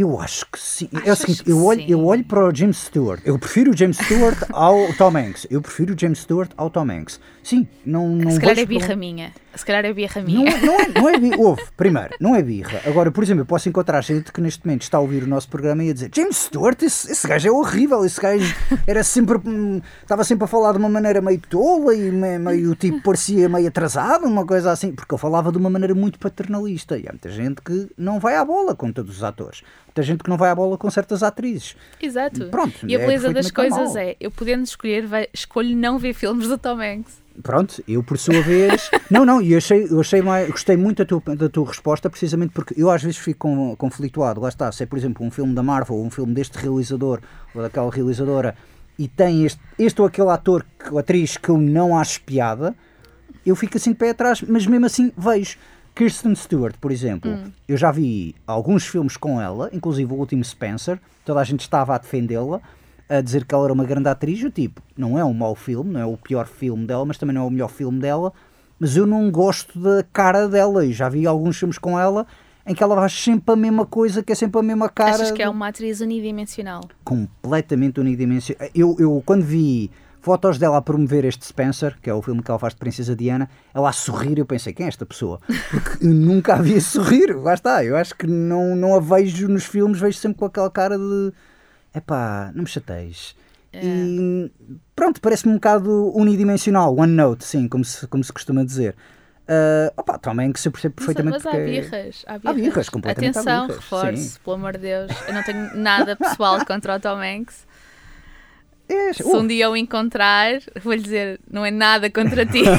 Eu 0.00 0.20
acho 0.20 0.46
que 0.46 0.60
sim. 0.60 0.88
é 0.92 0.96
o 0.96 1.12
Achas 1.12 1.18
seguinte, 1.18 1.42
eu 1.50 1.64
olho, 1.64 1.80
sim? 1.80 1.86
eu 1.90 2.04
olho 2.06 2.24
para 2.24 2.46
o 2.46 2.54
James 2.54 2.76
Stewart. 2.76 3.20
Eu 3.24 3.36
prefiro 3.36 3.72
o 3.72 3.76
James 3.76 3.96
Stewart 3.96 4.38
ao 4.52 4.92
Tom 4.94 5.16
Hanks. 5.16 5.44
Eu 5.50 5.60
prefiro 5.60 5.92
o 5.92 5.98
James 5.98 6.20
Stewart 6.20 6.52
ao 6.56 6.70
Tom 6.70 6.88
Hanks. 6.88 7.18
Sim, 7.42 7.66
não, 7.84 8.08
não 8.10 8.30
Se 8.30 8.38
calhar 8.38 8.58
é 8.60 8.64
birra 8.66 8.86
problema. 8.86 9.00
minha. 9.00 9.32
Se 9.56 9.64
calhar 9.66 9.84
é 9.84 9.92
birra 9.92 10.20
Não, 10.20 10.26
minha. 10.28 10.50
é- 10.50 10.60
não 10.60 10.80
é, 10.80 10.88
não 10.88 11.08
é 11.08 11.18
birra. 11.18 11.36
Houve, 11.42 11.62
primeiro, 11.76 12.10
não 12.20 12.36
é 12.36 12.42
birra. 12.42 12.80
Agora, 12.86 13.10
por 13.10 13.24
exemplo, 13.24 13.40
eu 13.42 13.46
posso 13.46 13.68
encontrar 13.68 14.00
gente 14.02 14.30
que 14.32 14.40
neste 14.40 14.64
momento 14.64 14.82
está 14.82 14.98
a 14.98 15.00
ouvir 15.00 15.24
o 15.24 15.26
nosso 15.26 15.48
programa 15.48 15.82
e 15.82 15.90
a 15.90 15.92
dizer 15.94 16.10
James 16.14 16.36
Stewart, 16.36 16.80
esse, 16.82 17.10
esse 17.10 17.26
gajo 17.26 17.48
é 17.48 17.50
horrível. 17.50 18.04
Esse 18.04 18.20
gajo 18.20 18.54
era 18.86 19.02
sempre. 19.02 19.38
hum, 19.44 19.80
Estava 20.02 20.22
sempre 20.22 20.44
a 20.44 20.46
falar 20.46 20.72
de 20.72 20.78
uma 20.78 20.88
maneira 20.88 21.20
meio 21.20 21.40
tola 21.40 21.92
e 21.94 22.12
me- 22.12 22.38
meio 22.38 22.74
tipo 22.76 23.02
parecia 23.02 23.48
meio 23.48 23.66
atrasado, 23.66 24.26
uma 24.26 24.46
coisa 24.46 24.70
assim. 24.70 24.92
Porque 24.92 25.12
eu 25.12 25.18
falava 25.18 25.50
de 25.50 25.58
uma 25.58 25.70
maneira 25.70 25.94
muito 25.94 26.18
paternalista. 26.20 26.96
E 26.96 27.08
há 27.08 27.10
muita 27.12 27.30
gente 27.30 27.60
que 27.62 27.88
não 27.98 28.20
vai 28.20 28.36
à 28.36 28.44
bola 28.44 28.76
com 28.76 28.92
todos 28.92 29.16
os 29.16 29.24
atores. 29.24 29.62
Muita 29.98 30.02
gente 30.06 30.22
que 30.22 30.30
não 30.30 30.36
vai 30.36 30.50
à 30.50 30.54
bola 30.54 30.78
com 30.78 30.88
certas 30.90 31.24
atrizes. 31.24 31.74
Exato. 32.00 32.46
Pronto, 32.50 32.86
e 32.86 32.94
a 32.94 33.00
é 33.00 33.02
beleza 33.04 33.32
das 33.32 33.50
perfeitamente 33.50 33.74
coisas 33.84 33.96
é, 33.96 34.16
eu 34.20 34.30
podendo 34.30 34.62
escolher, 34.62 35.06
vai- 35.06 35.26
escolho 35.34 35.74
não 35.76 35.98
ver 35.98 36.14
filmes 36.14 36.46
do 36.46 36.56
Tom 36.56 36.80
Hanks. 36.80 37.20
Pronto, 37.42 37.82
eu 37.88 38.00
por 38.02 38.16
sua 38.16 38.40
vez. 38.42 38.88
não, 39.10 39.24
não, 39.24 39.42
e 39.42 39.52
eu 39.52 39.58
achei, 39.58 39.88
eu 39.90 39.98
achei 40.00 40.22
mais, 40.22 40.48
gostei 40.50 40.76
muito 40.76 40.98
da 40.98 41.04
tua, 41.04 41.34
da 41.36 41.48
tua 41.48 41.66
resposta, 41.66 42.08
precisamente 42.08 42.52
porque 42.52 42.74
eu 42.80 42.88
às 42.90 43.02
vezes 43.02 43.18
fico 43.18 43.40
com- 43.48 43.74
conflituado. 43.76 44.40
Lá 44.40 44.48
está, 44.48 44.70
se 44.70 44.84
é 44.84 44.86
por 44.86 44.96
exemplo 44.96 45.26
um 45.26 45.30
filme 45.32 45.52
da 45.52 45.62
Marvel 45.64 45.96
ou 45.96 46.04
um 46.06 46.10
filme 46.10 46.32
deste 46.32 46.56
realizador 46.58 47.20
ou 47.52 47.60
daquela 47.62 47.90
realizadora 47.90 48.54
e 48.96 49.08
tem 49.08 49.44
este, 49.44 49.60
este 49.78 50.00
ou 50.00 50.06
aquele 50.06 50.30
ator 50.30 50.64
ou 50.92 50.98
atriz 50.98 51.36
que 51.36 51.48
eu 51.48 51.58
não 51.58 51.98
acho 51.98 52.20
piada, 52.22 52.72
eu 53.44 53.56
fico 53.56 53.76
assim 53.76 53.90
de 53.90 53.96
pé 53.96 54.10
atrás, 54.10 54.42
mas 54.42 54.64
mesmo 54.66 54.86
assim 54.86 55.12
vejo. 55.18 55.56
Kirsten 55.98 56.32
Stewart, 56.36 56.76
por 56.80 56.92
exemplo, 56.92 57.36
eu 57.66 57.76
já 57.76 57.90
vi 57.90 58.32
alguns 58.46 58.86
filmes 58.86 59.16
com 59.16 59.40
ela, 59.40 59.68
inclusive 59.72 60.12
o 60.12 60.16
último 60.16 60.44
Spencer, 60.44 61.00
toda 61.24 61.40
a 61.40 61.44
gente 61.44 61.62
estava 61.62 61.92
a 61.92 61.98
defendê-la, 61.98 62.60
a 63.08 63.20
dizer 63.20 63.44
que 63.44 63.52
ela 63.52 63.64
era 63.64 63.72
uma 63.72 63.84
grande 63.84 64.08
atriz, 64.08 64.40
eu 64.40 64.48
tipo, 64.52 64.80
não 64.96 65.18
é 65.18 65.24
um 65.24 65.34
mau 65.34 65.56
filme, 65.56 65.94
não 65.94 66.00
é 66.00 66.06
o 66.06 66.16
pior 66.16 66.46
filme 66.46 66.86
dela, 66.86 67.04
mas 67.04 67.18
também 67.18 67.34
não 67.34 67.42
é 67.42 67.44
o 67.46 67.50
melhor 67.50 67.68
filme 67.68 67.98
dela, 67.98 68.32
mas 68.78 68.96
eu 68.96 69.08
não 69.08 69.28
gosto 69.28 69.76
da 69.76 70.04
cara 70.12 70.46
dela, 70.46 70.86
e 70.86 70.92
já 70.92 71.08
vi 71.08 71.26
alguns 71.26 71.58
filmes 71.58 71.78
com 71.78 71.98
ela 71.98 72.28
em 72.64 72.74
que 72.74 72.82
ela 72.82 72.94
faz 72.94 73.14
sempre 73.14 73.52
a 73.52 73.56
mesma 73.56 73.84
coisa, 73.84 74.22
que 74.22 74.30
é 74.30 74.36
sempre 74.36 74.60
a 74.60 74.62
mesma 74.62 74.88
cara. 74.88 75.16
Achas 75.16 75.32
que 75.32 75.42
é 75.42 75.48
uma 75.48 75.66
atriz 75.66 76.00
unidimensional? 76.00 76.82
completamente 77.02 77.98
unidimensional. 77.98 78.68
Eu, 78.72 78.94
eu, 79.00 79.20
quando 79.26 79.42
vi 79.42 79.90
fotos 80.28 80.58
dela 80.58 80.76
a 80.76 80.82
promover 80.82 81.24
este 81.24 81.46
Spencer, 81.46 81.96
que 82.02 82.10
é 82.10 82.12
o 82.14 82.20
filme 82.20 82.42
que 82.42 82.50
ela 82.50 82.58
faz 82.58 82.74
de 82.74 82.78
Princesa 82.78 83.16
Diana, 83.16 83.48
ela 83.72 83.88
a 83.88 83.92
sorrir, 83.92 84.38
eu 84.38 84.44
pensei, 84.44 84.74
quem 84.74 84.84
é 84.84 84.88
esta 84.90 85.06
pessoa? 85.06 85.40
Porque 85.70 86.04
nunca 86.06 86.54
a 86.56 86.60
vi 86.62 86.78
sorrir, 86.82 87.34
lá 87.34 87.54
está. 87.54 87.82
Eu 87.82 87.96
acho 87.96 88.14
que 88.14 88.26
não, 88.26 88.76
não 88.76 88.94
a 88.94 89.00
vejo 89.00 89.48
nos 89.48 89.64
filmes, 89.64 89.98
vejo 89.98 90.18
sempre 90.18 90.38
com 90.38 90.44
aquela 90.44 90.70
cara 90.70 90.98
de 90.98 91.32
epá, 91.94 92.50
não 92.54 92.64
me 92.64 92.68
chateis. 92.68 93.34
E 93.72 94.50
pronto, 94.94 95.18
parece-me 95.20 95.52
um 95.52 95.56
bocado 95.56 96.12
unidimensional, 96.14 96.94
one 96.94 97.12
note, 97.12 97.44
sim, 97.44 97.66
como 97.66 97.84
se, 97.84 98.06
como 98.06 98.22
se 98.22 98.32
costuma 98.32 98.62
dizer. 98.64 98.94
Uh, 99.50 99.88
opa, 99.96 100.18
também 100.18 100.52
que 100.52 100.60
se 100.60 100.68
percebe 100.68 100.94
Mas, 100.98 101.06
perfeitamente 101.06 101.36
mas 101.42 101.46
há 101.46 101.50
porque 101.50 101.62
é- 101.70 101.80
birras, 101.80 102.24
há 102.26 102.34
Há 102.34 102.38
birras. 102.38 102.56
birras, 102.56 102.88
completamente 102.90 103.38
Atenção, 103.38 103.66
birras, 103.66 103.80
reforço, 103.82 104.40
pelo 104.44 104.56
amor 104.56 104.72
de 104.74 104.78
Deus. 104.80 105.10
Eu 105.26 105.32
não 105.32 105.42
tenho 105.42 105.74
nada 105.74 106.14
pessoal 106.16 106.66
contra 106.66 106.96
o 106.96 107.00
Tom 107.00 107.16
Hanks. 107.16 107.66
É, 108.88 109.12
Se 109.12 109.22
uh, 109.22 109.36
um 109.36 109.46
dia 109.46 109.68
o 109.70 109.76
encontrar, 109.76 110.60
vou-lhe 110.82 111.02
dizer, 111.02 111.40
não 111.50 111.64
é 111.64 111.70
nada 111.70 112.10
contra 112.10 112.46
ti. 112.46 112.62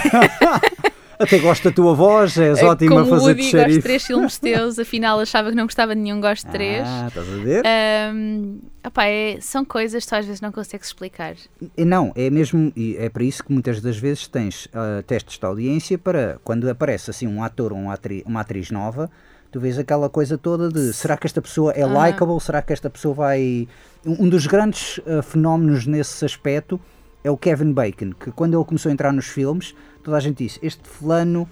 Até 1.19 1.38
gosto 1.38 1.65
da 1.65 1.76
tua 1.76 1.93
voz, 1.93 2.38
és 2.38 2.60
Eh, 2.60 2.65
ótima 2.65 3.02
a 3.02 3.04
Como 3.04 3.13
o 3.13 3.19
fazer 3.19 3.36
de 3.36 3.41
Woody 3.41 3.58
gosto 3.58 3.69
de 3.72 3.82
três 3.82 4.06
filmes 4.06 4.38
teus, 4.39 4.80
afinal 4.80 5.19
achava 5.19 5.50
que 5.50 5.56
não 5.56 5.65
gostava 5.65 5.93
de 5.93 6.00
nenhum, 6.02 6.22
gosto 6.22 6.45
de 6.45 6.52
três. 6.54 6.88
Ah, 6.88 7.08
estás 7.10 7.28
a 7.28 7.36
ver? 7.36 7.63
Ahm, 7.65 8.60
opá, 8.88 9.06
é- 9.06 9.38
são 9.41 9.65
coisas 9.65 10.06
que 10.06 10.10
tu 10.10 10.15
às 10.15 10.26
vezes 10.26 10.39
não 10.39 10.50
consegues 10.54 10.88
explicar. 10.88 11.36
Não, 11.78 12.13
é 12.15 12.30
mesmo, 12.30 12.72
e 12.74 12.95
é 12.98 13.10
para 13.10 13.24
isso 13.26 13.43
que 13.43 13.52
muitas 13.52 13.82
das 13.82 13.98
vezes 13.98 14.28
tens 14.28 14.69
ah, 14.74 15.04
testes 15.06 15.38
de 15.38 15.45
audiência 15.45 15.98
para 15.98 16.39
quando 16.41 16.69
aparece 16.69 17.10
assim 17.12 17.28
um 17.28 17.43
ator 17.43 17.74
ou 17.74 17.80
uma 18.26 18.39
atriz 18.39 18.72
nova, 18.72 19.12
tu 19.51 19.59
vês 19.59 19.77
aquela 19.77 20.09
coisa 20.09 20.38
toda 20.38 20.69
de 20.69 20.93
será 20.93 21.17
que 21.17 21.25
esta 21.25 21.41
pessoa 21.41 21.71
é 21.71 21.83
Aham. 21.83 21.93
likable, 21.93 22.39
será 22.39 22.62
que 22.62 22.73
esta 22.73 22.89
pessoa 22.89 23.13
vai. 23.13 23.67
Um 24.05 24.25
um 24.25 24.29
dos 24.29 24.47
grandes 24.47 24.99
ah, 25.05 25.21
fenómenos 25.21 25.85
nesse 25.85 26.23
aspecto 26.23 26.79
é 27.23 27.29
o 27.29 27.38
Kevin 27.38 27.73
Bacon, 27.73 28.12
que 28.12 28.31
quando 28.31 28.57
ele 28.57 28.65
começou 28.65 28.89
a 28.89 28.93
entrar 28.93 29.12
nos 29.12 29.27
filmes, 29.27 29.75
toda 30.03 30.17
a 30.17 30.19
gente 30.19 30.43
disse: 30.43 30.59
Este 30.62 30.88
fulano 30.88 31.47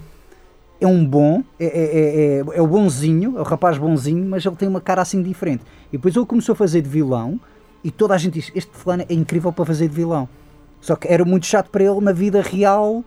é 0.79 0.88
um 0.88 1.05
bom, 1.05 1.43
é, 1.60 1.65
é, 1.65 1.69
é, 1.69 2.39
é, 2.39 2.57
é 2.57 2.62
o 2.62 2.67
bonzinho, 2.67 3.38
é 3.38 3.41
o 3.41 3.43
rapaz 3.43 3.77
bonzinho, 3.77 4.25
mas 4.25 4.45
ele 4.45 4.55
tem 4.55 4.67
uma 4.67 4.81
cara 4.81 5.01
assim 5.01 5.21
diferente. 5.21 5.63
E 5.89 5.97
depois 5.97 6.15
ele 6.15 6.25
começou 6.25 6.53
a 6.53 6.55
fazer 6.55 6.81
de 6.81 6.89
vilão 6.89 7.39
e 7.83 7.91
toda 7.91 8.13
a 8.13 8.17
gente 8.17 8.36
disse: 8.36 8.51
Este 8.55 8.71
fulano 8.71 9.03
é 9.07 9.13
incrível 9.13 9.51
para 9.51 9.65
fazer 9.65 9.88
de 9.88 9.95
vilão. 9.95 10.29
Só 10.79 10.95
que 10.95 11.07
era 11.07 11.25
muito 11.25 11.45
chato 11.47 11.69
para 11.69 11.83
ele 11.83 11.99
na 12.01 12.12
vida 12.12 12.41
real 12.41 13.03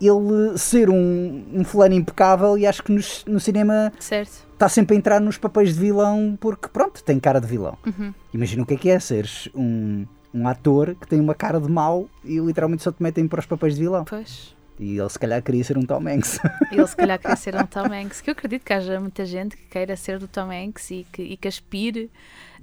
ele 0.00 0.58
ser 0.58 0.90
um, 0.90 1.44
um 1.52 1.64
fulano 1.64 1.94
impecável 1.94 2.58
e 2.58 2.66
acho 2.66 2.82
que 2.82 2.92
nos- 2.92 3.24
no 3.26 3.40
cinema 3.40 3.92
Certo? 3.98 4.46
está 4.52 4.68
sempre 4.68 4.94
a 4.94 4.98
entrar 4.98 5.20
nos 5.20 5.38
papéis 5.38 5.74
de 5.74 5.80
vilão 5.80 6.36
porque 6.40 6.68
pronto, 6.68 7.02
tem 7.02 7.18
cara 7.18 7.40
de 7.40 7.46
vilão. 7.46 7.76
Uhum. 7.86 8.12
Imagina 8.34 8.62
o 8.62 8.66
que 8.66 8.74
é 8.74 8.76
que 8.76 8.90
é 8.90 8.98
seres 9.00 9.48
um, 9.54 10.04
um 10.34 10.46
ator 10.48 10.94
que 10.94 11.06
tem 11.06 11.20
uma 11.20 11.34
cara 11.34 11.60
de 11.60 11.70
mau 11.70 12.08
e 12.24 12.38
literalmente 12.38 12.82
só 12.82 12.92
te 12.92 13.02
metem 13.02 13.26
para 13.26 13.40
os 13.40 13.46
papéis 13.46 13.74
de 13.74 13.80
vilão. 13.80 14.04
Pois. 14.04 14.54
E 14.78 14.98
ele 14.98 15.08
se 15.08 15.18
calhar 15.18 15.42
queria 15.42 15.64
ser 15.64 15.78
um 15.78 15.82
Tom 15.86 16.06
Hanks. 16.06 16.38
Ele 16.70 16.86
se 16.86 16.94
calhar 16.94 17.18
queria 17.18 17.34
ser 17.36 17.56
um 17.56 17.64
Tom 17.64 17.86
Hanks. 17.90 18.20
Que 18.20 18.28
eu 18.28 18.32
acredito 18.32 18.62
que 18.62 18.74
haja 18.74 19.00
muita 19.00 19.24
gente 19.24 19.56
que 19.56 19.64
queira 19.68 19.96
ser 19.96 20.18
do 20.18 20.28
Tom 20.28 20.50
Hanks 20.50 20.90
e 20.90 21.06
que, 21.10 21.22
e 21.22 21.34
que 21.38 21.48
aspire 21.48 22.10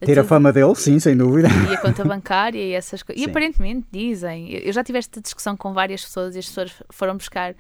Ter 0.05 0.19
a 0.19 0.21
tudo. 0.23 0.29
fama 0.29 0.51
dele, 0.53 0.75
sim, 0.75 0.99
sem 0.99 1.15
dúvida. 1.17 1.47
e 1.69 1.73
a 1.73 1.77
conta 1.77 2.03
bancária 2.03 2.59
e 2.59 2.73
essas 2.73 3.01
coisas. 3.03 3.21
E 3.23 3.29
aparentemente 3.29 3.87
dizem. 3.91 4.51
Eu 4.53 4.71
já 4.73 4.83
tive 4.83 4.97
esta 4.99 5.19
discussão 5.21 5.55
com 5.57 5.73
várias 5.73 6.03
pessoas 6.03 6.35
e 6.35 6.39
as 6.39 6.45
pessoas 6.47 6.73
foram 6.91 7.15
buscar 7.17 7.55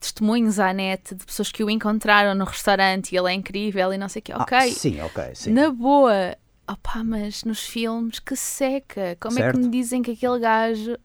testemunhos 0.00 0.60
à 0.60 0.72
net 0.72 1.14
de 1.14 1.24
pessoas 1.24 1.50
que 1.50 1.64
o 1.64 1.68
encontraram 1.70 2.34
no 2.34 2.44
restaurante 2.44 3.12
e 3.12 3.16
ele 3.18 3.30
é 3.30 3.34
incrível 3.34 3.92
e 3.92 3.98
não 3.98 4.08
sei 4.08 4.20
o 4.20 4.22
quê. 4.22 4.32
Ah, 4.32 4.42
Ok, 4.42 4.70
sim, 4.72 5.00
ok, 5.00 5.24
sim. 5.34 5.52
na 5.52 5.70
boa. 5.70 6.36
Opá, 6.70 7.02
mas 7.02 7.44
nos 7.44 7.60
filmes 7.60 8.18
que 8.18 8.36
seca. 8.36 9.16
Como 9.18 9.38
é 9.38 9.42
Certo. 9.42 9.56
que 9.58 9.64
me 9.64 9.70
dizem 9.70 10.02
que 10.02 10.10
aquele 10.12 10.38
gajo. 10.38 10.96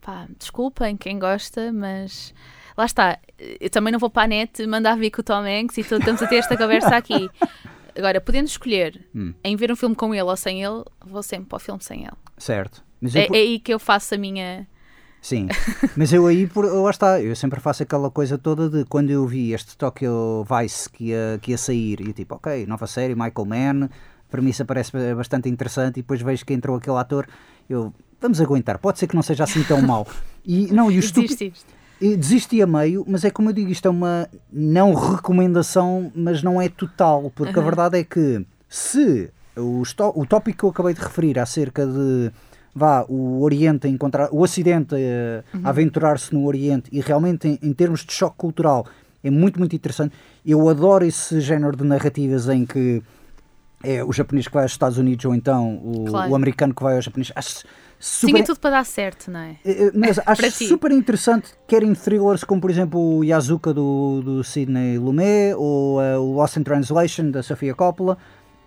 Pá, 0.00 0.26
desculpem 0.38 0.96
quem 0.96 1.18
gosta, 1.18 1.72
mas. 1.72 2.34
Lá 2.76 2.84
está, 2.84 3.18
eu 3.58 3.70
também 3.70 3.90
não 3.90 3.98
vou 3.98 4.10
para 4.10 4.24
a 4.24 4.26
net 4.28 4.66
mandar 4.66 4.94
vir 4.98 5.10
com 5.10 5.22
o 5.22 5.24
Tom 5.24 5.40
Hanks 5.42 5.78
e 5.78 5.80
estamos 5.80 6.22
a 6.22 6.26
ter 6.26 6.36
esta 6.36 6.56
conversa 6.58 6.94
aqui. 6.96 7.30
Agora, 7.96 8.20
podendo 8.20 8.46
escolher 8.46 9.00
Hum. 9.14 9.32
em 9.42 9.56
ver 9.56 9.70
um 9.72 9.76
filme 9.76 9.94
com 9.94 10.14
ele 10.14 10.22
ou 10.22 10.36
sem 10.36 10.62
ele, 10.62 10.84
vou 11.04 11.22
sempre 11.22 11.46
para 11.46 11.56
o 11.56 11.60
filme 11.60 11.82
sem 11.82 12.02
ele. 12.02 12.12
Certo. 12.38 12.84
Eu, 13.02 13.08
É, 13.14 13.26
é 13.26 13.40
aí 13.40 13.58
que 13.58 13.72
eu 13.72 13.78
faço 13.78 14.14
a 14.14 14.18
minha. 14.18 14.66
Sim, 15.20 15.48
mas 15.96 16.12
eu 16.12 16.26
aí, 16.26 16.46
por, 16.46 16.64
lá 16.64 16.90
está, 16.90 17.20
eu 17.20 17.34
sempre 17.34 17.58
faço 17.58 17.82
aquela 17.82 18.10
coisa 18.10 18.38
toda 18.38 18.68
de 18.70 18.84
quando 18.84 19.10
eu 19.10 19.26
vi 19.26 19.52
este 19.52 19.76
Tokyo 19.76 20.44
Vice 20.44 20.88
que 20.88 21.06
ia, 21.06 21.38
que 21.42 21.50
ia 21.50 21.58
sair, 21.58 22.00
e 22.00 22.12
tipo, 22.12 22.36
ok, 22.36 22.64
nova 22.66 22.86
série, 22.86 23.14
Michael 23.14 23.44
Mann, 23.46 23.84
a 23.86 24.30
premissa 24.30 24.64
parece 24.64 24.92
bastante 25.14 25.48
interessante, 25.48 25.98
e 25.98 26.02
depois 26.02 26.20
vejo 26.22 26.44
que 26.46 26.54
entrou 26.54 26.76
aquele 26.76 26.96
ator, 26.98 27.26
eu, 27.68 27.92
vamos 28.20 28.40
aguentar, 28.40 28.78
pode 28.78 28.98
ser 29.00 29.08
que 29.08 29.16
não 29.16 29.22
seja 29.22 29.44
assim 29.44 29.64
tão 29.64 29.82
mau. 29.82 30.06
E, 30.44 30.68
não, 30.72 30.92
e 30.92 30.96
o 30.96 31.00
estúpido, 31.00 31.52
desisti 32.00 32.60
a 32.62 32.66
meio, 32.66 33.04
mas 33.08 33.24
é 33.24 33.30
como 33.30 33.48
eu 33.50 33.52
digo, 33.54 33.70
isto 33.70 33.86
é 33.86 33.90
uma 33.90 34.28
não 34.52 34.92
recomendação, 34.94 36.10
mas 36.14 36.42
não 36.42 36.60
é 36.60 36.68
total, 36.68 37.30
porque 37.34 37.58
a 37.58 37.62
verdade 37.62 37.98
é 37.98 38.04
que 38.04 38.44
se 38.68 39.30
o, 39.56 39.82
o 40.14 40.26
tópico 40.26 40.58
que 40.58 40.64
eu 40.64 40.70
acabei 40.70 40.92
de 40.94 41.00
referir 41.00 41.38
acerca 41.38 41.86
de 41.86 42.30
vá 42.74 43.06
o 43.08 43.40
Oriente 43.42 43.86
a 43.86 43.90
encontrar 43.90 44.28
o 44.30 44.42
Ocidente 44.42 44.94
a 45.64 45.70
aventurar-se 45.70 46.34
no 46.34 46.44
Oriente 46.46 46.90
e 46.92 47.00
realmente 47.00 47.48
em, 47.48 47.58
em 47.62 47.72
termos 47.72 48.04
de 48.04 48.12
choque 48.12 48.36
cultural 48.36 48.86
é 49.24 49.30
muito, 49.30 49.58
muito 49.58 49.74
interessante. 49.74 50.14
Eu 50.44 50.68
adoro 50.68 51.04
esse 51.04 51.40
género 51.40 51.74
de 51.76 51.82
narrativas 51.84 52.48
em 52.48 52.66
que 52.66 53.02
é 53.82 54.04
o 54.04 54.12
japonês 54.12 54.46
que 54.46 54.54
vai 54.54 54.64
aos 54.64 54.72
Estados 54.72 54.98
Unidos 54.98 55.24
ou 55.24 55.34
então 55.34 55.76
o, 55.82 56.04
Claro. 56.08 56.30
o 56.30 56.36
americano 56.36 56.74
que 56.74 56.82
vai 56.82 56.96
aos 56.96 57.04
japonês. 57.06 57.32
Acho 57.34 57.64
super, 57.98 58.32
Tinha 58.34 58.44
tudo 58.44 58.60
para 58.60 58.70
dar 58.70 58.84
certo, 58.84 59.30
não 59.30 59.40
é? 59.40 59.56
eh, 59.64 59.86
eh, 59.86 59.90
Mas 59.94 60.18
acho 60.26 60.42
ti. 60.52 60.66
super 60.68 60.90
interessante, 60.92 61.50
quer 61.66 61.82
em 61.82 61.94
thrillers 61.94 62.44
como 62.44 62.60
por 62.60 62.70
exemplo 62.70 63.00
o 63.18 63.24
Yazuka 63.24 63.72
do, 63.72 64.22
do 64.22 64.44
Sidney 64.44 64.98
Lumet 64.98 65.54
ou 65.56 66.00
eh, 66.02 66.16
o 66.18 66.32
Lost 66.32 66.56
in 66.56 66.62
Translation 66.62 67.30
da 67.30 67.42
Sofia 67.42 67.74
Coppola. 67.74 68.16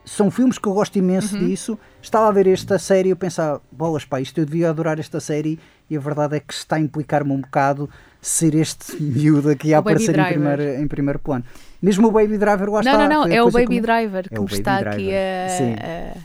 São 0.05 0.31
filmes 0.31 0.57
que 0.57 0.67
eu 0.67 0.73
gosto 0.73 0.95
imenso 0.97 1.35
Uhum. 1.35 1.45
disso. 1.45 1.77
Estava 2.01 2.27
a 2.29 2.31
ver 2.31 2.47
esta 2.47 2.79
série 2.79 3.09
e 3.09 3.11
eu 3.11 3.15
pensava, 3.17 3.61
bolas 3.71 4.05
pá, 4.05 4.19
isto 4.19 4.39
eu 4.39 4.45
devia 4.45 4.69
adorar 4.69 4.97
esta 4.99 5.19
série 5.19 5.59
e 5.87 5.95
a 5.95 5.99
verdade 5.99 6.37
é 6.37 6.39
que 6.39 6.51
está 6.53 6.77
a 6.77 6.79
implicar-me 6.79 7.31
um 7.31 7.41
bocado 7.41 7.87
ser 8.19 8.55
este 8.55 8.95
miúdo 9.03 9.49
aqui 9.51 9.71
a 9.73 9.77
O 9.77 9.79
aparecer 9.81 10.17
em 10.17 10.23
primeiro, 10.25 10.63
em 10.63 10.87
primeiro 10.87 11.19
plano. 11.19 11.43
Mesmo 11.81 12.07
o 12.07 12.11
Baby 12.11 12.37
Driver 12.39 12.69
lá 12.71 12.81
não, 12.81 12.91
está. 12.91 12.97
não, 12.97 13.07
não, 13.07 13.23
a 13.25 13.29
é 13.35 13.43
o 13.43 13.51
Baby 13.51 13.79
Driver 13.81 14.27
que 14.27 14.33
É 14.35 14.39
me 14.39 14.45
Baby 14.45 14.57
está 14.57 14.79
aqui 14.79 15.11
a, 15.13 15.49
sim. 15.49 15.73
a- 15.75 16.17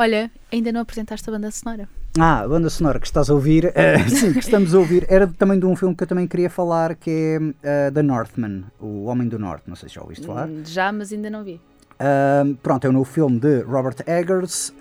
Olha, 0.00 0.30
ainda 0.50 0.72
não 0.72 0.80
apresentaste 0.80 1.28
a 1.28 1.32
banda 1.34 1.50
sonora. 1.50 1.86
Ah, 2.18 2.40
a 2.40 2.48
banda 2.48 2.70
sonora 2.70 2.98
que 2.98 3.06
estás 3.06 3.28
a 3.28 3.34
ouvir, 3.34 3.70
eh, 3.74 3.98
sim, 4.08 4.32
que 4.32 4.38
estamos 4.38 4.74
a 4.74 4.78
ouvir, 4.78 5.04
era 5.10 5.26
também 5.26 5.60
de 5.60 5.66
um 5.66 5.76
filme 5.76 5.94
que 5.94 6.02
eu 6.02 6.06
também 6.06 6.26
queria 6.26 6.48
falar, 6.48 6.94
que 6.94 7.10
é 7.10 7.38
eh, 7.62 7.90
The 7.90 8.02
Northman, 8.02 8.64
O 8.80 9.04
Homem 9.04 9.28
do 9.28 9.38
Norte, 9.38 9.64
não 9.68 9.76
sei 9.76 9.90
se 9.90 9.96
já 9.96 10.00
ouviste 10.00 10.26
falar. 10.26 10.48
Hum, 10.48 10.62
Já, 10.64 10.90
mas 10.90 11.12
ainda 11.12 11.28
não 11.28 11.44
vi. 11.44 11.60
Ahm, 11.98 12.54
pronto, 12.62 12.86
é 12.86 12.88
um 12.88 12.94
novo 12.94 13.04
filme 13.04 13.38
de 13.38 13.60
Robert 13.60 13.96
Eggers. 14.06 14.72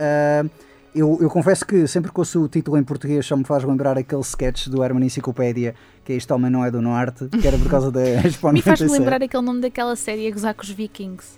Eu, 0.96 1.18
eu 1.22 1.30
confesso 1.30 1.66
que 1.66 1.86
sempre 1.86 2.12
que 2.14 2.18
ouço 2.20 2.42
o 2.42 2.48
título 2.48 2.78
em 2.78 2.84
português 2.84 3.26
só 3.26 3.36
me 3.36 3.44
faz 3.44 3.64
lembrar 3.66 3.98
aquele 3.98 4.22
sketch 4.22 4.70
do 4.70 4.82
Herman 4.82 5.06
Enciclopédia, 5.06 5.76
que 6.06 6.14
é 6.14 6.16
Este 6.16 6.32
Homem 6.32 6.50
Não 6.50 6.64
É 6.66 6.72
do 6.72 6.82
Norte, 6.82 7.28
que 7.28 7.46
era 7.46 7.58
por 7.58 7.70
causa 7.70 7.92
da 7.92 8.02
Expo 8.26 8.52
Me 8.54 8.62
faz-me 8.62 8.88
97. 8.88 8.92
lembrar 9.00 9.22
aquele 9.22 9.44
nome 9.44 9.60
daquela 9.60 9.96
série 9.98 10.28
a 10.28 10.32
gozar 10.32 10.54
com 10.56 10.64
os 10.64 10.70
vikings. 10.72 11.38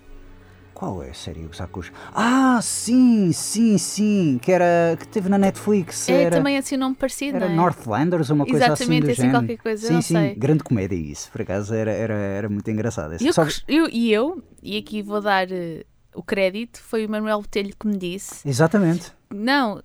Qual 0.81 1.03
é 1.03 1.11
a 1.11 1.13
série 1.13 1.45
Os 1.45 1.61
Acus? 1.61 1.91
Ah, 2.11 2.59
sim, 2.59 3.31
sim, 3.31 3.77
sim, 3.77 4.39
que 4.41 4.51
era 4.51 4.97
que 4.99 5.07
teve 5.07 5.29
na 5.29 5.37
Netflix. 5.37 6.09
É 6.09 6.23
era... 6.23 6.37
também 6.37 6.57
assim 6.57 6.73
um 6.75 6.79
nome 6.79 6.95
parecido, 6.95 7.37
Era 7.37 7.45
não 7.45 7.53
é? 7.53 7.55
Northlanders 7.55 8.31
uma 8.31 8.43
coisa 8.47 8.73
assim 8.73 8.83
Exatamente, 8.85 9.05
do 9.05 9.11
assim 9.11 9.21
género. 9.21 9.37
qualquer 9.37 9.57
coisa, 9.59 9.87
sim, 9.87 9.93
não 9.93 10.01
sim, 10.01 10.13
sei. 10.15 10.33
grande 10.33 10.63
comédia 10.63 10.95
isso, 10.95 11.31
por 11.31 11.43
acaso 11.43 11.71
era, 11.75 11.91
era, 11.91 12.15
era 12.15 12.49
muito 12.49 12.67
engraçado. 12.71 13.15
E 13.21 13.27
eu, 13.27 13.31
Só- 13.31 13.45
eu- 13.67 13.89
e 13.91 14.11
eu, 14.11 14.43
e 14.63 14.75
aqui 14.75 15.03
vou 15.03 15.21
dar 15.21 15.51
eh, 15.51 15.85
o 16.15 16.23
crédito, 16.23 16.79
foi 16.81 17.05
o 17.05 17.09
Manuel 17.11 17.41
Botelho 17.41 17.75
que 17.79 17.85
me 17.85 17.95
disse. 17.95 18.49
Exatamente. 18.49 19.13
Não, 19.31 19.79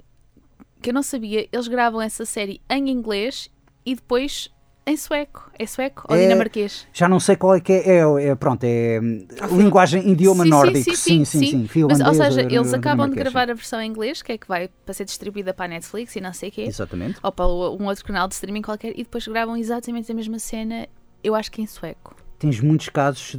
que 0.80 0.88
eu 0.88 0.94
não 0.94 1.02
sabia, 1.02 1.46
eles 1.52 1.68
gravam 1.68 2.00
essa 2.00 2.24
série 2.24 2.59
em 2.70 2.88
inglês 2.88 3.50
e 3.85 3.94
depois 3.94 4.48
em 4.87 4.96
sueco. 4.96 5.51
É 5.59 5.66
sueco 5.66 6.05
ou 6.09 6.16
É- 6.16 6.20
dinamarquês? 6.22 6.87
Já 6.92 7.09
não 7.09 7.18
sei 7.18 7.35
qual 7.37 7.57
é 7.57 7.61
que 7.61 7.72
é, 7.72 7.99
é, 7.99 8.29
é, 8.29 8.35
pronto, 8.37 8.62
é 8.64 9.01
hum, 9.03 9.27
linguagem 9.57 10.09
idioma 10.12 10.44
Sim, 10.44 10.51
sim, 10.51 10.51
nórdico, 10.51 10.85
sim, 10.85 10.94
sim, 10.96 11.25
sim, 11.25 11.40
sim, 11.40 11.46
sim. 11.46 11.59
Mas, 11.62 11.68
finlandês 11.72 12.09
ou 12.09 12.14
seja, 12.14 12.42
eles 12.49 12.72
acabam 12.72 13.11
de 13.11 13.16
gravar 13.16 13.51
a 13.51 13.55
versão 13.55 13.81
em 13.81 13.90
inglês, 13.90 14.22
que 14.22 14.33
é 14.33 14.38
que 14.38 14.46
vai 14.46 14.68
para 14.85 14.94
ser 14.94 15.05
distribuída 15.05 15.53
para 15.53 15.64
a 15.64 15.68
Netflix 15.68 16.14
e 16.14 16.20
não 16.20 16.33
sei 16.33 16.51
o 16.51 16.53
quê, 16.53 16.62
sim. 16.62 16.68
Exatamente. 16.68 17.18
ou 17.22 17.33
para 17.33 17.46
um 17.46 17.87
outro 17.87 18.05
canal 18.05 18.29
de 18.29 18.35
streaming 18.35 18.62
qualquer, 18.62 18.92
e 18.92 19.03
depois 19.03 19.27
gravam 19.27 19.57
exatamente 19.57 20.11
a 20.12 20.14
mesma 20.14 20.38
cena, 20.38 20.87
eu 21.25 21.35
acho 21.35 21.51
que 21.51 21.61
em 21.61 21.66
sueco. 21.66 22.14
Tens 22.38 22.61
muitos 22.61 22.90
casos 22.90 23.35
de, 23.35 23.38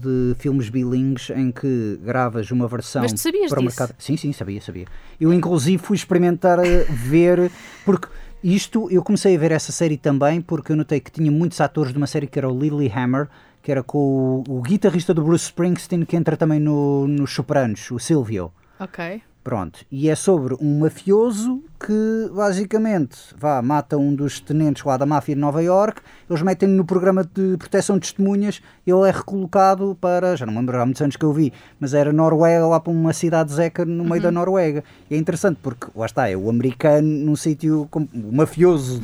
de 0.00 0.34
filmes 0.36 0.68
bilíngues 0.68 1.30
em 1.30 1.52
que 1.52 1.96
gravas 2.02 2.50
uma 2.50 2.66
versão 2.66 3.02
Mas 3.02 3.12
tu 3.12 3.20
sabias 3.20 3.48
para 3.48 3.60
o 3.60 3.62
disso? 3.62 3.80
mercado. 3.80 3.94
Sim, 4.00 4.16
sim, 4.16 4.32
sabia, 4.32 4.60
sabia. 4.60 4.86
Eu 5.20 5.32
inclusive 5.32 5.80
fui 5.80 5.96
experimentar 5.96 6.58
ver, 6.90 7.52
porque 7.84 8.08
isto 8.42 8.88
eu 8.90 9.02
comecei 9.02 9.34
a 9.34 9.38
ver 9.38 9.52
essa 9.52 9.72
série 9.72 9.96
também 9.96 10.40
porque 10.40 10.72
eu 10.72 10.76
notei 10.76 11.00
que 11.00 11.10
tinha 11.10 11.30
muitos 11.30 11.60
atores 11.60 11.92
de 11.92 11.98
uma 11.98 12.06
série 12.06 12.26
que 12.26 12.38
era 12.38 12.48
o 12.48 12.58
Lilyhammer, 12.58 13.28
que 13.62 13.70
era 13.70 13.82
com 13.82 14.42
o, 14.48 14.58
o 14.58 14.62
guitarrista 14.62 15.14
do 15.14 15.22
Bruce 15.22 15.44
Springsteen 15.44 16.04
que 16.04 16.16
entra 16.16 16.36
também 16.36 16.58
no, 16.58 17.06
nos 17.06 17.32
Sopranos, 17.32 17.90
o 17.90 17.98
Silvio. 17.98 18.52
Ok. 18.80 19.22
Pronto, 19.44 19.80
e 19.90 20.08
é 20.08 20.14
sobre 20.14 20.54
um 20.60 20.78
mafioso 20.78 21.60
que 21.84 22.30
basicamente 22.32 23.18
vá, 23.36 23.60
mata 23.60 23.98
um 23.98 24.14
dos 24.14 24.38
tenentes 24.38 24.84
lá 24.84 24.96
da 24.96 25.04
máfia 25.04 25.34
de 25.34 25.40
Nova 25.40 25.60
York, 25.60 26.00
eles 26.30 26.42
metem-no 26.42 26.76
no 26.76 26.84
programa 26.84 27.24
de 27.24 27.56
proteção 27.56 27.96
de 27.96 28.02
testemunhas, 28.02 28.62
ele 28.86 29.08
é 29.08 29.10
recolocado 29.10 29.98
para, 30.00 30.36
já 30.36 30.46
não 30.46 30.52
me 30.52 30.60
lembro 30.60 30.80
há 30.80 30.84
muitos 30.84 31.02
anos 31.02 31.16
que 31.16 31.24
eu 31.24 31.32
vi, 31.32 31.52
mas 31.80 31.92
era 31.92 32.12
Noruega, 32.12 32.64
lá 32.66 32.78
para 32.78 32.92
uma 32.92 33.12
cidade 33.12 33.52
zeca 33.52 33.84
no 33.84 34.04
meio 34.04 34.22
da 34.22 34.30
Noruega. 34.30 34.84
E 35.10 35.16
é 35.16 35.18
interessante 35.18 35.58
porque, 35.60 35.88
lá 35.96 36.06
está, 36.06 36.30
é 36.30 36.36
o 36.36 36.48
americano 36.48 37.08
num 37.08 37.34
sítio, 37.34 37.88
o 37.92 38.32
mafioso 38.32 39.02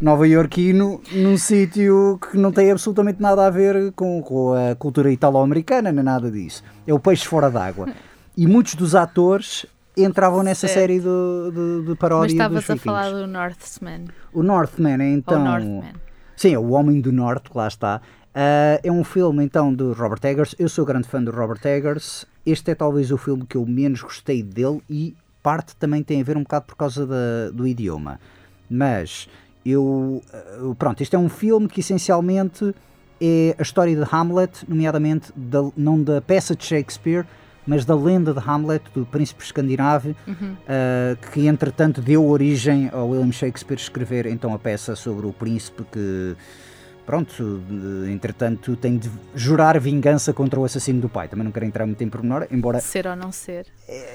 nova-iorquino 0.00 1.00
num 1.12 1.38
sítio 1.38 2.18
que 2.18 2.36
não 2.36 2.50
tem 2.50 2.72
absolutamente 2.72 3.22
nada 3.22 3.46
a 3.46 3.50
ver 3.50 3.92
com, 3.92 4.20
com 4.20 4.52
a 4.52 4.74
cultura 4.74 5.12
italo-americana, 5.12 5.92
nem 5.92 6.02
nada 6.02 6.28
disso. 6.28 6.64
É 6.84 6.92
o 6.92 6.98
peixe 6.98 7.24
fora 7.24 7.48
d'água. 7.48 7.86
E 8.38 8.46
muitos 8.46 8.74
dos 8.74 8.94
atores 8.94 9.64
entravam 9.96 10.42
nessa 10.42 10.66
Certo. 10.68 10.78
série 10.80 11.00
de, 11.00 11.04
de, 11.04 11.86
de 11.88 11.94
paródia 11.96 12.36
Mas 12.44 12.60
estavas 12.60 12.70
a 12.70 12.76
falar 12.76 13.10
do 13.10 13.26
Northman. 13.26 14.04
O 14.32 14.42
Northman 14.42 15.02
é 15.02 15.10
então... 15.10 15.42
Northman. 15.42 15.92
Sim, 16.36 16.52
é 16.54 16.58
o 16.58 16.70
Homem 16.70 17.00
do 17.00 17.10
Norte, 17.12 17.50
lá 17.54 17.66
está. 17.66 18.00
Uh, 18.34 18.76
é 18.82 18.92
um 18.92 19.02
filme 19.02 19.42
então 19.42 19.72
do 19.72 19.94
Robert 19.94 20.20
Eggers. 20.22 20.54
Eu 20.58 20.68
sou 20.68 20.84
grande 20.84 21.08
fã 21.08 21.22
do 21.22 21.30
Robert 21.30 21.64
Eggers. 21.64 22.26
Este 22.44 22.72
é 22.72 22.74
talvez 22.74 23.10
o 23.10 23.16
filme 23.16 23.46
que 23.46 23.56
eu 23.56 23.64
menos 23.64 24.02
gostei 24.02 24.42
dele 24.42 24.82
e 24.90 25.16
parte 25.42 25.74
também 25.76 26.02
tem 26.02 26.20
a 26.20 26.24
ver 26.24 26.36
um 26.36 26.42
bocado 26.42 26.66
por 26.66 26.76
causa 26.76 27.06
da, 27.06 27.50
do 27.54 27.66
idioma. 27.66 28.20
Mas 28.68 29.26
eu. 29.64 30.22
uh, 30.60 30.74
Pronto, 30.74 31.02
este 31.02 31.16
é 31.16 31.18
um 31.18 31.30
filme 31.30 31.66
que 31.68 31.80
essencialmente 31.80 32.74
é 33.18 33.56
a 33.58 33.62
história 33.62 33.96
de 33.96 34.06
Hamlet, 34.14 34.68
nomeadamente 34.68 35.32
da- 35.34 35.70
não 35.74 36.02
da 36.02 36.20
peça 36.20 36.54
de 36.54 36.62
Shakespeare, 36.66 37.24
mas 37.66 37.84
da 37.84 37.94
lenda 37.94 38.32
de 38.32 38.40
Hamlet, 38.40 38.84
do 38.94 39.04
príncipe 39.04 39.42
escandinavo, 39.44 40.10
uh, 40.10 41.30
que 41.32 41.46
entretanto 41.46 42.00
deu 42.00 42.24
origem 42.26 42.88
ao 42.92 43.08
William 43.10 43.32
Shakespeare 43.32 43.78
escrever 43.80 44.26
então 44.26 44.54
a 44.54 44.58
peça 44.58 44.94
sobre 44.94 45.26
o 45.26 45.32
príncipe 45.32 45.82
que, 45.90 46.36
pronto, 47.04 47.60
de- 47.68 48.10
entretanto 48.12 48.74
tem 48.76 48.96
de 48.98 49.10
jurar 49.34 49.78
vingança 49.80 50.32
contra 50.32 50.58
o 50.58 50.64
assassino 50.64 51.00
do 51.00 51.08
pai. 51.08 51.28
Também 51.28 51.44
não 51.44 51.52
quero 51.52 51.66
entrar 51.66 51.86
muito 51.86 52.02
em 52.02 52.08
pormenor, 52.08 52.46
embora 52.50 52.80
Ser 52.80 53.06
ou 53.06 53.16
não 53.16 53.30
ser. 53.32 53.66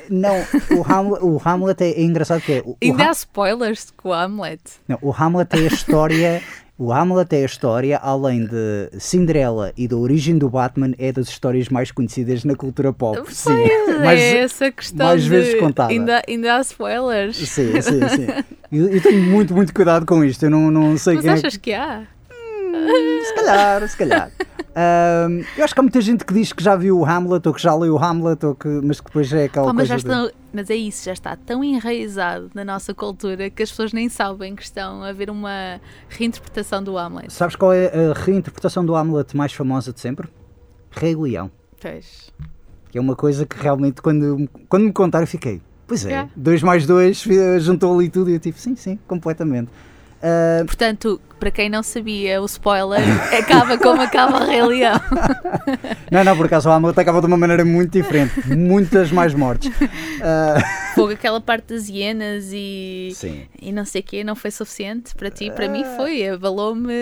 não, 0.09 0.35
o 0.77 0.83
Hamlet, 0.91 1.23
o 1.23 1.41
Hamlet 1.43 1.83
é, 1.83 1.89
é 1.91 2.01
engraçado 2.03 2.41
que 2.41 2.53
é 2.53 2.61
o, 2.65 2.75
Ainda 2.81 3.09
há 3.09 3.11
spoilers 3.11 3.91
com 3.95 4.09
o 4.09 4.13
Hamlet. 4.13 4.61
não, 4.87 4.97
o 5.01 5.11
Hamlet 5.11 5.49
é 5.53 5.59
a 5.59 5.67
história. 5.67 6.41
O 6.77 6.91
Hamlet 6.91 7.35
é 7.35 7.43
a 7.43 7.45
história, 7.45 7.97
além 7.97 8.45
de 8.45 8.89
Cinderela 8.99 9.71
e 9.77 9.87
da 9.87 9.95
origem 9.95 10.37
do 10.37 10.49
Batman, 10.49 10.93
é 10.97 11.11
das 11.11 11.27
histórias 11.29 11.69
mais 11.69 11.91
conhecidas 11.91 12.43
na 12.43 12.55
cultura 12.55 12.91
pop. 12.91 13.21
Sim, 13.31 13.49
Pois 13.85 13.99
Mas- 13.99 14.19
é 14.19 14.37
essa 14.39 14.71
questão 14.71 15.05
mais 15.05 15.23
de... 15.23 15.29
vezes 15.29 15.59
contada. 15.59 15.91
Ainda, 15.91 16.21
ainda 16.27 16.55
há 16.55 16.61
spoilers. 16.61 17.35
sim, 17.37 17.79
sim, 17.81 17.99
sim. 18.09 18.27
Eu, 18.71 18.87
eu 18.87 19.01
tenho 19.01 19.21
muito, 19.21 19.53
muito 19.53 19.71
cuidado 19.73 20.05
com 20.07 20.23
isto. 20.23 20.43
Eu 20.43 20.49
não, 20.49 20.71
não 20.71 20.97
sei 20.97 21.15
Mas 21.15 21.23
quem 21.23 21.31
é 21.31 21.35
achas 21.35 21.57
que 21.57 21.73
há? 21.73 22.03
Se 23.25 23.33
calhar, 23.35 23.87
se 23.87 23.97
calhar. 23.97 24.31
Ahm, 24.75 25.43
eu 25.57 25.63
acho 25.65 25.73
que 25.73 25.79
há 25.79 25.83
muita 25.83 25.99
gente 26.01 26.23
que 26.25 26.33
diz 26.33 26.53
que 26.53 26.63
já 26.63 26.75
viu 26.75 26.97
o 26.99 27.05
Hamlet 27.05 27.45
ou 27.47 27.53
que 27.53 27.61
já 27.61 27.75
leu 27.75 27.95
o 27.95 27.99
Hamlet, 28.03 28.45
ou 28.45 28.55
que, 28.55 28.67
mas 28.67 28.99
que 29.01 29.07
depois 29.07 29.31
é 29.33 29.45
aquela 29.45 29.73
mas, 29.73 29.89
coisa. 29.89 30.07
já 30.07 30.25
de- 30.27 30.33
mas 30.53 30.69
é 30.69 30.75
isso, 30.75 31.05
já 31.05 31.13
está 31.13 31.35
tão 31.35 31.63
enraizado 31.63 32.49
na 32.53 32.63
nossa 32.63 32.93
cultura 32.93 33.49
que 33.49 33.61
as 33.63 33.69
pessoas 33.69 33.91
nem 33.91 34.07
sabem 34.07 34.55
que 34.55 34.63
estão 34.63 35.03
a 35.03 35.11
ver 35.11 35.29
uma 35.29 35.79
reinterpretação 36.09 36.81
do 36.83 36.97
Hamlet. 36.97 37.31
Sabes 37.33 37.55
qual 37.55 37.73
é 37.73 37.87
a 37.87 38.13
reinterpretação 38.13 38.85
do 38.85 38.95
Hamlet 38.95 39.35
mais 39.35 39.51
famosa 39.53 39.91
de 39.91 39.99
sempre? 39.99 40.29
Rei 40.91 41.15
Leão. 41.15 41.51
Pois. 41.81 42.31
Que 42.91 42.97
é 42.97 43.01
uma 43.01 43.15
coisa 43.15 43.45
que 43.45 43.57
realmente, 43.61 44.01
quando, 44.01 44.49
quando 44.69 44.83
me 44.83 44.93
contaram, 44.93 45.25
fiquei. 45.27 45.61
Pois 45.87 46.05
é, 46.05 46.13
É. 46.13 46.29
2 46.35 46.63
mais 46.63 46.85
2 46.85 47.25
juntou 47.59 47.93
ali 47.97 48.07
tudo 48.09 48.29
e 48.29 48.33
eu 48.35 48.39
tipo, 48.39 48.57
sim, 48.57 48.75
sim, 48.77 48.97
completamente. 49.07 49.69
Ah, 50.23 50.63
Portanto, 50.65 51.19
para 51.39 51.49
quem 51.51 51.69
não 51.69 51.81
sabia, 51.81 52.41
o 52.41 52.45
spoiler 52.45 53.01
acaba 53.37 53.77
como 53.77 54.01
acaba 54.01 54.43
o 54.43 54.45
Rei 54.47 54.61
Leão. 54.63 54.99
não, 56.11 56.23
não, 56.23 56.37
por 56.37 56.45
acaso 56.45 56.69
o 56.69 56.71
Hamlet 56.71 56.99
acaba 56.99 57.19
de 57.19 57.25
uma 57.27 57.37
maneira 57.37 57.65
muito 57.65 57.91
diferente, 57.91 58.47
muitas 58.47 59.11
mais 59.11 59.33
mortes. 59.33 59.71
Ah, 60.23 60.61
Fogo, 60.93 61.13
aquela 61.13 61.41
parte 61.41 61.73
das 61.73 61.89
hienas 61.89 62.49
e, 62.53 63.09
sim. 63.15 63.41
e 63.59 63.71
não 63.71 63.83
sei 63.85 64.01
o 64.01 64.03
quê, 64.03 64.23
não 64.23 64.35
foi 64.35 64.51
suficiente 64.51 65.15
para 65.15 65.31
ti? 65.31 65.49
Para 65.49 65.67
mim 65.67 65.83
foi, 65.97 66.27
abalou-me. 66.29 66.93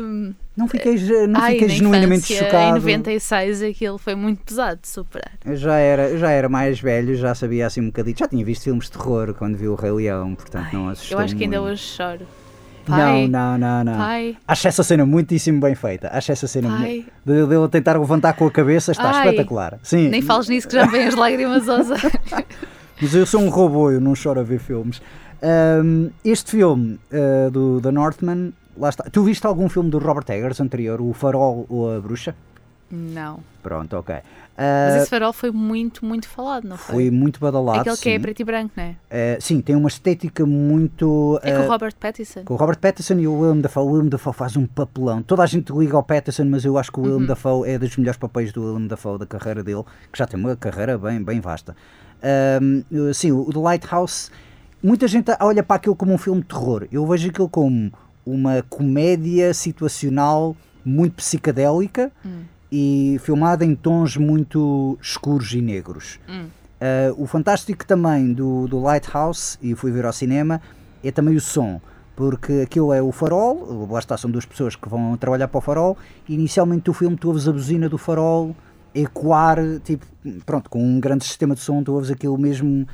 hum, 0.00 0.32
Não 0.56 0.68
fiquei, 0.68 0.94
não 1.26 1.40
ai, 1.40 1.54
fiquei 1.54 1.66
na 1.68 1.74
genuinamente 1.74 2.32
infância, 2.32 2.44
chocado. 2.44 2.68
Em 2.68 2.80
96 2.80 3.62
aquilo 3.62 3.98
foi 3.98 4.14
muito 4.14 4.44
pesado 4.44 4.78
de 4.82 4.86
superar. 4.88 5.32
Eu 5.44 5.56
já 5.56 5.76
era, 5.78 6.16
já 6.16 6.30
era 6.30 6.48
mais 6.48 6.78
velho, 6.78 7.16
já 7.16 7.34
sabia 7.34 7.66
assim 7.66 7.80
um 7.80 7.86
bocadinho. 7.86 8.16
Já 8.16 8.28
tinha 8.28 8.44
visto 8.44 8.62
filmes 8.62 8.84
de 8.84 8.92
terror 8.92 9.34
quando 9.34 9.56
vi 9.56 9.66
o 9.66 9.74
Rei 9.74 9.90
Leão, 9.90 10.36
portanto 10.36 10.72
não 10.72 10.88
assustou 10.88 11.18
Eu 11.18 11.24
acho 11.24 11.34
que 11.34 11.42
ainda 11.42 11.60
muito. 11.60 11.72
hoje 11.72 11.82
choro. 11.82 12.26
Pai, 12.86 13.28
Não, 13.28 13.58
não, 13.58 13.58
não, 13.58 13.84
não. 13.84 13.98
pai, 13.98 14.36
Acho 14.46 14.68
essa 14.68 14.82
cena 14.82 15.04
muitíssimo 15.06 15.60
bem 15.60 15.74
feita. 15.74 16.08
Acho 16.12 16.32
essa 16.32 16.46
cena 16.46 16.68
Pai. 16.70 17.04
de, 17.24 17.46
de 17.46 17.54
ele 17.54 17.68
tentar 17.68 17.98
levantar 17.98 18.32
com 18.34 18.46
a 18.46 18.50
cabeça 18.50 18.92
está 18.92 19.10
Ai. 19.10 19.24
espetacular. 19.28 19.78
Sim, 19.82 20.08
nem 20.08 20.22
fales 20.22 20.48
nisso 20.48 20.66
que 20.68 20.74
já 20.74 20.86
me 20.86 20.92
vêm 20.92 21.06
as 21.06 21.14
lágrimas 21.14 21.68
aos 21.68 21.90
olhos. 21.90 22.02
mas 23.00 23.14
eu 23.14 23.26
sou 23.26 23.40
um 23.42 23.48
robô, 23.50 23.90
eu 23.90 24.00
não 24.00 24.14
choro 24.14 24.40
a 24.40 24.42
ver 24.42 24.58
filmes. 24.58 25.00
Ahm, 25.42 26.08
este 26.24 26.50
filme 26.52 26.98
ah, 27.12 27.50
do 27.50 27.80
The 27.80 27.90
Northman, 27.90 28.52
lá 28.76 28.88
está. 28.88 29.04
Tu 29.04 29.22
viste 29.22 29.46
algum 29.46 29.68
filme 29.68 29.90
do 29.90 29.98
Robert 29.98 30.24
Eggers 30.28 30.60
anterior, 30.60 31.00
O 31.00 31.12
Farol 31.12 31.66
ou 31.68 31.94
A 31.96 32.00
Bruxa? 32.00 32.34
Não. 32.90 33.40
Pronto, 33.62 33.96
ok. 33.96 34.16
Mas 34.16 34.24
Ah, 34.58 34.98
esse 34.98 35.08
farol 35.08 35.32
foi 35.32 35.50
muito, 35.50 36.04
muito 36.04 36.28
falado, 36.28 36.68
não 36.68 36.76
foi? 36.76 36.94
foi 36.94 37.10
muito 37.10 37.40
badalado. 37.40 37.80
Aquele 37.80 37.96
que 37.96 38.08
é 38.10 38.14
sim. 38.14 38.20
preto 38.20 38.40
e 38.40 38.44
branco, 38.44 38.72
não 38.76 38.84
é? 38.84 38.96
Ah, 39.10 39.38
sim, 39.40 39.60
tem 39.60 39.74
uma 39.76 39.88
estética 39.88 40.44
muito. 40.44 41.38
É 41.42 41.52
com 41.52 41.62
ah, 41.62 41.64
o 41.66 41.68
Robert 41.68 41.94
Pattinson. 41.98 42.44
Com 42.44 42.54
o 42.54 42.56
Robert 42.56 42.78
Pattinson 42.78 43.14
e 43.20 43.26
o 43.26 43.38
Willem 43.40 43.60
Dafoe. 43.60 43.84
O 43.84 43.90
Willem 43.92 44.08
Dafoe 44.08 44.34
faz 44.34 44.56
um 44.56 44.66
papelão. 44.66 45.22
Toda 45.22 45.42
a 45.42 45.46
gente 45.46 45.72
liga 45.72 45.96
ao 45.96 46.02
Pattinson, 46.02 46.44
mas 46.44 46.64
eu 46.64 46.76
acho 46.76 46.90
que 46.92 46.98
o 47.00 47.02
Uhum. 47.02 47.08
Willem 47.12 47.26
Dafoe 47.26 47.70
é 47.70 47.78
dos 47.78 47.96
melhores 47.96 48.18
papéis 48.18 48.52
do 48.52 48.62
Willem 48.64 48.86
Dafoe 48.88 49.18
da 49.18 49.26
carreira 49.26 49.62
dele, 49.62 49.84
que 50.12 50.18
já 50.18 50.26
tem 50.26 50.38
uma 50.38 50.54
carreira 50.56 50.98
bem, 50.98 51.22
bem 51.22 51.40
vasta. 51.40 51.74
Sim, 53.14 53.32
o 53.32 53.50
The 53.52 53.58
Lighthouse, 53.58 54.30
muita 54.82 55.06
gente 55.08 55.30
olha 55.40 55.62
para 55.62 55.76
aquilo 55.76 55.96
como 55.96 56.12
um 56.12 56.18
filme 56.18 56.40
de 56.42 56.48
terror. 56.48 56.86
Eu 56.92 57.06
vejo 57.06 57.28
aquilo 57.30 57.48
como 57.48 57.90
uma 58.26 58.62
comédia 58.68 59.54
situacional 59.54 60.54
muito 60.84 61.14
psicadélica 61.14 62.10
Hum. 62.24 62.42
E 62.70 63.18
filmada 63.22 63.64
em 63.64 63.74
tons 63.74 64.16
muito 64.16 64.98
escuros 65.02 65.52
e 65.52 65.60
negros. 65.60 66.18
Hum. 66.28 66.46
Uh, 66.80 67.22
o 67.22 67.26
fantástico 67.26 67.84
também 67.84 68.32
do, 68.32 68.66
do 68.66 68.80
Lighthouse, 68.80 69.58
e 69.60 69.74
fui 69.74 69.90
ver 69.90 70.06
ao 70.06 70.12
cinema, 70.12 70.60
é 71.02 71.10
também 71.10 71.36
o 71.36 71.40
som. 71.40 71.80
Porque 72.16 72.62
aquilo 72.64 72.92
é 72.92 73.00
o 73.00 73.10
farol, 73.12 73.88
lá 73.90 73.98
está, 73.98 74.16
são 74.16 74.30
duas 74.30 74.44
pessoas 74.44 74.76
que 74.76 74.88
vão 74.88 75.16
trabalhar 75.16 75.48
para 75.48 75.58
o 75.58 75.60
farol, 75.60 75.96
e 76.28 76.34
inicialmente 76.34 76.90
o 76.90 76.92
filme 76.92 77.16
tu 77.16 77.28
ouves 77.28 77.48
a 77.48 77.52
buzina 77.52 77.88
do 77.88 77.96
farol 77.96 78.54
ecoar, 78.94 79.58
tipo, 79.84 80.04
pronto, 80.44 80.68
com 80.68 80.82
um 80.82 81.00
grande 81.00 81.24
sistema 81.24 81.54
de 81.54 81.60
som, 81.60 81.82
tu 81.82 81.92
ouves 81.92 82.10
aquilo 82.10 82.36
mesmo 82.36 82.86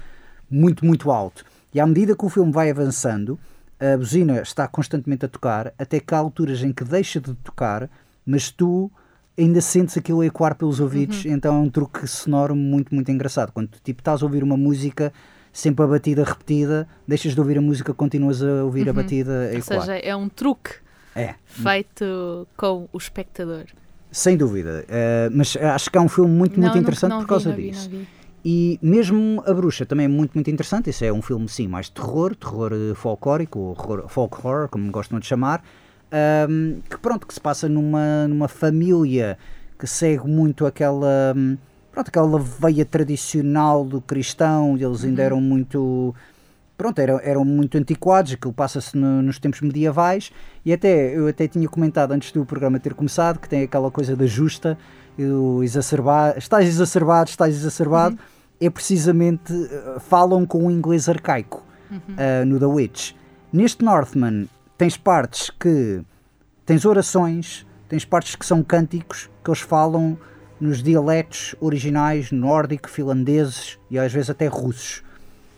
muito, 0.50 0.84
muito 0.84 1.10
alto. 1.10 1.44
E 1.74 1.80
à 1.80 1.86
medida 1.86 2.14
que 2.14 2.24
o 2.24 2.28
filme 2.28 2.52
vai 2.52 2.70
avançando, 2.70 3.38
a 3.80 3.96
buzina 3.96 4.40
está 4.40 4.66
constantemente 4.68 5.26
a 5.26 5.28
tocar, 5.28 5.72
até 5.78 6.00
que 6.00 6.14
há 6.14 6.18
alturas 6.18 6.62
em 6.62 6.72
que 6.72 6.84
deixa 6.84 7.20
de 7.20 7.34
tocar, 7.34 7.90
mas 8.24 8.50
tu 8.50 8.90
ainda 9.38 9.60
sentes 9.60 9.96
aquilo 9.98 10.20
a 10.22 10.26
ecoar 10.26 10.54
pelos 10.56 10.80
ouvidos, 10.80 11.24
então 11.26 11.54
é 11.56 11.58
um 11.58 11.68
truque 11.70 12.06
sonoro 12.06 12.54
muito, 12.56 12.94
muito 12.94 13.10
engraçado. 13.10 13.52
Quando 13.52 13.68
tipo, 13.84 14.00
estás 14.00 14.22
a 14.22 14.26
ouvir 14.26 14.42
uma 14.42 14.56
música, 14.56 15.12
sempre 15.52 15.84
a 15.84 15.88
batida 15.88 16.24
repetida, 16.24 16.88
deixas 17.06 17.34
de 17.34 17.40
ouvir 17.40 17.58
a 17.58 17.60
música, 17.60 17.92
continuas 17.94 18.42
a 18.42 18.64
ouvir 18.64 18.88
a 18.88 18.92
batida 18.92 19.32
a 19.32 19.52
Ou 19.52 19.58
ecoar. 19.58 19.80
seja, 19.80 19.96
é 19.96 20.14
um 20.16 20.28
truque 20.28 20.70
É, 21.14 21.34
feito 21.46 22.46
com 22.56 22.88
o 22.92 22.98
espectador. 22.98 23.64
sem 24.10 24.36
dúvida. 24.36 24.84
Eh, 24.88 25.28
mas 25.32 25.56
acho 25.56 25.90
que 25.90 25.98
é 25.98 26.00
um 26.00 26.08
filme 26.08 26.30
muito, 26.30 26.54
Não, 26.54 26.62
muito 26.62 26.74
não- 26.74 26.80
interessante 26.80 27.10
não 27.10 27.18
por 27.18 27.24
vi, 27.24 27.28
causa 27.28 27.48
não 27.50 27.56
vi, 27.56 27.70
disso. 27.70 27.90
não 27.90 27.98
vi. 27.98 28.08
E 28.48 28.78
mesmo 28.80 29.42
A 29.44 29.52
Bruxa 29.52 29.84
também 29.84 30.04
é 30.06 30.08
muito, 30.08 30.32
muito 30.34 30.48
interessante. 30.48 30.88
Isso 30.90 31.04
é 31.04 31.12
um 31.12 31.20
filme, 31.20 31.48
sim, 31.48 31.66
mais 31.66 31.86
de 31.86 31.92
terror, 31.92 32.34
terror 32.36 32.70
eh, 32.72 32.94
folclórico, 32.94 33.58
ou 33.58 33.70
horror- 33.72 34.08
folk 34.08 34.36
horror, 34.38 34.68
como 34.68 34.90
gostam 34.92 35.18
de 35.18 35.26
chamar. 35.26 35.62
Ahm, 36.12 36.80
que 36.88 36.98
pronto, 36.98 37.26
que 37.26 37.34
se 37.34 37.40
passa 37.40 37.68
numa, 37.68 38.26
numa 38.28 38.48
família 38.48 39.38
que 39.78 39.86
segue 39.86 40.26
muito 40.26 40.64
aquela, 40.66 41.34
hum, 41.36 41.56
pronto, 41.92 42.08
aquela 42.08 42.38
veia 42.38 42.84
tradicional 42.84 43.84
do 43.84 44.00
cristão. 44.00 44.76
Eles 44.78 45.04
ainda 45.04 45.22
eram 45.22 45.40
muito. 45.40 46.14
Pronto, 46.76 46.98
eram, 46.98 47.18
eram 47.22 47.42
muito 47.44 47.78
antiquados, 47.78 48.32
aquilo 48.34 48.52
passa-se 48.52 48.94
no- 48.98 49.22
nos 49.22 49.38
tempos 49.38 49.62
medievais 49.62 50.30
e 50.62 50.74
até 50.74 51.16
eu 51.16 51.26
até 51.26 51.48
tinha 51.48 51.66
comentado 51.66 52.12
antes 52.12 52.32
do 52.32 52.44
programa 52.44 52.78
ter 52.78 52.92
começado 52.92 53.38
que 53.38 53.48
tem 53.48 53.62
aquela 53.62 53.90
coisa 53.90 54.14
da 54.14 54.26
justa, 54.26 54.76
o 55.18 55.62
exacerbado, 55.62 56.38
estás 56.38 56.68
exacerbado, 56.68 57.30
estás 57.30 57.54
exacerbado, 57.56 58.18
é 58.60 58.68
precisamente, 58.68 59.54
eh, 59.54 59.96
falam 60.00 60.44
com 60.44 60.66
o 60.66 60.70
inglês 60.70 61.08
arcaico 61.08 61.64
eh, 62.18 62.44
no 62.44 62.58
The 62.58 62.66
Witch. 62.66 63.12
Neste 63.50 63.82
Northman 63.82 64.46
tens 64.76 64.96
partes 64.96 65.50
que 65.50 66.02
tens 66.64 66.84
orações, 66.84 67.66
tens 67.88 68.04
partes 68.04 68.34
que 68.34 68.44
são 68.44 68.62
cânticos 68.62 69.30
que 69.42 69.50
eles 69.50 69.60
falam 69.60 70.18
nos 70.60 70.82
dialetos 70.82 71.54
originais 71.60 72.32
nórdico, 72.32 72.88
finlandeses 72.88 73.78
e 73.90 73.98
às 73.98 74.12
vezes 74.12 74.30
até 74.30 74.46
russos. 74.46 75.02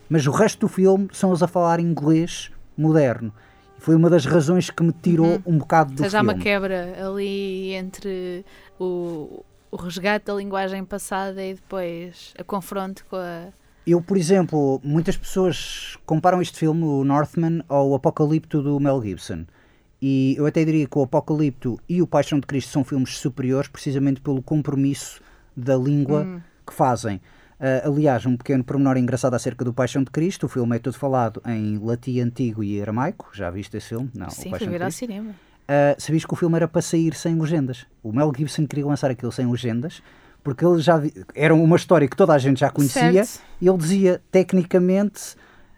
Mas 0.09 0.27
o 0.27 0.31
resto 0.31 0.61
do 0.61 0.69
filme 0.69 1.09
são 1.13 1.31
eles 1.31 1.43
a 1.43 1.47
falar 1.47 1.81
inglês 1.81 2.51
moderno. 2.77 3.33
E 3.79 3.81
foi 3.81 3.95
uma 3.95 4.11
das 4.11 4.25
razões 4.25 4.71
que 4.71 4.83
me 4.83 4.93
tirou 4.93 5.41
um 5.47 5.59
bocado 5.59 5.91
Ou 5.91 5.97
do 5.97 6.03
seja, 6.03 6.19
há 6.19 6.21
filme. 6.21 6.35
uma 6.35 6.43
quebra 6.43 7.07
ali 7.07 7.75
entre 7.75 8.45
o, 8.79 9.45
o 9.71 9.77
resgate 9.77 10.27
da 10.27 10.35
linguagem 10.35 10.85
passada 10.85 11.45
e 11.45 11.55
depois 11.55 12.35
a 12.39 12.45
confronto 12.45 13.05
com 13.09 13.17
a. 13.17 13.49
Eu, 13.91 14.03
por 14.03 14.17
exemplo, 14.17 14.81
muitas 14.85 15.17
pessoas 15.17 15.97
comparam 16.05 16.43
este 16.43 16.59
filme, 16.59 16.85
o 16.85 17.05
Northman, 17.05 17.63
ao 17.69 17.95
Apocalipto 17.95 18.63
do 18.63 18.79
Mel 18.79 19.03
Gibson. 19.03 19.47
E 20.01 20.35
eu 20.37 20.45
até 20.47 20.65
diria 20.65 20.87
que 20.87 20.99
o 20.99 21.03
Apocalipto 21.03 21.81
e 21.89 22.03
o 22.03 22.07
Paixão 22.07 22.39
de 22.39 22.47
Cristo 22.47 22.71
são 22.71 22.85
filmes 22.85 23.17
superiores 23.19 23.69
precisamente 23.69 24.21
pelo 24.21 24.43
compromisso 24.43 25.21
da 25.57 25.77
língua 25.77 26.23
Hum. 26.23 26.41
que 26.67 26.73
fazem. 26.75 27.21
Ah, 27.59 27.83
aliás, 27.85 28.25
um 28.25 28.37
pequeno 28.37 28.63
pormenor 28.63 28.97
engraçado 28.97 29.35
acerca 29.35 29.65
do 29.65 29.73
Paixão 29.73 30.05
de 30.05 30.11
Cristo, 30.11 30.47
o 30.47 30.49
filme 30.49 30.77
é 30.77 30.79
todo 30.79 30.97
falado 30.97 31.43
em 31.47 31.79
latim 31.79 32.21
antigo 32.21 32.63
e 32.63 32.81
aramaico. 32.81 33.31
Já 33.33 33.51
viste 33.51 33.77
esse 33.77 33.89
filme? 33.89 34.11
Não, 34.15 34.31
Sim, 34.31 34.51
fui 34.55 34.69
ver 34.69 34.83
ao 34.83 34.91
cinema. 34.91 35.31
Uh, 35.31 36.01
sabias 36.01 36.25
que 36.25 36.33
o 36.33 36.37
filme 36.37 36.57
era 36.57 36.69
para 36.69 36.81
sair 36.81 37.15
sem 37.15 37.39
legendas. 37.39 37.87
O 38.03 38.13
Mel 38.13 38.33
Gibson 38.37 38.67
queria 38.67 38.87
lançar 38.87 39.11
aquilo 39.11 39.33
sem 39.33 39.51
legendas, 39.51 40.03
porque 40.49 40.65
ele 40.65 40.81
já 40.81 40.99
era 41.35 41.55
uma 41.55 41.77
história 41.77 42.09
que 42.09 42.17
toda 42.17 42.33
a 42.33 42.39
gente 42.39 42.61
já 42.61 42.71
conhecia, 42.71 43.23
Certo. 43.23 43.43
e 43.61 43.69
ele 43.69 43.77
dizia, 43.77 44.23
tecnicamente, 44.31 45.37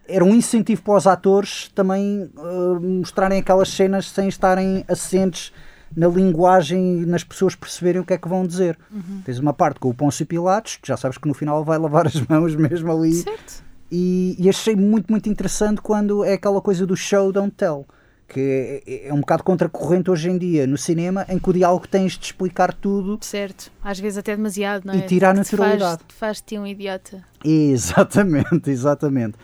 era 0.09 0.25
um 0.25 0.33
incentivo 0.33 0.81
para 0.83 0.95
os 0.95 1.09
atores 1.09 1.69
também 1.75 2.31
uh, 2.37 2.81
mostrarem 2.81 3.41
aquelas 3.41 3.69
cenas 3.69 4.09
sem 4.09 4.29
estarem 4.29 4.85
assentes 4.87 5.53
na 5.97 6.07
linguagem 6.07 7.03
e 7.03 7.07
nas 7.07 7.25
pessoas 7.25 7.57
perceberem 7.57 8.01
o 8.01 8.05
que 8.05 8.13
é 8.13 8.19
que 8.19 8.29
vão 8.29 8.47
dizer. 8.47 8.79
Tens 9.25 9.41
uma 9.41 9.53
parte 9.53 9.81
com 9.81 9.89
o 9.89 9.95
Pôncio 9.95 10.25
Pilatos, 10.25 10.77
que 10.77 10.87
já 10.87 10.97
sabes 10.97 11.19
que 11.19 11.27
no 11.27 11.35
final 11.35 11.65
vai 11.65 11.77
lavar 11.77 12.07
as 12.07 12.21
mãos 12.31 12.55
mesmo 12.55 12.93
ali. 12.93 13.13
Certo. 13.15 13.65
E, 13.91 14.37
e 14.39 14.49
achei 14.49 14.77
muito, 14.77 15.11
muito 15.11 15.29
interessante 15.29 15.81
quando 15.81 16.23
é 16.25 16.35
aquela 16.35 16.61
coisa 16.61 16.87
do 16.87 16.97
show, 16.97 17.33
don't 17.33 17.51
tell. 17.57 17.85
Que 18.33 18.83
é, 18.87 19.09
é 19.09 19.13
um 19.13 19.19
bocado 19.21 19.43
contracorrente 19.43 20.09
hoje 20.09 20.31
em 20.31 20.39
dia 20.39 20.65
no 20.67 20.79
cinema, 20.79 21.27
em 21.29 21.37
que 21.39 21.51
o 21.51 21.53
diálogo 21.53 21.89
tens 21.89 22.13
de 22.17 22.27
explicar 22.27 22.73
tudo. 22.73 23.19
Certo. 23.23 23.73
Às 23.83 23.99
vezes 23.99 24.19
até 24.19 24.37
demasiado, 24.37 24.85
não 24.85 24.95
é? 24.95 24.99
E 24.99 25.03
tirar 25.03 25.35
faz- 25.35 25.51
naturalidade. 25.51 26.03
Faz-te 26.17 26.57
um 26.59 26.65
idiota. 26.67 27.25
Exatamente, 27.45 28.71
exatamente. 28.71 29.37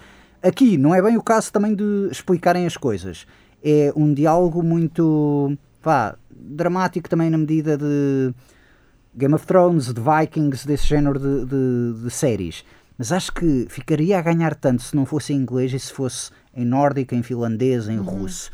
Aqui 0.43 0.77
não 0.79 0.95
é 0.95 1.03
bem 1.03 1.17
o 1.17 1.23
caso 1.23 1.53
também 1.53 1.75
de 1.75 2.09
explicarem 2.13 2.65
as 2.67 2.77
coisas. 2.77 3.27
É 3.65 3.93
um 3.97 4.15
diálogo 4.15 4.63
muito 4.63 5.57
vá, 5.83 6.15
dramático 6.31 7.09
também 7.09 7.29
na 7.31 7.39
medida 7.39 7.77
de 7.77 8.33
Game 9.17 9.35
of 9.35 9.45
Thrones, 9.47 9.93
de 9.93 10.01
Vikings, 10.01 10.67
desse 10.67 10.87
género 10.87 11.19
de, 11.19 11.45
de- 11.47 12.05
de 12.05 12.11
séries. 12.11 12.65
Mas 12.97 13.11
acho 13.13 13.33
que 13.33 13.67
ficaria 13.69 14.19
a 14.19 14.23
ganhar 14.23 14.55
tanto 14.55 14.83
se 14.83 14.95
não 14.95 15.05
fosse 15.05 15.33
em 15.33 15.37
inglês 15.37 15.73
e 15.73 15.79
se 15.79 15.93
fosse 15.93 16.31
em 16.55 16.65
nórdico, 16.65 17.15
em 17.15 17.23
finlandês, 17.23 17.89
em 17.89 17.97
russo. 17.99 18.51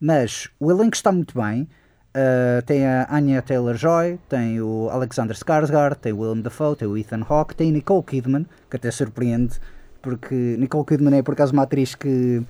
Mas 0.00 0.48
o 0.60 0.70
elenco 0.70 0.94
está 0.94 1.10
muito 1.12 1.38
bem. 1.40 1.68
Ah, 2.14 2.62
tem 2.64 2.86
a 2.86 3.08
Anya 3.10 3.42
Taylor-Joy, 3.42 4.20
tem 4.28 4.60
o 4.60 4.88
Alexander 4.90 5.34
Skarsgård, 5.36 5.96
tem 5.96 6.12
o 6.12 6.20
Willem 6.20 6.42
Dafoe, 6.42 6.76
tem 6.76 6.86
o 6.86 6.96
Ethan 6.96 7.26
Hawke, 7.28 7.56
tem 7.56 7.72
Nicole 7.72 8.04
Kidman, 8.04 8.46
que 8.70 8.76
até 8.76 8.90
surpreende, 8.90 9.58
porque 10.00 10.56
Nicole 10.58 10.84
Kidman 10.86 11.18
é 11.18 11.22
por 11.22 11.32
acaso 11.32 11.52
uma 11.52 11.64
atriz 11.64 11.96
que 11.96 12.40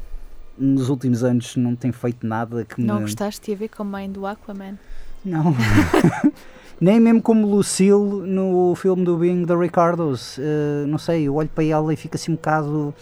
nos 0.58 0.90
últimos 0.90 1.24
anos 1.24 1.56
não 1.56 1.74
tem 1.74 1.90
feito 1.90 2.26
nada 2.26 2.64
que 2.64 2.80
me... 2.80 2.86
Não 2.86 3.00
gostaste 3.00 3.46
de 3.46 3.52
a 3.52 3.56
ver 3.56 3.68
como 3.68 3.90
mãe 3.90 4.10
do 4.10 4.26
Aquaman? 4.26 4.78
Não. 5.24 5.56
Nem 6.80 7.00
mesmo 7.00 7.22
como 7.22 7.46
Lucille 7.46 8.26
no 8.26 8.74
filme 8.74 9.04
do 9.04 9.16
Being 9.16 9.46
the 9.46 9.54
Ricardos. 9.54 10.38
Eh, 10.38 10.84
não 10.86 10.98
sei, 10.98 11.24
eu 11.28 11.34
olho 11.36 11.48
para 11.48 11.64
ela 11.64 11.92
e 11.92 11.96
fico 11.96 12.16
assim 12.16 12.32
um 12.32 12.34
bocado. 12.34 12.92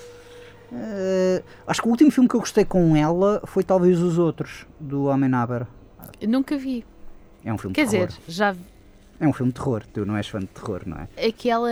Eh, 0.72 1.42
acho 1.66 1.82
que 1.82 1.88
o 1.88 1.90
último 1.90 2.10
filme 2.10 2.28
que 2.28 2.34
eu 2.36 2.40
gostei 2.40 2.64
com 2.64 2.96
ela 2.96 3.42
foi 3.46 3.62
talvez 3.62 4.00
os 4.00 4.18
outros, 4.18 4.66
do 4.80 5.10
Amenábar. 5.10 5.66
Nunca 6.26 6.56
vi. 6.56 6.84
É 7.44 7.52
um 7.52 7.58
filme 7.58 7.74
Quer 7.74 7.84
de 7.84 7.90
terror. 7.90 8.06
dizer, 8.08 8.20
já 8.28 8.52
vi. 8.52 8.60
É 9.20 9.26
um 9.28 9.32
filme 9.32 9.52
de 9.52 9.58
terror. 9.58 9.82
Tu 9.92 10.04
não 10.04 10.16
és 10.16 10.26
fã 10.26 10.40
de 10.40 10.46
terror, 10.46 10.82
não 10.84 10.96
é? 10.96 11.26
Aquela 11.28 11.68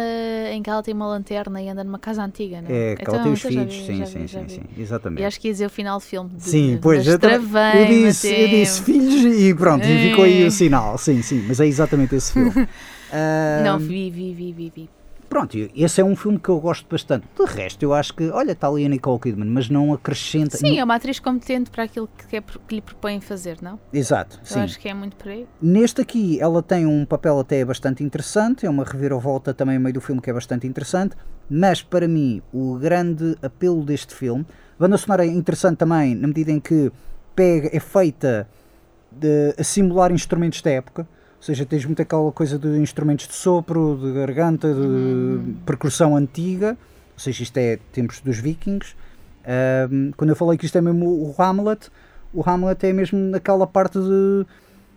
em 0.53 0.63
que 0.63 0.71
ela 0.71 0.83
tem 0.85 0.95
uma 0.95 1.07
lanterna 1.09 1.61
e 1.61 1.69
anda 1.69 1.83
numa 1.83 1.99
casa 1.99 2.23
antiga, 2.23 2.61
não 2.63 2.69
É, 2.71 2.95
que 2.95 3.05
ela 3.11 3.23
tem 3.25 3.33
os 3.33 3.45
então 3.45 3.51
filhos. 3.51 3.75
vi, 3.75 3.87
sim, 3.87 4.05
sim, 4.07 4.21
vi, 4.21 4.29
sim, 4.29 4.43
vi. 4.45 4.53
sim. 4.53 4.63
Exatamente. 4.79 5.23
E 5.23 5.25
acho 5.25 5.41
que 5.41 5.49
ia 5.49 5.53
dizer 5.53 5.67
o 5.67 5.71
final 5.71 5.99
do 5.99 6.05
filme. 6.05 6.31
De, 6.31 6.43
Sim, 6.45 6.79
pois 6.81 7.05
eu, 7.09 7.15
eu 7.15 7.87
disse, 7.89 8.29
eu 8.33 8.49
disse 8.49 8.83
filhos 8.83 9.41
e 9.41 9.53
pronto, 9.55 9.85
e 9.85 10.11
ficou 10.11 10.25
aí 10.25 10.43
É. 10.45 10.47
o 10.47 10.51
sinal. 10.53 10.97
Sim, 10.97 11.23
sim, 11.23 11.45
mas 11.49 11.59
é 11.59 11.67
exatamente 11.67 12.15
esse 12.15 12.33
filme. 12.33 12.53
Não, 13.65 13.79
vi, 13.81 14.11
vi, 14.11 14.33
vi, 14.33 14.53
vi, 14.53 14.73
vi. 14.75 14.91
Pronto, 15.31 15.57
esse 15.76 16.01
é 16.01 16.05
um 16.05 16.16
filme 16.16 16.41
que 16.41 16.49
eu 16.49 16.59
gosto 16.59 16.85
bastante. 16.91 17.24
De 17.39 17.45
resto, 17.45 17.81
eu 17.85 17.95
acho 17.95 18.12
que, 18.12 18.28
olha, 18.31 18.51
está 18.51 18.66
ali 18.66 18.85
a 18.85 18.89
Nicole 18.89 19.20
Kidman, 19.20 19.49
mas 19.49 19.70
não 19.70 19.93
acrescenta. 19.95 20.57
Sim, 20.57 20.76
é 20.76 20.83
uma 20.83 20.97
atriz 20.97 21.20
competente 21.20 21.70
para 21.70 21.85
aquilo 21.85 22.09
que, 22.28 22.37
é, 22.37 22.41
que 22.41 22.74
lhe 22.74 22.83
propõem 22.83 23.20
fazer, 23.20 23.59
não? 23.62 23.78
Exato, 23.93 24.41
Eu 24.41 24.47
sim. 24.47 24.61
acho 24.61 24.76
que 24.81 24.89
é 24.89 24.93
muito 24.93 25.14
por 25.14 25.28
aí. 25.28 25.47
Neste 25.62 26.01
aqui, 26.01 26.41
ela 26.41 26.61
tem 26.61 26.85
um 26.85 27.05
papel 27.05 27.39
até 27.39 27.64
bastante 27.64 28.03
interessante, 28.03 28.66
é 28.66 28.70
uma 28.70 28.83
reviravolta 28.83 29.55
também 29.55 29.76
no 29.76 29.83
meio 29.83 29.95
do 29.95 30.01
filme 30.01 30.20
que 30.20 30.28
é 30.28 30.33
bastante 30.33 30.66
interessante, 30.66 31.14
mas 31.49 31.81
para 31.81 32.09
mim, 32.09 32.43
o 32.53 32.74
grande 32.74 33.37
apelo 33.41 33.85
deste 33.85 34.12
filme, 34.12 34.45
a 34.76 34.83
banda 34.83 34.99
sonora 34.99 35.24
é 35.24 35.28
interessante 35.28 35.76
também, 35.78 36.12
na 36.16 36.26
medida 36.26 36.51
em 36.51 36.59
que 36.59 36.91
pega, 37.37 37.70
é 37.72 37.78
feita 37.78 38.49
de, 39.12 39.55
a 39.57 39.62
simular 39.62 40.11
instrumentos 40.11 40.61
da 40.61 40.72
época, 40.72 41.07
ou 41.41 41.43
seja, 41.43 41.64
tens 41.64 41.86
muito 41.86 42.03
aquela 42.03 42.30
coisa 42.32 42.59
de 42.59 42.68
instrumentos 42.76 43.26
de 43.26 43.32
sopro, 43.32 43.99
de 43.99 44.12
garganta, 44.12 44.68
de 44.74 45.55
percussão 45.64 46.14
antiga, 46.14 46.76
ou 47.14 47.18
seja, 47.18 47.43
isto 47.43 47.57
é 47.57 47.78
tempos 47.93 48.20
dos 48.20 48.36
vikings. 48.36 48.95
Ahm, 49.47 50.11
quando 50.18 50.28
eu 50.28 50.36
falei 50.36 50.59
que 50.59 50.66
isto 50.66 50.76
é 50.76 50.82
mesmo 50.82 51.07
o 51.07 51.34
Hamlet, 51.38 51.88
o 52.34 52.43
Hamlet 52.47 52.86
é 52.86 52.93
mesmo 52.93 53.18
naquela 53.18 53.66
parte 53.66 53.99
de 53.99 54.45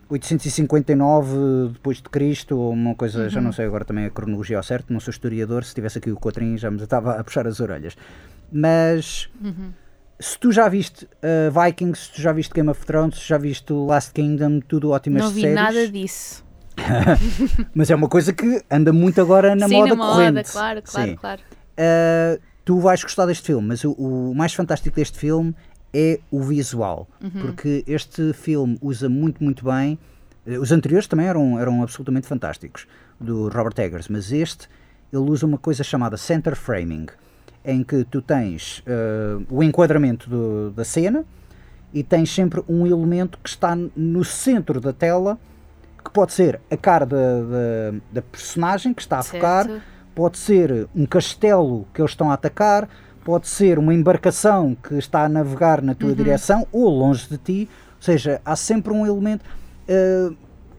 859 0.10 1.70
depois 1.72 2.02
de 2.02 2.10
Cristo, 2.10 2.58
ou 2.58 2.74
uma 2.74 2.94
coisa, 2.94 3.30
já 3.30 3.40
não 3.40 3.54
sei 3.54 3.66
agora 3.66 3.86
também 3.86 4.04
a 4.04 4.10
cronologia 4.10 4.58
ao 4.58 4.64
certo, 4.64 4.92
não 4.92 5.00
sou 5.00 5.12
historiador, 5.12 5.64
se 5.64 5.74
tivesse 5.74 5.98
aqui 6.00 6.12
o 6.12 6.18
Cotrim 6.18 6.58
já 6.58 6.70
me 6.70 6.84
estava 6.84 7.14
a 7.14 7.24
puxar 7.24 7.48
as 7.48 7.62
orelhas. 7.62 7.96
Mas 8.52 9.30
se 10.24 10.40
tu 10.40 10.52
já 10.52 10.68
viste 10.70 11.06
uh, 11.06 11.64
Vikings, 11.66 12.06
se 12.06 12.12
tu 12.14 12.22
já 12.22 12.32
viste 12.32 12.54
Game 12.54 12.70
of 12.70 12.86
Thrones, 12.86 13.18
se 13.20 13.28
já 13.28 13.38
viste 13.38 13.72
Last 13.74 14.12
Kingdom, 14.14 14.60
tudo 14.62 14.92
ótimas 14.92 15.24
não 15.24 15.30
vi 15.32 15.42
séries. 15.42 15.56
nada 15.56 15.88
disso. 15.90 16.44
Mas 17.76 17.90
é 17.92 17.96
uma 17.96 18.08
coisa 18.10 18.34
que 18.34 18.62
anda 18.70 18.92
muito 18.94 19.20
agora 19.22 19.56
na 19.56 19.68
Sim, 19.68 19.76
moda 19.78 19.96
na 19.96 20.06
corrente. 20.06 20.32
moda, 20.34 20.44
claro, 20.44 20.82
claro, 20.82 21.10
Sim. 21.10 21.16
claro. 21.18 21.42
Uh, 21.78 22.42
tu 22.66 22.80
vais 22.80 23.04
gostar 23.04 23.26
deste 23.26 23.46
filme, 23.48 23.68
mas 23.68 23.84
o, 23.84 23.92
o 23.92 24.34
mais 24.36 24.54
fantástico 24.54 24.96
deste 24.96 25.18
filme 25.20 25.54
é 25.94 26.20
o 26.32 26.42
visual, 26.42 27.08
porque 27.42 27.84
este 27.86 28.34
filme 28.34 28.78
usa 28.82 29.08
muito, 29.10 29.44
muito 29.44 29.64
bem. 29.66 30.00
eh, 30.48 30.58
Os 30.58 30.72
anteriores 30.72 31.06
também 31.08 31.28
eram, 31.28 31.60
eram 31.60 31.84
absolutamente 31.84 32.26
fantásticos, 32.26 32.88
do 33.20 33.48
Robert 33.50 33.76
Eggers, 33.78 34.08
mas 34.08 34.32
este 34.32 34.68
ele 35.12 35.30
usa 35.30 35.46
uma 35.46 35.58
coisa 35.60 35.84
chamada 35.84 36.18
center 36.18 36.56
framing, 36.56 37.06
em 37.66 37.84
que 37.84 38.04
tu 38.04 38.22
tens 38.22 38.80
uh, 38.80 39.44
o 39.50 39.64
enquadramento 39.64 40.30
do- 40.30 40.72
da 40.72 40.84
cena 40.84 41.24
e 41.94 42.04
tens 42.04 42.34
sempre 42.34 42.62
um 42.68 42.86
elemento 42.86 43.38
que 43.42 43.50
está 43.50 43.76
no 43.96 44.24
centro 44.24 44.82
da 44.82 44.92
tela, 44.92 45.38
que 46.04 46.12
pode 46.12 46.34
ser 46.34 46.60
a 46.70 46.76
cara 46.76 47.06
da, 47.06 47.16
da, 47.16 47.98
da 48.12 48.22
personagem 48.22 48.94
que 48.94 49.02
está 49.02 49.20
a 49.20 49.24
focar, 49.24 49.66
Certo. 49.68 49.82
pode 50.14 50.38
ser 50.38 50.88
um 50.96 51.06
castelo 51.06 51.88
que 51.94 52.02
eles 52.02 52.12
estão 52.12 52.30
a 52.32 52.34
atacar, 52.34 52.90
pode 53.24 53.48
ser 53.48 53.80
uma 53.80 53.94
embarcação 53.94 54.76
que 54.76 54.96
está 54.96 55.24
a 55.24 55.30
navegar 55.30 55.82
na 55.82 55.96
tua 55.96 56.14
direção 56.14 56.68
ou 56.72 56.90
longe 56.90 57.30
de 57.30 57.38
ti, 57.38 57.70
ou 57.96 58.02
seja, 58.02 58.42
há 58.44 58.56
sempre 58.56 58.92
um 58.92 59.06
elemento. 59.06 59.46
eh, 59.88 60.30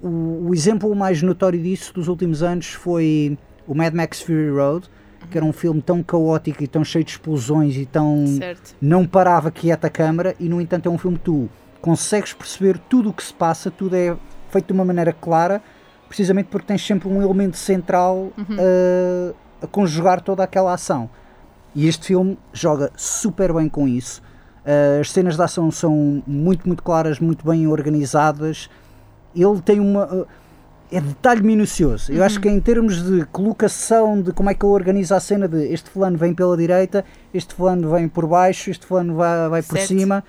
o, 0.03 0.49
o 0.49 0.55
exemplo 0.55 0.95
mais 0.95 1.22
notório 1.22 1.62
disso 1.62 1.95
dos 1.95 2.09
últimos 2.09 2.43
anos 2.43 2.66
foi 2.74 3.39
o 3.66 3.74
Mad 3.74 3.95
Max 3.95 4.20
Fury 4.20 4.51
Road, 4.51 4.87
que 5.29 5.37
era 5.37 5.45
um 5.45 5.53
filme 5.53 5.81
tão 5.83 6.03
caótico 6.03 6.62
e 6.62 6.66
tão 6.66 6.85
cheio 6.85 7.05
de 7.05 7.12
explosões 7.12 7.77
e 7.77 7.87
tão 7.87 8.27
Certo. 8.27 8.75
não 8.81 9.07
parava 9.07 9.51
quieta 9.51 9.87
a 9.87 9.91
câmara 9.91 10.35
e 10.39 10.49
no 10.49 10.61
entanto 10.61 10.89
é 10.89 10.93
um 10.93 10.99
filme 10.99 11.18
que 11.18 11.25
tu 11.25 11.49
consegues 11.81 12.33
perceber 12.33 12.79
tudo 12.89 13.11
o 13.11 13.12
que 13.12 13.22
se 13.22 13.33
passa, 13.35 13.70
tudo 13.70 13.95
é 13.95 14.16
feito 14.51 14.68
de 14.68 14.72
uma 14.72 14.85
maneira 14.85 15.12
clara, 15.12 15.61
precisamente 16.09 16.47
porque 16.47 16.66
tens 16.66 16.85
sempre 16.87 17.09
um 17.09 17.20
elemento 17.20 17.57
central 17.57 18.33
uh, 18.39 19.35
a 19.61 19.66
conjugar 19.66 20.20
toda 20.20 20.43
aquela 20.43 20.72
ação. 20.72 21.11
E 21.75 21.89
este 21.89 22.07
filme 22.07 22.39
joga 22.53 22.91
super 22.97 23.53
bem 23.53 23.68
com 23.68 23.89
isso. 23.89 24.22
Uh, 24.64 25.01
as 25.01 25.11
cenas 25.11 25.37
de 25.37 25.43
ação 25.43 25.70
são 25.70 26.22
muito, 26.27 26.66
muito 26.66 26.83
claras, 26.83 27.18
muito 27.18 27.45
bem 27.45 27.66
organizadas. 27.66 28.70
Ele 29.35 29.61
tem 29.61 29.81
uma. 29.81 30.27
É 30.95 31.01
detalhe 31.01 31.42
minucioso. 31.42 32.12
Eu 32.12 32.22
acho 32.22 32.40
que 32.40 32.49
em 32.49 32.61
termos 32.61 33.03
de 33.03 33.24
colocação, 33.26 34.22
de 34.22 34.32
como 34.32 34.49
é 34.49 34.55
que 34.55 34.64
ele 34.64 34.72
organiza 34.72 35.16
a 35.16 35.20
cena 35.20 35.49
de 35.49 35.66
este 35.72 35.90
fulano 35.90 36.16
vem 36.16 36.32
pela 36.32 36.57
direita, 36.57 37.05
este 37.32 37.53
fulano 37.55 37.90
vem 37.90 38.09
por 38.09 38.26
baixo, 38.26 38.70
este 38.70 38.86
fulano 38.86 39.16
vai, 39.16 39.49
vai 39.49 39.62
por 39.62 39.78
cima, 39.78 40.22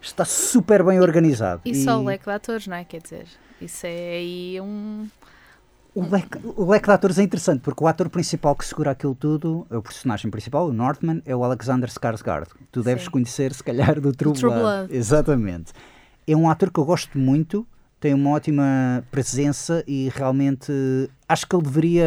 está 0.00 0.24
super 0.24 0.84
bem 0.84 1.00
organizado. 1.00 1.62
E 1.64 1.74
só 1.74 1.98
o 1.98 2.04
leque 2.04 2.24
de 2.24 2.30
atores, 2.30 2.66
não 2.66 2.76
é? 2.76 2.84
Quer 2.84 3.00
dizer, 3.00 3.26
isso 3.60 3.86
é 3.86 3.88
aí 3.88 4.60
um. 4.60 5.08
O 5.94 6.02
leque, 6.08 6.38
o 6.44 6.70
leque 6.70 6.86
de 6.86 6.92
atores 6.92 7.18
é 7.18 7.22
interessante 7.22 7.62
porque 7.62 7.82
o 7.82 7.86
ator 7.86 8.08
principal 8.08 8.54
que 8.54 8.64
segura 8.64 8.92
aquilo 8.92 9.14
tudo, 9.14 9.66
o 9.68 9.82
personagem 9.82 10.30
principal, 10.30 10.68
o 10.68 10.72
Northman, 10.72 11.20
é 11.26 11.34
o 11.34 11.42
Alexander 11.42 11.88
Skarsgård. 11.88 12.46
Tu 12.70 12.82
deves 12.82 13.04
Sim. 13.04 13.10
conhecer, 13.10 13.52
se 13.52 13.64
calhar, 13.64 14.00
do 14.00 14.12
True, 14.12 14.34
True 14.34 14.52
Blood. 14.52 14.86
Blood. 14.86 14.96
Exatamente. 14.96 15.72
É 16.28 16.36
um 16.36 16.48
ator 16.48 16.70
que 16.70 16.78
eu 16.78 16.84
gosto 16.84 17.18
muito, 17.18 17.66
tem 18.00 18.14
uma 18.14 18.30
ótima 18.30 19.04
presença 19.10 19.84
e 19.86 20.10
realmente 20.14 20.72
acho 21.28 21.46
que 21.46 21.54
ele 21.54 21.62
deveria 21.62 22.06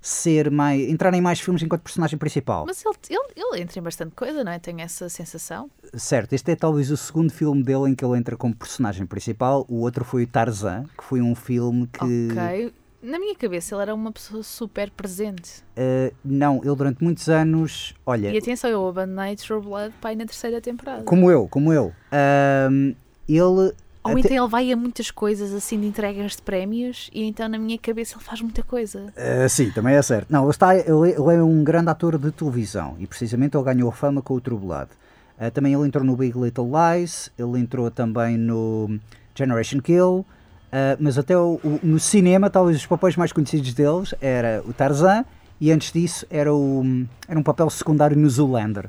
ser 0.00 0.50
mais. 0.50 0.88
entrar 0.88 1.12
em 1.14 1.20
mais 1.20 1.40
filmes 1.40 1.62
enquanto 1.62 1.82
personagem 1.82 2.18
principal. 2.18 2.64
Mas 2.66 2.82
ele, 2.84 2.96
ele, 3.08 3.32
ele 3.36 3.62
entra 3.62 3.78
em 3.78 3.82
bastante 3.82 4.14
coisa, 4.14 4.42
não 4.42 4.50
é? 4.50 4.58
Tenho 4.58 4.80
essa 4.80 5.08
sensação. 5.08 5.70
Certo, 5.94 6.32
este 6.32 6.50
é 6.52 6.56
talvez 6.56 6.90
o 6.90 6.96
segundo 6.96 7.32
filme 7.32 7.62
dele 7.62 7.90
em 7.90 7.94
que 7.94 8.04
ele 8.04 8.18
entra 8.18 8.36
como 8.36 8.54
personagem 8.54 9.06
principal. 9.06 9.64
O 9.68 9.80
outro 9.80 10.04
foi 10.04 10.24
o 10.24 10.26
Tarzan, 10.26 10.84
que 10.98 11.04
foi 11.04 11.20
um 11.20 11.34
filme 11.34 11.86
que. 11.86 12.28
Ok. 12.32 12.74
Na 13.02 13.18
minha 13.18 13.34
cabeça 13.34 13.74
ele 13.74 13.82
era 13.82 13.94
uma 13.94 14.12
pessoa 14.12 14.42
super 14.42 14.90
presente. 14.90 15.62
Uh, 15.74 16.14
não, 16.22 16.58
ele 16.62 16.76
durante 16.76 17.02
muitos 17.02 17.30
anos, 17.30 17.94
olha, 18.04 18.30
E 18.30 18.36
atenção, 18.36 18.68
eu 18.68 18.86
abandonei 18.86 19.36
True 19.36 19.62
Blood 19.62 19.94
pai 20.02 20.14
na 20.14 20.26
terceira 20.26 20.60
temporada. 20.60 21.02
como 21.04 21.30
eu, 21.30 21.48
como 21.48 21.72
eu. 21.72 21.94
Ahm, 22.12 22.94
Ele. 23.26 23.72
Ou 24.02 24.12
até- 24.12 24.20
então 24.20 24.44
ele 24.44 24.48
vai 24.50 24.72
a 24.72 24.76
muitas 24.76 25.10
coisas 25.10 25.52
assim 25.52 25.78
de 25.78 25.86
entregas 25.86 26.32
de 26.36 26.42
prémios 26.42 27.10
e 27.12 27.24
então 27.24 27.48
na 27.48 27.58
minha 27.58 27.78
cabeça 27.78 28.14
ele 28.16 28.24
faz 28.24 28.40
muita 28.40 28.62
coisa. 28.62 29.12
Ah, 29.16 29.48
sim, 29.48 29.70
também 29.70 29.94
é 29.94 30.02
certo. 30.02 30.30
Não, 30.30 30.42
ele, 30.44 30.50
está, 30.50 30.74
ele, 30.74 30.88
ele 30.88 31.34
é 31.36 31.42
um 31.42 31.62
grande 31.62 31.90
ator 31.90 32.16
de 32.18 32.30
televisão 32.30 32.96
e 32.98 33.06
precisamente 33.06 33.56
ele 33.56 33.64
ganhou 33.64 33.90
fama 33.90 34.22
com 34.22 34.34
o 34.34 34.40
Trubulado. 34.40 34.90
Ah, 35.38 35.50
também 35.50 35.74
ele 35.74 35.86
entrou 35.86 36.04
no 36.04 36.16
Big 36.16 36.38
Little 36.38 36.68
Lies, 36.70 37.30
ele 37.38 37.58
entrou 37.58 37.90
também 37.90 38.36
no 38.38 38.98
Generation 39.34 39.80
Kill, 39.80 40.24
ah, 40.72 40.96
mas 40.98 41.18
até 41.18 41.36
o- 41.36 41.60
o- 41.62 41.80
no 41.82 41.98
cinema, 42.00 42.48
talvez 42.48 42.78
os 42.78 42.86
papéis 42.86 43.16
mais 43.16 43.32
conhecidos 43.32 43.72
deles 43.74 44.14
era 44.20 44.62
o 44.66 44.72
Tarzan 44.72 45.24
e 45.60 45.70
antes 45.70 45.92
disso 45.92 46.24
era, 46.30 46.52
o, 46.54 46.82
era 47.28 47.38
um 47.38 47.42
papel 47.42 47.68
secundário 47.68 48.16
no 48.16 48.28
Zoolander. 48.30 48.88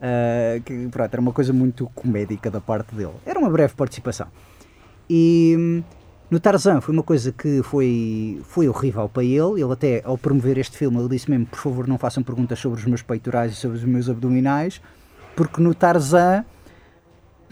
Ah, 0.00 0.60
que 0.64 0.88
pronto, 0.88 1.12
era 1.12 1.20
uma 1.20 1.32
coisa 1.32 1.52
muito 1.52 1.88
comédica 1.94 2.48
da 2.50 2.60
parte 2.60 2.94
dele. 2.94 3.12
Era 3.26 3.38
uma 3.38 3.50
breve 3.50 3.74
participação. 3.74 4.26
E 5.08 5.54
hum, 5.58 5.82
no 6.30 6.40
Tarzan 6.40 6.80
foi 6.80 6.94
uma 6.94 7.02
coisa 7.02 7.30
que 7.32 7.62
foi, 7.62 8.40
foi 8.44 8.68
horrível 8.68 9.08
para 9.08 9.22
ele. 9.22 9.60
Ele 9.62 9.72
até, 9.72 10.02
ao 10.04 10.16
promover 10.16 10.56
este 10.58 10.78
filme, 10.78 10.98
ele 10.98 11.08
disse 11.08 11.30
mesmo, 11.30 11.46
por 11.46 11.58
favor, 11.58 11.86
não 11.86 11.98
façam 11.98 12.22
perguntas 12.22 12.58
sobre 12.58 12.78
os 12.78 12.86
meus 12.86 13.02
peitorais 13.02 13.52
e 13.52 13.56
sobre 13.56 13.76
os 13.76 13.84
meus 13.84 14.08
abdominais, 14.08 14.80
porque 15.36 15.60
no 15.60 15.74
Tarzan, 15.74 16.44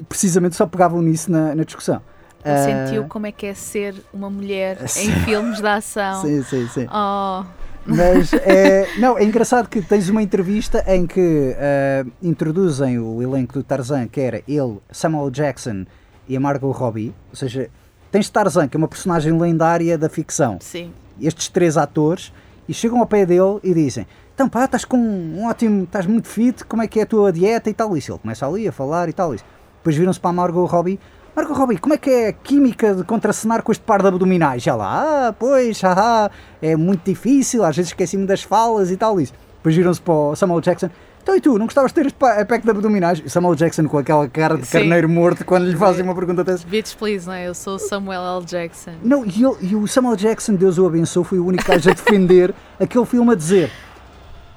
precisamente 0.09 0.57
só 0.57 0.67
pegavam 0.67 1.03
nisso 1.03 1.31
na, 1.31 1.55
na 1.55 1.65
discussão. 1.65 2.01
Ele 2.43 2.55
Ah, 2.55 2.87
sentiu 2.87 3.05
como 3.05 3.27
é 3.27 3.33
que 3.33 3.45
é 3.47 3.53
ser 3.55 3.95
uma 4.15 4.31
mulher 4.31 4.89
Sim. 4.89 5.11
em 5.13 5.15
filmes 5.25 5.61
de 5.61 5.67
ação. 5.67 6.23
Sim, 6.23 6.43
sim, 6.43 6.69
sim. 6.69 6.87
Oh, 6.91 7.45
Mas 7.85 8.33
é, 8.45 8.89
não, 8.99 9.19
é 9.19 9.25
engraçado 9.25 9.69
que 9.69 9.83
tens 9.83 10.09
uma 10.09 10.23
entrevista 10.23 10.83
em 10.87 11.07
que 11.07 11.55
ah, 11.59 12.07
introduzem 12.23 12.99
o 12.99 13.21
elenco 13.23 13.53
do 13.53 13.63
Tarzan, 13.63 14.09
que 14.09 14.21
era 14.23 14.43
ele, 14.49 14.79
Samuel 14.91 15.31
Jackson 15.31 15.85
e 16.31 16.37
a 16.37 16.41
Margot 16.41 16.71
Robbie. 16.71 17.13
Ou 17.29 17.37
seja, 17.37 17.69
tens 18.11 18.31
Tarzan, 18.31 18.69
que 18.69 18.77
é 18.77 18.79
uma 18.79 18.89
personagem 18.89 19.37
lendária 19.39 19.99
da 19.99 20.09
ficção. 20.09 20.59
sim. 20.61 20.93
estes 21.21 21.49
três 21.49 21.77
atores 21.77 22.33
e 22.69 22.73
chegam 22.73 23.01
ao 23.01 23.07
pé 23.07 23.27
dele 23.27 23.59
e 23.65 23.75
dizem: 23.75 24.07
Então 24.35 24.49
pá, 24.49 24.65
estás 24.65 24.85
com 24.85 24.97
um 24.97 25.45
ótimo, 25.45 25.85
estás 25.85 26.07
muito 26.07 26.29
fit, 26.29 26.65
como 26.65 26.83
é 26.83 26.87
que 26.87 27.01
é 27.01 27.03
a 27.03 27.07
tua 27.07 27.33
dieta 27.33 27.69
e 27.69 27.75
tal 27.75 27.97
isso. 27.97 28.13
Ele 28.13 28.19
começa 28.21 28.47
ali 28.47 28.69
a 28.69 28.73
falar 28.73 29.09
e 29.09 29.13
tal 29.13 29.35
isso. 29.35 29.45
Depois 29.79 29.97
viram-se 29.97 30.21
para 30.21 30.31
a 30.31 30.33
Margot 30.33 30.65
Robbie: 30.65 31.01
Margot 31.35 31.53
Robbie, 31.53 31.79
como 31.79 31.95
é 31.95 31.99
que 31.99 32.11
é 32.11 32.29
a 32.29 32.33
química 32.33 32.95
de 32.95 33.03
contracenar 33.03 33.63
com 33.63 33.73
este 33.73 33.83
par 33.83 34.01
de 34.01 34.09
abdominais? 34.09 34.63
Já 34.63 34.77
lá, 34.77 35.29
ah, 35.29 35.33
pois, 35.33 35.81
haha, 35.81 36.31
é 36.63 36.77
muito 36.77 37.05
difícil, 37.05 37.65
às 37.65 37.77
vezes 37.77 37.91
esqueci-me 37.91 38.25
das 38.25 38.43
falas 38.43 38.91
e 38.93 38.97
tal 38.97 39.21
isso. 39.21 39.33
Depois 39.57 39.75
viram-se 39.75 40.01
para 40.01 40.15
o 40.15 40.37
Samuel 40.37 40.61
Jackson. 40.61 40.91
Então 41.23 41.37
e 41.37 41.41
tu, 41.41 41.59
não 41.59 41.67
gostavas 41.67 41.93
de 41.93 42.03
ter 42.03 42.15
a 42.41 42.45
pack 42.45 42.65
de 42.65 42.71
abdominais? 42.71 43.23
Samuel 43.27 43.55
Jackson 43.55 43.87
com 43.87 43.99
aquela 43.99 44.27
cara 44.29 44.57
de 44.57 44.67
Sim. 44.67 44.79
carneiro 44.79 45.09
morto 45.09 45.45
quando 45.45 45.67
lhe 45.67 45.77
fazem 45.77 46.03
uma 46.03 46.15
pergunta 46.15 46.43
dessas. 46.43 46.65
Bitch, 46.65 46.95
please, 46.97 47.27
não 47.27 47.35
é? 47.35 47.47
Eu 47.47 47.55
sou 47.55 47.79
Samuel 47.79 48.23
L. 48.39 48.45
Jackson. 48.45 48.93
Não, 49.03 49.25
e, 49.25 49.45
ele- 49.45 49.57
e 49.61 49.77
o 49.77 49.87
Samuel 49.87 50.17
Jackson, 50.17 50.55
Deus 50.55 50.79
o 50.79 50.87
abençoe, 50.87 51.23
foi 51.25 51.39
o 51.39 51.47
único 51.47 51.65
gajo 51.67 51.91
a 51.91 51.93
defender 51.93 52.55
aquele 52.81 53.05
filme 53.05 53.33
a 53.33 53.35
dizer 53.35 53.71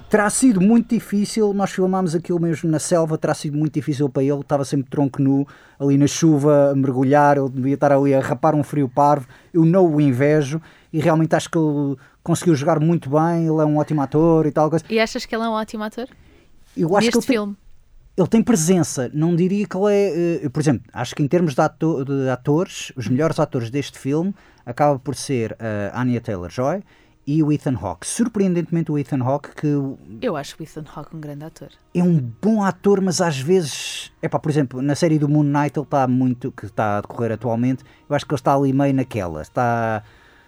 terá 0.10 0.30
sido 0.30 0.62
muito 0.62 0.94
difícil, 0.94 1.56
nós 1.56 1.72
filmámos 1.72 2.14
aquilo 2.14 2.40
mesmo 2.40 2.70
na 2.70 2.78
selva, 2.78 3.18
terá 3.18 3.34
sido 3.34 3.58
muito 3.58 3.74
difícil 3.74 4.08
para 4.08 4.22
ele, 4.22 4.42
estava 4.42 4.64
sempre 4.64 4.88
tronco 4.88 5.20
nu, 5.20 5.44
ali 5.80 5.98
na 5.98 6.06
chuva, 6.06 6.70
a 6.70 6.76
mergulhar, 6.76 7.36
ele 7.36 7.50
devia 7.50 7.74
estar 7.74 7.92
ali 7.92 8.14
a 8.14 8.20
rapar 8.20 8.54
um 8.54 8.62
frio 8.62 8.88
parvo, 8.88 9.26
eu 9.52 9.66
não 9.66 9.88
o 9.92 10.00
invejo, 10.00 10.62
e 10.94 11.00
realmente 11.00 11.36
acho 11.36 11.50
que 11.50 11.58
ele 11.58 11.98
conseguiu 12.22 12.54
jogar 12.54 12.80
muito 12.80 13.10
bem, 13.10 13.48
ele 13.48 13.60
é 13.60 13.66
um 13.66 13.78
ótimo 13.78 14.04
ator 14.04 14.46
e 14.46 14.52
tal, 14.52 14.70
coisa. 14.70 14.86
E 14.88 15.00
achas 15.00 15.26
que 15.26 15.34
ele 15.36 15.46
é 15.46 15.48
um 15.48 15.54
ótimo 15.54 15.84
ator? 15.84 16.08
Eu 16.76 16.96
acho 16.98 17.06
Neste 17.08 17.12
que 17.12 17.18
ele 17.18 17.26
tem, 17.28 17.36
filme. 17.36 17.58
ele 18.18 18.28
tem 18.28 18.42
presença, 18.44 19.10
não 19.14 19.36
diria 19.36 19.68
que 19.68 19.76
ele 19.78 19.92
é. 19.94 20.46
eh, 20.46 20.50
por 20.50 20.60
exemplo, 20.60 20.84
acho 20.94 21.16
que 21.16 21.22
em 21.24 21.28
termos 21.28 21.54
de, 21.56 21.62
ato- 21.62 22.04
de 22.06 22.30
atores, 22.30 22.92
os 22.96 23.08
melhores 23.08 23.40
atores 23.40 23.70
deste 23.70 23.98
filme 24.00 24.34
acaba 24.66 24.98
por 25.00 25.16
ser 25.16 25.56
a 25.94 26.02
Anya 26.02 26.22
Taylor 26.22 26.50
Joy 26.50 26.82
e 27.26 27.42
o 27.42 27.52
Ethan 27.54 27.78
Hawke. 27.82 28.06
Surpreendentemente, 28.06 28.92
o 28.92 28.98
Ethan 29.00 29.22
Hawke, 29.24 29.50
que 29.56 29.68
Eu 30.22 30.36
acho 30.36 30.56
o 30.60 30.64
Ethan 30.64 30.84
Hawke 30.94 31.16
um 31.16 31.22
grande 31.22 31.46
ator. 31.46 31.70
é 31.94 32.04
um 32.04 32.18
bom 32.42 32.62
ator, 32.64 33.00
mas 33.02 33.22
às 33.22 33.38
vezes. 33.40 34.12
Epá, 34.22 34.38
por 34.40 34.50
exemplo, 34.52 34.82
na 34.82 34.94
série 34.96 35.18
do 35.20 35.30
Moon 35.30 35.44
Knight, 35.44 35.78
ele 35.80 35.86
está 35.86 36.06
muito. 36.08 36.52
que 36.52 36.66
está 36.66 36.98
a 36.98 37.02
decorrer 37.02 37.32
atualmente, 37.32 37.84
eu 38.10 38.16
acho 38.16 38.26
que 38.26 38.34
ele 38.34 38.40
está 38.40 38.54
ali 38.56 38.74
meio 38.74 38.94
naquela. 38.94 39.42
Está, 39.42 40.04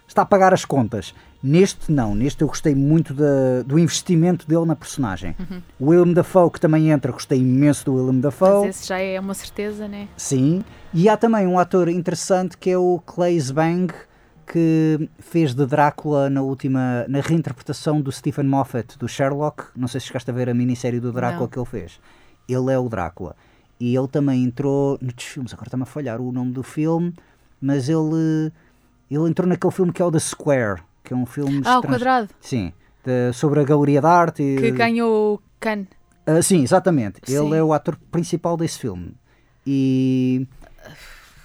está 0.07 0.21
a 0.23 0.25
pagar 0.25 0.53
as 0.53 0.65
contas. 0.65 1.13
Neste, 1.43 1.91
não. 1.91 2.15
Neste, 2.15 2.41
eu 2.41 2.47
gostei 2.47 2.73
muito 2.73 3.13
da- 3.13 3.61
do 3.65 3.77
investimento 3.77 4.47
dele 4.47 4.65
na 4.65 4.75
personagem. 4.75 5.35
O 5.79 5.87
Willem 5.89 6.13
Dafoe, 6.13 6.49
que 6.49 6.59
também 6.59 6.89
entra, 6.89 7.11
gostei 7.11 7.39
imenso 7.39 7.85
do 7.85 7.93
Willem 7.95 8.19
Dafoe. 8.19 8.65
Mas 8.67 8.77
esse 8.77 8.87
já 8.87 8.97
é 8.97 9.19
uma 9.19 9.33
certeza, 9.33 9.87
né? 9.87 10.07
Sim. 10.17 10.63
E 10.93 11.07
há 11.07 11.15
também 11.15 11.45
um 11.45 11.59
ator 11.59 11.87
interessante 11.89 12.57
que 12.57 12.69
é 12.71 12.77
o 12.77 12.99
Claes 13.05 13.51
Bang, 13.51 13.93
que 14.47 15.09
fez 15.19 15.53
de 15.53 15.65
Drácula 15.65 16.29
na 16.29 16.41
última. 16.41 17.05
na 17.07 17.19
reinterpretação 17.21 18.01
do 18.01 18.11
Stephen 18.11 18.45
Moffat 18.45 18.97
do 18.97 19.07
Sherlock. 19.07 19.65
Não 19.75 19.87
sei 19.87 19.99
se 19.99 20.07
chegaste 20.07 20.29
a 20.31 20.33
ver 20.33 20.49
a 20.49 20.53
minissérie 20.53 20.99
do 20.99 21.11
Drácula 21.11 21.41
Não. 21.41 21.47
que 21.47 21.59
ele 21.59 21.65
fez. 21.65 21.99
Ele 22.47 22.71
é 22.71 22.77
o 22.79 22.87
Drácula. 22.89 23.35
E 23.79 23.95
ele 23.95 24.07
também 24.07 24.43
entrou 24.43 24.97
nos 25.01 25.13
filmes, 25.23 25.53
agora 25.53 25.67
está-me 25.67 25.83
a 25.83 25.85
falhar 25.85 26.21
o 26.21 26.31
nome 26.31 26.53
do 26.53 26.63
filme, 26.63 27.13
mas 27.59 27.89
ele, 27.89 28.51
ele 29.11 29.29
entrou 29.29 29.47
naquele 29.47 29.73
filme 29.73 29.91
que 29.91 30.01
é 30.01 30.05
o 30.05 30.11
The 30.11 30.19
Square, 30.19 30.81
que 31.05 31.13
é 31.13 31.15
um 31.15 31.25
filme. 31.25 31.61
Ah, 31.63 31.79
o 31.79 31.81
quadrado, 31.83 32.29
Sim, 32.41 32.73
de- 33.03 33.31
sobre 33.33 33.59
a 33.59 33.63
Galeria 33.63 34.01
de 34.01 34.07
Arte. 34.07 34.43
e- 34.43 34.57
que 34.59 34.71
ganhou 34.71 35.35
o 35.35 35.41
Cannes. 35.59 35.87
ah, 36.25 36.41
sim, 36.41 36.63
exatamente. 36.63 37.19
Sim. 37.23 37.45
Ele 37.47 37.55
é 37.57 37.63
o 37.63 37.71
ator 37.71 37.95
principal 38.11 38.57
desse 38.57 38.79
filme. 38.79 39.13
E 39.65 40.47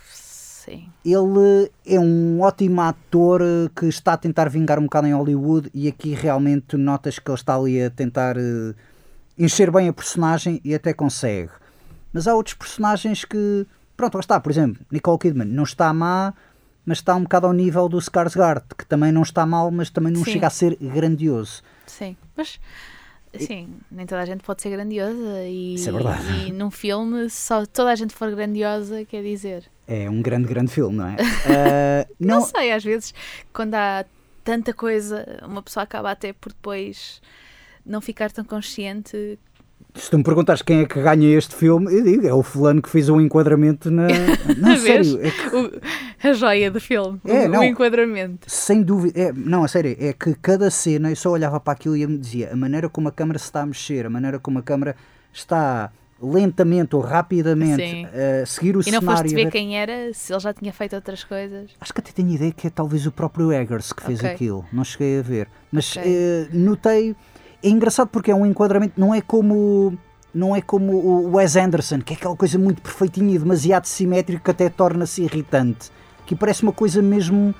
Sim. 0.08 0.88
ele 1.04 1.70
é 1.86 1.98
um 1.98 2.40
ótimo 2.40 2.80
ator 2.82 3.40
que 3.74 3.86
está 3.86 4.12
a 4.12 4.16
tentar 4.16 4.48
vingar 4.48 4.78
um 4.78 4.82
bocado 4.84 5.06
em 5.06 5.12
Hollywood 5.14 5.70
e 5.74 5.88
aqui 5.88 6.14
realmente 6.14 6.76
notas 6.76 7.18
que 7.18 7.30
ele 7.30 7.34
está 7.38 7.56
ali 7.56 7.82
a 7.82 7.90
tentar 7.90 8.36
eh, 8.36 8.74
encher 9.38 9.70
bem 9.70 9.88
a 9.88 9.92
personagem 9.92 10.60
e 10.64 10.74
até 10.74 10.92
consegue. 10.92 11.50
Mas 12.12 12.26
há 12.28 12.34
outros 12.34 12.54
personagens 12.54 13.24
que, 13.24 13.66
pronto, 13.96 14.14
lá 14.16 14.20
está, 14.20 14.38
por 14.38 14.50
exemplo, 14.50 14.84
Nicole 14.90 15.18
Kidman 15.18 15.46
não 15.48 15.62
está 15.64 15.92
má, 15.94 16.34
mas 16.84 16.98
está 16.98 17.14
um 17.14 17.22
bocado 17.22 17.46
ao 17.46 17.52
nível 17.52 17.88
do 17.88 17.98
Skarsgård, 17.98 18.62
que 18.76 18.86
também 18.86 19.12
não 19.12 19.22
está 19.22 19.44
mal, 19.46 19.70
mas 19.70 19.90
também 19.90 20.12
não 20.12 20.24
Sim. 20.24 20.32
chega 20.32 20.46
a 20.46 20.50
ser 20.50 20.76
grandioso. 20.76 21.62
Sim, 21.86 22.16
mas 22.36 22.60
sim, 23.38 23.68
nem 23.90 24.06
toda 24.06 24.22
a 24.22 24.24
gente 24.24 24.42
pode 24.42 24.60
ser 24.62 24.70
grandiosa 24.70 25.44
e, 25.44 25.74
Isso 25.74 25.88
é 25.88 25.92
verdade. 25.92 26.22
e 26.48 26.52
num 26.52 26.70
filme 26.70 27.30
só 27.30 27.64
toda 27.66 27.90
a 27.90 27.94
gente 27.94 28.14
for 28.14 28.30
grandiosa 28.30 29.04
quer 29.04 29.22
dizer. 29.22 29.70
É 29.86 30.08
um 30.08 30.22
grande, 30.22 30.46
grande 30.48 30.70
filme, 30.70 30.96
não 30.96 31.06
é? 31.06 31.16
Ah, 31.46 32.06
Não, 32.18 32.40
não, 32.40 32.46
sei, 32.46 32.72
às 32.72 32.84
vezes 32.84 33.14
quando 33.52 33.74
há 33.74 34.04
tanta 34.44 34.72
coisa, 34.72 35.40
uma 35.42 35.62
pessoa 35.62 35.84
acaba 35.84 36.10
até 36.10 36.32
por 36.32 36.52
depois 36.52 37.20
não 37.84 38.00
ficar 38.00 38.30
tão 38.30 38.44
consciente. 38.44 39.38
Se 39.94 40.08
tu 40.10 40.16
me 40.18 40.22
perguntares 40.24 40.62
quem 40.62 40.80
é 40.80 40.86
que 40.86 41.02
ganha 41.02 41.36
este 41.36 41.54
filme, 41.54 41.92
eu 41.92 42.02
digo, 42.04 42.26
é 42.26 42.32
o 42.32 42.42
fulano 42.42 42.80
que 42.80 42.88
fez 42.88 43.08
um 43.08 43.20
enquadramento 43.20 43.90
na. 43.90 44.06
Não, 44.56 44.76
sério, 44.76 45.18
é 45.20 45.30
que, 45.30 45.56
O- 45.56 45.80
a 46.22 46.32
joia 46.32 46.70
do 46.70 46.80
filme, 46.80 47.20
É, 47.24 47.46
o, 47.46 47.48
não. 47.48 47.60
o 47.60 47.64
enquadramento. 47.64 48.46
sem 48.46 48.82
dúvida. 48.82 49.18
É, 49.20 49.32
não, 49.32 49.64
a 49.64 49.68
sério, 49.68 49.96
é 49.98 50.12
que 50.12 50.34
cada 50.34 50.70
cena 50.70 51.10
eu 51.10 51.16
só 51.16 51.30
olhava 51.30 51.58
para 51.58 51.72
aquilo 51.72 51.96
e 51.96 52.06
me 52.06 52.18
dizia 52.18 52.52
a 52.52 52.56
maneira 52.56 52.88
como 52.88 53.08
a 53.08 53.12
câmara 53.12 53.38
se 53.38 53.46
está 53.46 53.62
a 53.62 53.66
mexer, 53.66 54.06
a 54.06 54.10
maneira 54.10 54.38
como 54.38 54.58
a 54.58 54.62
câmara 54.62 54.94
está 55.32 55.90
lentamente 56.22 56.94
ou 56.94 57.00
rapidamente 57.02 58.06
a 58.42 58.44
seguir 58.46 58.76
o 58.76 58.82
E 58.86 58.90
não 58.92 59.00
cenário. 59.00 59.22
foste 59.22 59.34
ver 59.34 59.44
ver- 59.44 59.50
quem 59.50 59.78
era, 59.78 60.12
se 60.12 60.32
ele 60.32 60.40
já 60.40 60.52
tinha 60.52 60.72
feito 60.72 60.94
outras 60.94 61.24
coisas. 61.24 61.70
Acho 61.80 61.94
que 61.94 62.00
até 62.00 62.12
tenho 62.12 62.30
ideia 62.30 62.52
que 62.52 62.66
é 62.66 62.70
talvez 62.70 63.06
o 63.06 63.12
próprio 63.12 63.50
Eggers 63.50 63.92
que 63.92 64.02
fez 64.04 64.18
Ok. 64.20 64.30
aquilo, 64.30 64.64
não 64.72 64.84
cheguei 64.84 65.18
a 65.18 65.22
ver. 65.22 65.48
Mas 65.72 65.96
Ok. 65.96 66.02
eh, 66.06 66.48
notei. 66.52 67.16
É 67.62 67.68
engraçado 67.68 68.08
porque 68.08 68.30
é 68.30 68.34
um 68.34 68.46
enquadramento, 68.46 68.94
não 68.98 69.14
é 69.14 69.20
como. 69.20 69.96
Não 70.32 70.54
é 70.54 70.62
como 70.62 70.92
o 70.92 71.34
Wes 71.36 71.56
Anderson, 71.56 71.98
que 72.00 72.12
é 72.14 72.16
aquela 72.16 72.36
coisa 72.36 72.56
muito 72.56 72.80
perfeitinha 72.80 73.34
e 73.34 73.38
demasiado 73.38 73.86
simétrico 73.86 74.44
que 74.44 74.50
até 74.52 74.68
torna-se 74.68 75.22
irritante. 75.22 75.90
Que 76.24 76.36
parece 76.36 76.62
uma 76.62 76.72
coisa 76.72 77.02
mesmo 77.02 77.52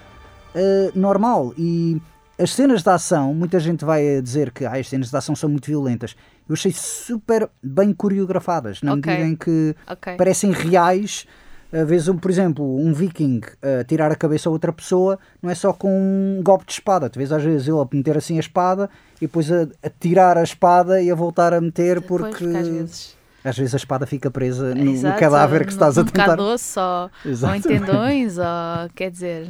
eh, 0.55 0.92
normal. 0.94 1.53
E 1.59 2.01
as 2.38 2.53
cenas 2.53 2.84
de 2.84 2.88
ação, 2.88 3.34
muita 3.34 3.59
gente 3.59 3.84
vai 3.84 4.22
dizer 4.22 4.53
que 4.53 4.64
ah, 4.64 4.74
as 4.74 4.88
cenas 4.88 5.11
de 5.11 5.16
ação 5.16 5.34
são 5.34 5.48
muito 5.51 5.66
violentas. 5.66 6.14
Eu 6.48 6.53
achei 6.53 6.70
super 6.72 7.51
bem 7.61 7.92
coreografadas, 7.92 8.80
na 8.82 8.92
Ok. 8.94 9.03
medida 9.12 9.28
em 9.28 9.34
que 9.34 9.74
Ok. 9.88 10.14
parecem 10.16 10.53
reais. 10.53 11.26
Às 11.72 11.88
vezes, 11.88 12.08
um, 12.08 12.16
por 12.16 12.30
exemplo, 12.30 12.64
um 12.78 12.92
viking 12.92 13.40
a 13.80 13.84
tirar 13.84 14.10
a 14.10 14.16
cabeça 14.16 14.48
a 14.48 14.52
outra 14.52 14.72
pessoa 14.72 15.18
não 15.40 15.48
é 15.50 15.54
só 15.54 15.72
com 15.72 15.88
um 15.88 16.42
golpe 16.42 16.66
de 16.66 16.72
espada. 16.72 17.08
Tu 17.08 17.18
vês 17.18 17.30
às 17.30 17.42
vezes 17.42 17.68
ele 17.68 17.78
a 17.78 17.86
meter 17.92 18.16
assim 18.16 18.36
a 18.36 18.40
espada 18.40 18.90
e 19.18 19.26
depois 19.26 19.50
a, 19.52 19.68
a 19.82 19.88
tirar 20.00 20.36
a 20.36 20.42
espada 20.42 21.00
e 21.00 21.10
a 21.10 21.14
voltar 21.14 21.54
a 21.54 21.60
meter 21.60 22.00
porque, 22.02 22.24
porque 22.38 22.58
às 22.58 22.68
vezes 22.68 23.20
às 23.42 23.56
vezes 23.56 23.74
a 23.74 23.76
espada 23.78 24.04
fica 24.06 24.30
presa 24.30 24.74
no, 24.74 24.84
no 24.84 24.90
Exato, 24.90 25.20
cadáver 25.20 25.60
que 25.60 25.66
no- 25.66 25.72
estás 25.72 25.96
a 25.96 26.04
tentar. 26.04 26.22
bocado 26.36 26.42
osso, 26.42 26.80
ou, 26.80 27.10
ou 27.48 27.54
em 27.54 27.62
tendões, 27.62 28.36
ou 28.36 28.44
quer 28.94 29.10
dizer. 29.10 29.48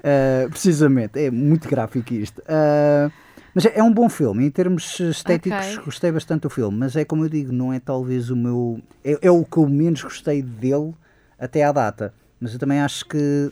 Uh, 0.00 0.48
precisamente, 0.48 1.18
é 1.22 1.30
muito 1.30 1.68
gráfico 1.68 2.12
isto. 2.14 2.40
Uh, 2.40 3.12
mas 3.54 3.66
é, 3.66 3.78
é 3.78 3.82
um 3.82 3.92
bom 3.92 4.08
filme, 4.08 4.46
em 4.46 4.50
termos 4.50 4.98
estéticos 4.98 5.76
Ok. 5.76 5.84
gostei 5.84 6.10
bastante 6.10 6.42
do 6.42 6.50
filme, 6.50 6.76
mas 6.78 6.96
é 6.96 7.04
como 7.04 7.24
eu 7.24 7.28
digo, 7.28 7.52
não 7.52 7.72
é 7.72 7.78
talvez 7.78 8.30
o 8.30 8.36
meu. 8.36 8.80
É, 9.04 9.18
é 9.22 9.30
o 9.30 9.44
que 9.44 9.58
eu 9.58 9.68
menos 9.68 10.02
gostei 10.02 10.40
dele, 10.42 10.94
até 11.40 11.64
à 11.64 11.72
data. 11.72 12.12
Mas 12.38 12.52
eu 12.52 12.58
também 12.58 12.80
acho 12.80 13.04
que 13.06 13.50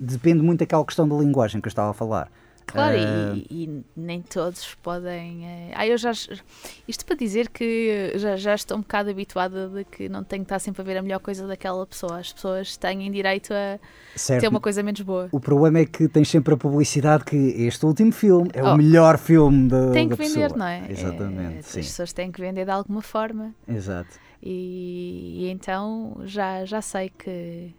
depende 0.00 0.42
muito 0.42 0.60
daquela 0.60 0.84
questão 0.84 1.08
da 1.08 1.16
linguagem 1.16 1.60
que 1.60 1.66
eu 1.66 1.70
estava 1.70 1.90
a 1.90 1.94
falar. 1.94 2.30
Claro, 2.66 2.98
Ah, 2.98 3.34
e, 3.34 3.46
e 3.64 3.84
nem 3.96 4.20
todos 4.20 4.74
podem. 4.82 5.46
eh, 5.46 5.70
Ah, 5.74 5.86
eu 5.86 5.96
já. 5.96 6.10
Isto 6.86 7.06
para 7.06 7.16
dizer 7.16 7.48
que 7.48 8.12
já, 8.16 8.36
já 8.36 8.54
estou 8.54 8.76
um 8.76 8.80
bocado 8.82 9.08
habituada 9.08 9.68
de 9.70 9.84
que 9.84 10.06
não 10.06 10.22
tenho 10.22 10.42
que 10.42 10.46
estar 10.46 10.58
sempre 10.58 10.82
a 10.82 10.84
ver 10.84 10.98
a 10.98 11.02
melhor 11.02 11.18
coisa 11.18 11.46
daquela 11.46 11.86
pessoa. 11.86 12.18
As 12.18 12.30
pessoas 12.30 12.76
têm 12.76 13.10
direito 13.10 13.54
a 13.54 13.78
certo. 14.14 14.42
ter 14.42 14.48
uma 14.48 14.60
coisa 14.60 14.82
menos 14.82 15.00
boa. 15.00 15.30
O 15.32 15.40
problema 15.40 15.78
é 15.78 15.86
que 15.86 16.08
tens 16.08 16.28
sempre 16.28 16.52
a 16.52 16.56
publicidade 16.58 17.24
que 17.24 17.36
este 17.36 17.86
último 17.86 18.12
filme 18.12 18.50
é 18.52 18.62
Oh. 18.62 18.74
o 18.74 18.76
melhor 18.76 19.16
filme 19.16 19.66
da, 19.66 19.90
Tem 19.92 20.06
da 20.06 20.14
que 20.14 20.22
vender, 20.22 20.40
pessoa. 20.42 20.58
não 20.58 20.66
é? 20.66 20.84
Exatamente, 20.90 21.62
sim. 21.66 21.80
As 21.80 21.86
pessoas 21.86 22.12
têm 22.12 22.30
que 22.30 22.38
vender 22.38 22.66
de 22.66 22.70
alguma 22.70 23.00
forma. 23.00 23.54
Exato. 23.66 24.10
E, 24.42 25.44
e 25.44 25.50
então 25.50 26.20
já, 26.24 26.64
já 26.64 26.80
sei 26.80 27.10
que. 27.10 27.74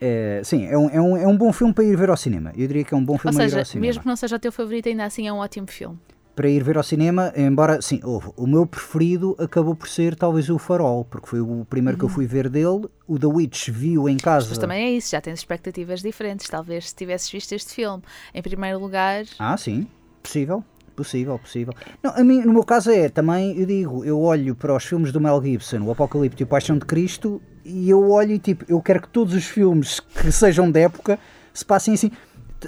É, 0.00 0.40
sim, 0.42 0.64
é 0.66 0.78
um, 0.78 0.88
é, 0.88 1.00
um, 1.00 1.16
é 1.16 1.26
um 1.26 1.36
bom 1.36 1.52
filme 1.52 1.74
para 1.74 1.84
ir 1.84 1.96
ver 1.96 2.08
ao 2.08 2.16
cinema. 2.16 2.52
Eu 2.56 2.66
diria 2.66 2.84
que 2.84 2.94
é 2.94 2.96
um 2.96 3.04
bom 3.04 3.18
filme 3.18 3.36
a 3.36 3.44
ir 3.44 3.50
seja, 3.50 3.58
ao 3.58 3.64
cinema. 3.64 3.86
mesmo 3.86 4.02
que 4.02 4.08
não 4.08 4.16
seja 4.16 4.36
o 4.36 4.38
teu 4.38 4.50
favorito, 4.50 4.88
ainda 4.88 5.04
assim 5.04 5.28
é 5.28 5.32
um 5.32 5.38
ótimo 5.38 5.66
filme. 5.66 5.98
Para 6.34 6.48
ir 6.48 6.62
ver 6.64 6.78
ao 6.78 6.82
cinema, 6.82 7.34
embora, 7.36 7.82
sim, 7.82 8.00
houve. 8.02 8.30
O 8.34 8.46
meu 8.46 8.64
preferido 8.66 9.36
acabou 9.38 9.74
por 9.74 9.88
ser 9.88 10.14
talvez 10.14 10.48
o 10.48 10.58
Farol, 10.58 11.04
porque 11.04 11.26
foi 11.26 11.40
o 11.40 11.66
primeiro 11.68 11.98
que 11.98 12.04
eu 12.04 12.08
fui 12.08 12.26
ver 12.26 12.48
dele. 12.48 12.88
O 13.06 13.18
The 13.18 13.26
Witch 13.26 13.68
viu 13.68 14.08
em 14.08 14.16
casa. 14.16 14.48
Mas 14.48 14.56
também 14.56 14.82
é 14.84 14.90
isso, 14.92 15.10
já 15.10 15.20
tens 15.20 15.40
expectativas 15.40 16.00
diferentes. 16.00 16.48
Talvez 16.48 16.88
se 16.88 16.94
tivesses 16.94 17.30
visto 17.30 17.52
este 17.52 17.74
filme 17.74 18.02
em 18.32 18.40
primeiro 18.40 18.78
lugar. 18.78 19.24
Ah, 19.38 19.56
sim, 19.58 19.86
possível. 20.22 20.64
Possível, 21.04 21.38
possível. 21.38 21.72
Não, 22.02 22.12
a 22.14 22.22
mim, 22.22 22.40
no 22.42 22.52
meu 22.52 22.62
caso 22.64 22.90
é, 22.90 23.08
também, 23.08 23.58
eu 23.58 23.66
digo, 23.66 24.04
eu 24.04 24.20
olho 24.20 24.54
para 24.54 24.74
os 24.76 24.84
filmes 24.84 25.10
do 25.12 25.20
Mel 25.20 25.42
Gibson, 25.42 25.80
o 25.82 25.90
Apocalipse 25.90 26.42
e 26.42 26.44
o 26.44 26.46
Paixão 26.46 26.76
de 26.78 26.84
Cristo, 26.84 27.40
e 27.64 27.88
eu 27.88 28.10
olho 28.10 28.32
e 28.32 28.38
tipo, 28.38 28.64
eu 28.68 28.80
quero 28.82 29.00
que 29.02 29.08
todos 29.08 29.32
os 29.34 29.44
filmes 29.44 30.00
que 30.00 30.30
sejam 30.30 30.70
de 30.70 30.80
época 30.80 31.18
se 31.54 31.64
passem 31.64 31.94
assim. 31.94 32.10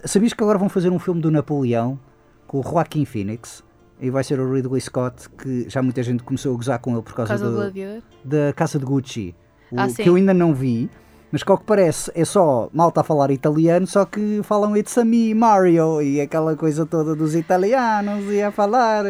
Sabias 0.04 0.32
que 0.32 0.42
agora 0.42 0.58
vão 0.58 0.68
fazer 0.68 0.88
um 0.90 0.98
filme 0.98 1.20
do 1.20 1.30
Napoleão 1.30 1.98
com 2.46 2.60
o 2.60 2.62
Joaquin 2.62 3.04
Phoenix? 3.04 3.62
E 4.00 4.10
vai 4.10 4.24
ser 4.24 4.40
o 4.40 4.52
Ridley 4.52 4.80
Scott, 4.80 5.28
que 5.30 5.66
já 5.68 5.80
muita 5.82 6.02
gente 6.02 6.22
começou 6.24 6.52
a 6.54 6.56
gozar 6.56 6.78
com 6.80 6.92
ele 6.92 7.02
por 7.02 7.10
Por 7.10 7.16
causa, 7.16 7.38
causa 7.38 7.50
do 7.50 7.70
do, 7.70 8.02
da 8.24 8.52
Casa 8.54 8.78
de 8.78 8.84
Gucci, 8.84 9.34
o- 9.70 9.78
Ah, 9.78 9.86
que 9.86 10.08
eu 10.08 10.16
ainda 10.16 10.34
não 10.34 10.52
vi, 10.52 10.90
mas 11.32 11.42
que 11.42 11.50
ao 11.50 11.56
que 11.58 11.64
parece 11.64 12.12
é 12.14 12.24
só 12.24 12.68
malta 12.72 13.00
a 13.00 13.04
falar 13.04 13.30
italiano, 13.32 13.86
só 13.86 14.04
que 14.04 14.40
falam 14.44 14.76
It's 14.76 14.96
a 14.98 15.04
me, 15.04 15.34
Mario, 15.34 16.00
e 16.02 16.20
aquela 16.20 16.54
coisa 16.54 16.84
toda 16.86 17.16
dos 17.16 17.34
italianos 17.34 18.30
e 18.30 18.42
a 18.42 18.52
falar. 18.52 19.04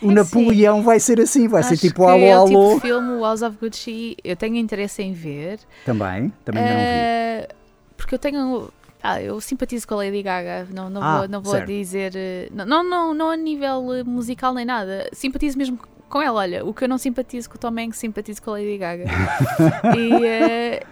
O 0.00 0.10
É 0.12 0.14
Napoleão 0.14 0.82
vai 0.82 1.00
ser 1.00 1.20
assim, 1.20 1.48
vai 1.48 1.62
ser 1.64 1.74
Acho 1.74 1.88
tipo 1.88 2.04
que 2.04 2.10
alô, 2.10 2.24
é 2.24 2.36
o 2.36 2.38
alô. 2.38 2.46
tipo 2.46 2.74
de 2.74 2.80
filme, 2.82 3.10
o 3.14 3.20
House 3.24 3.42
of 3.42 3.56
Gucci, 3.60 4.16
eu 4.22 4.36
tenho 4.36 4.54
interesse 4.56 5.02
em 5.02 5.12
ver. 5.12 5.58
Também, 5.84 6.32
também 6.44 6.62
não 6.62 6.70
vi. 6.76 6.84
Eh, 6.84 7.48
porque 7.96 8.14
eu 8.14 8.18
tenho. 8.18 8.70
Ah, 9.02 9.20
eu 9.20 9.40
simpatizo 9.40 9.86
com 9.88 9.94
a 9.94 9.98
Lady 9.98 10.22
Gaga, 10.22 10.68
não, 10.72 10.88
não 10.90 11.02
Ah, 11.02 11.18
vou, 11.18 11.28
não 11.28 11.40
vou 11.42 11.52
certo. 11.54 11.66
dizer. 11.66 12.12
eh, 12.14 12.48
Não, 12.52 12.64
não, 12.64 12.84
não, 12.84 13.14
não 13.14 13.30
a 13.30 13.36
nível 13.36 13.92
eh, 13.94 14.04
musical 14.04 14.54
nem 14.54 14.64
nada. 14.64 15.08
Simpatizo 15.12 15.58
mesmo 15.58 15.78
com 16.08 16.22
ela. 16.22 16.40
Olha, 16.40 16.64
o 16.64 16.72
que 16.72 16.84
eu 16.84 16.88
não 16.88 16.98
simpatizo 16.98 17.50
com 17.50 17.56
o 17.56 17.58
Tom 17.58 17.74
Hanks, 17.76 17.98
simpatizo 17.98 18.40
com 18.40 18.50
a 18.50 18.54
Lady 18.54 18.78
Gaga. 18.78 19.04
E, 19.98 20.24
eh, 20.26 20.82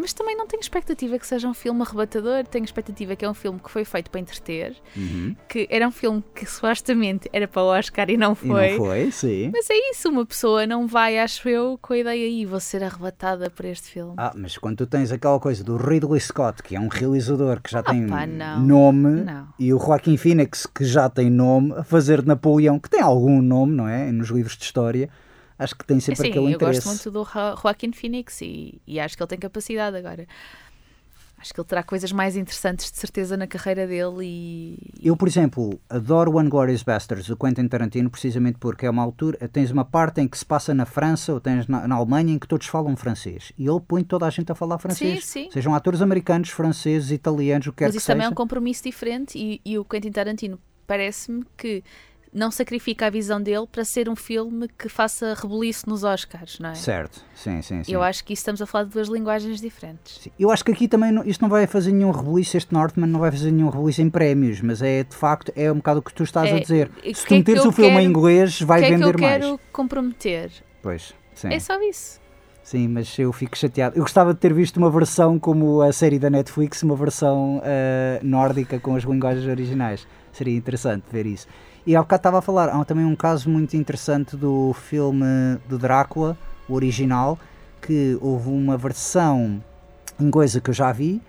mas 0.00 0.12
também 0.12 0.36
não 0.36 0.46
tenho 0.46 0.60
expectativa 0.60 1.18
que 1.18 1.26
seja 1.26 1.46
um 1.48 1.54
filme 1.54 1.82
arrebatador. 1.82 2.44
Tenho 2.46 2.64
expectativa 2.64 3.14
que 3.14 3.24
é 3.24 3.28
um 3.30 3.34
filme 3.34 3.60
que 3.60 3.70
foi 3.70 3.84
feito 3.84 4.10
para 4.10 4.20
entreter, 4.20 4.74
Uhum. 4.96 5.36
que 5.48 5.66
era 5.70 5.86
um 5.86 5.90
filme 5.90 6.22
que 6.34 6.44
supostamente 6.46 7.28
era 7.32 7.46
para 7.46 7.62
o 7.62 7.66
Oscar 7.66 8.08
e 8.10 8.16
não 8.16 8.32
E 8.32 8.36
foi. 8.36 8.70
não 8.70 8.76
foi, 8.78 9.10
sim. 9.10 9.50
Mas 9.52 9.68
é 9.70 9.90
isso, 9.90 10.08
uma 10.08 10.24
pessoa 10.26 10.66
não 10.66 10.86
vai, 10.86 11.18
acho 11.18 11.48
eu, 11.48 11.78
com 11.80 11.92
a 11.92 11.98
ideia 11.98 12.26
aí, 12.26 12.46
vou 12.46 12.60
ser 12.60 12.82
arrebatada 12.82 13.50
por 13.50 13.64
este 13.64 13.88
filme. 13.90 14.14
Ah, 14.16 14.32
mas 14.34 14.56
quando 14.56 14.78
tu 14.78 14.86
tens 14.86 15.12
aquela 15.12 15.38
coisa 15.38 15.62
do 15.62 15.76
Ridley 15.76 16.20
Scott, 16.20 16.62
que 16.62 16.74
é 16.74 16.80
um 16.80 16.88
realizador 16.88 17.60
que 17.60 17.70
já 17.70 17.82
tem 17.82 18.06
pá, 18.06 18.26
não. 18.26 18.60
nome, 18.60 19.22
Não. 19.22 19.48
e 19.58 19.72
o 19.74 19.78
Joaquin 19.78 20.16
Phoenix, 20.16 20.66
que 20.66 20.84
já 20.84 21.08
tem 21.08 21.28
nome, 21.30 21.72
a 21.76 21.84
fazer 21.84 22.22
de 22.22 22.28
Napoleão, 22.28 22.78
que 22.78 22.88
tem 22.88 23.00
algum 23.00 23.40
nome, 23.42 23.74
não 23.74 23.86
é? 23.88 24.10
Nos 24.12 24.28
livros 24.30 24.56
de 24.56 24.64
história, 24.64 25.08
acho 25.60 25.74
que 25.76 25.84
tem 25.84 26.00
sempre 26.00 26.22
Sim, 26.24 26.30
aquele 26.30 26.46
eu 26.46 26.50
interesse. 26.50 26.80
gosto 26.84 26.88
muito 26.88 27.10
do 27.10 27.22
Jo- 27.24 27.60
Joaquin 27.62 27.92
Phoenix 27.92 28.40
e, 28.40 28.80
e 28.86 28.98
acho 28.98 29.16
que 29.16 29.22
ele 29.22 29.28
tem 29.28 29.38
capacidade 29.38 29.96
agora. 29.96 30.26
Acho 31.38 31.54
que 31.54 31.60
ele 31.60 31.66
terá 31.68 31.82
coisas 31.82 32.12
mais 32.12 32.36
interessantes 32.36 32.92
de 32.92 32.98
certeza 32.98 33.34
na 33.34 33.46
carreira 33.46 33.86
dele 33.86 34.18
e. 34.20 34.78
Eu, 35.02 35.16
por 35.16 35.26
exemplo, 35.26 35.80
adoro 35.88 36.36
One 36.36 36.50
Glorious 36.50 36.82
Bastards, 36.82 37.26
do 37.28 37.34
Quentin 37.34 37.66
Tarantino, 37.66 38.10
precisamente 38.10 38.58
porque 38.58 38.84
é 38.84 38.90
uma 38.90 39.02
altura, 39.02 39.48
tens 39.48 39.70
uma 39.70 39.82
parte 39.82 40.20
em 40.20 40.28
que 40.28 40.36
se 40.36 40.44
passa 40.44 40.74
na 40.74 40.84
França 40.84 41.32
ou 41.32 41.40
tens 41.40 41.66
na, 41.66 41.88
na 41.88 41.94
Alemanha 41.94 42.34
em 42.34 42.38
que 42.38 42.46
todos 42.46 42.66
falam 42.66 42.94
francês. 42.94 43.52
E 43.56 43.66
ele 43.66 43.80
põe 43.80 44.04
toda 44.04 44.26
a 44.26 44.30
gente 44.30 44.52
a 44.52 44.54
falar 44.54 44.78
francês. 44.78 45.24
Sim, 45.24 45.44
sim. 45.44 45.50
Sejam 45.50 45.74
atores 45.74 46.02
americanos, 46.02 46.50
franceses, 46.50 47.10
italianos, 47.10 47.68
o 47.68 47.72
que 47.72 47.78
quer 47.78 47.84
Mas 47.86 47.92
que 47.94 47.98
isso 47.98 48.06
também 48.06 48.26
é 48.26 48.28
um 48.28 48.34
compromisso 48.34 48.82
diferente 48.84 49.38
e, 49.38 49.62
e 49.64 49.78
o 49.78 49.84
Quentin 49.86 50.12
Tarantino 50.12 50.58
parece-me 50.86 51.42
que 51.56 51.82
não 52.32 52.50
sacrifica 52.50 53.06
a 53.06 53.10
visão 53.10 53.42
dele 53.42 53.66
para 53.70 53.84
ser 53.84 54.08
um 54.08 54.14
filme 54.14 54.68
que 54.78 54.88
faça 54.88 55.34
rebuliço 55.34 55.88
nos 55.90 56.04
Oscars, 56.04 56.58
não 56.60 56.70
é? 56.70 56.74
Certo, 56.74 57.24
sim, 57.34 57.60
sim, 57.60 57.82
sim. 57.82 57.92
Eu 57.92 58.02
acho 58.02 58.24
que 58.24 58.32
isso 58.32 58.40
estamos 58.42 58.62
a 58.62 58.66
falar 58.66 58.84
de 58.84 58.90
duas 58.90 59.08
linguagens 59.08 59.60
diferentes. 59.60 60.20
Sim. 60.22 60.30
Eu 60.38 60.50
acho 60.50 60.64
que 60.64 60.70
aqui 60.70 60.86
também 60.86 61.10
não- 61.10 61.24
isto 61.24 61.40
não 61.40 61.48
vai 61.48 61.66
fazer 61.66 61.90
nenhum 61.90 62.12
rebuliço, 62.12 62.56
este 62.56 62.72
Northman 62.72 63.08
não 63.08 63.18
vai 63.18 63.32
fazer 63.32 63.50
nenhum 63.50 63.68
rebuliço 63.68 64.00
em 64.00 64.08
prémios, 64.08 64.60
mas 64.60 64.80
é 64.80 65.02
de 65.02 65.16
facto, 65.16 65.52
é 65.56 65.72
um 65.72 65.76
bocado 65.76 65.98
o 65.98 66.02
que 66.02 66.14
tu 66.14 66.22
estás 66.22 66.52
a 66.52 66.56
É, 66.56 66.60
dizer. 66.60 66.88
e 67.02 67.12
Se 67.14 67.26
tu 67.26 67.34
é 67.34 67.38
meteres 67.38 67.64
eu 67.64 67.70
o 67.70 67.72
filme 67.72 67.90
em 67.90 67.94
quero- 67.96 68.04
inglês, 68.10 68.60
vai 68.62 68.78
o 68.78 68.80
que 68.82 68.86
é 68.86 68.90
que 68.90 68.96
vender 68.98 69.14
eu 69.14 69.18
quero 69.18 69.48
mais. 69.48 69.60
comprometer? 69.72 70.52
Pois, 70.82 71.12
sim. 71.34 71.48
É 71.52 71.58
só 71.58 71.80
isso. 71.82 72.20
Sim, 72.62 72.86
mas 72.86 73.18
eu 73.18 73.32
fico 73.32 73.58
chateado. 73.58 73.96
Eu 73.96 74.02
gostava 74.02 74.32
de 74.32 74.38
ter 74.38 74.54
visto 74.54 74.76
uma 74.76 74.88
versão 74.90 75.36
como 75.36 75.80
a 75.82 75.92
série 75.92 76.20
da 76.20 76.30
Netflix, 76.30 76.80
uma 76.84 76.94
versão 76.94 77.60
eh, 77.64 78.20
nórdica 78.22 78.78
com 78.78 78.94
as 78.94 79.02
linguagens 79.02 79.44
originais. 79.46 80.06
Seria 80.32 80.56
interessante 80.56 81.02
ver 81.10 81.26
isso. 81.26 81.48
E 81.86 81.96
há 81.96 82.00
bocado 82.00 82.20
estava 82.20 82.38
a 82.38 82.42
falar, 82.42 82.68
há 82.68 82.84
também 82.84 83.04
um 83.04 83.16
caso 83.16 83.48
muito 83.48 83.74
interessante 83.76 84.36
do 84.36 84.74
filme 84.74 85.24
do 85.68 85.78
Drácula, 85.78 86.36
o 86.68 86.74
original, 86.74 87.38
que 87.80 88.18
houve 88.20 88.50
uma 88.50 88.76
versão 88.76 89.62
inglesa 90.20 90.60
que 90.60 90.70
eu 90.70 90.74
já 90.74 90.92
vi. 90.92 91.20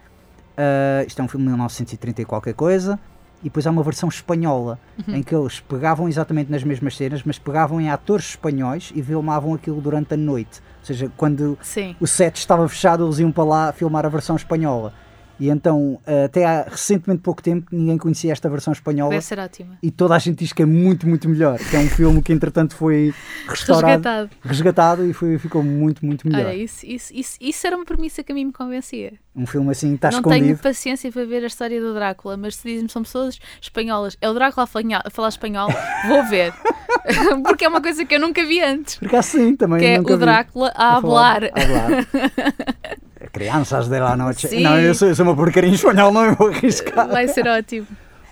eh, 0.57 1.05
isto 1.07 1.19
é 1.21 1.23
um 1.23 1.27
filme 1.27 1.45
de 1.45 1.51
1930 1.51 2.21
e 2.21 2.25
qualquer 2.25 2.53
coisa. 2.53 2.99
E 3.41 3.45
depois 3.45 3.65
há 3.65 3.71
uma 3.71 3.81
versão 3.81 4.07
espanhola, 4.07 4.77
em 5.07 5.23
que 5.23 5.33
eles 5.33 5.59
pegavam 5.61 6.07
exatamente 6.07 6.51
nas 6.51 6.63
mesmas 6.63 6.95
cenas, 6.95 7.23
mas 7.25 7.39
pegavam 7.39 7.81
em 7.81 7.89
atores 7.89 8.25
espanhóis 8.29 8.91
e 8.93 9.01
filmavam 9.01 9.55
aquilo 9.55 9.81
durante 9.81 10.13
a 10.13 10.17
noite. 10.17 10.61
Ou 10.81 10.85
seja, 10.85 11.11
quando 11.17 11.57
Sim. 11.59 11.95
o 11.99 12.05
set 12.05 12.35
estava 12.37 12.67
fechado, 12.69 13.03
eles 13.03 13.17
iam 13.17 13.31
para 13.31 13.43
lá 13.43 13.71
filmar 13.71 14.05
a 14.05 14.09
versão 14.09 14.35
espanhola. 14.35 14.93
E 15.41 15.49
então, 15.49 15.99
eh, 16.05 16.25
até 16.25 16.45
há 16.45 16.61
recentemente 16.69 17.23
pouco 17.23 17.41
tempo, 17.41 17.65
ninguém 17.71 17.97
conhecia 17.97 18.31
esta 18.31 18.47
versão 18.47 18.71
espanhola. 18.71 19.09
Deve 19.09 19.23
ser 19.25 19.39
ótima. 19.39 19.75
E 19.81 19.89
toda 19.89 20.13
a 20.15 20.19
gente 20.19 20.37
diz 20.37 20.53
que 20.53 20.61
é 20.61 20.65
muito, 20.67 21.07
muito 21.09 21.27
melhor. 21.27 21.57
Que 21.57 21.75
é 21.75 21.79
um 21.79 21.87
filme 21.89 22.21
que, 22.21 22.31
entretanto, 22.31 22.75
foi 22.75 23.11
restaurado, 23.49 23.87
Resgatado. 24.03 24.29
resgatado 24.43 25.05
e 25.07 25.13
foi, 25.13 25.39
ficou 25.39 25.63
muito, 25.63 26.05
muito 26.05 26.27
melhor. 26.27 26.45
Olha, 26.45 26.55
isso, 26.55 26.85
isso, 26.85 27.11
isso, 27.11 27.37
isso 27.41 27.65
era 27.65 27.75
uma 27.75 27.85
premissa 27.85 28.21
que 28.23 28.31
a 28.31 28.35
mim 28.35 28.45
me 28.45 28.51
convencia. 28.53 29.13
Um 29.35 29.47
filme 29.47 29.71
assim, 29.71 29.95
está 29.95 30.11
não 30.11 30.19
escondido. 30.19 30.43
tenho 30.45 30.57
paciência 30.59 31.11
para 31.11 31.25
ver 31.25 31.43
a 31.43 31.47
história 31.47 31.81
do 31.81 31.91
Drácula, 31.95 32.37
mas 32.37 32.57
se 32.57 32.67
dizem 32.67 32.87
são 32.87 33.01
pessoas 33.01 33.39
espanholas, 33.59 34.15
é 34.21 34.29
o 34.29 34.33
Drácula 34.35 34.65
a 34.65 34.67
falar, 34.67 35.01
a 35.03 35.27
espanhol, 35.29 35.69
vou 36.07 36.23
ver. 36.29 36.53
Porque 37.43 37.65
é 37.65 37.67
uma 37.67 37.81
coisa 37.81 38.05
que 38.05 38.13
eu 38.13 38.19
nunca 38.19 38.45
vi 38.45 38.61
antes. 38.61 38.95
Porque 38.97 39.15
assim 39.15 39.55
também 39.55 39.79
Que 39.79 39.85
é 39.85 39.99
o. 39.99 40.17
Drácula 40.17 40.71
a 40.75 41.01
falar- 41.01 41.37
hablar. 41.37 41.43
a 41.45 41.61
hablar. 41.63 43.01
Crianças 43.41 43.87
de 43.87 43.99
la 43.99 44.15
noche. 44.15 44.47
Sim. 44.47 44.63
Não, 44.63 44.79
eu 44.79 44.93
sou, 44.93 45.07
eu 45.07 45.15
sou 45.15 45.25
uma 45.25 45.35
porcaria 45.35 45.69
em 45.69 45.73
espanhol, 45.73 46.11
não 46.11 46.25
eu 46.25 46.35
vou 46.35 46.47
arriscar. 46.49 47.07
Vai 47.07 47.27
ser 47.27 47.47
ótimo. 47.47 47.87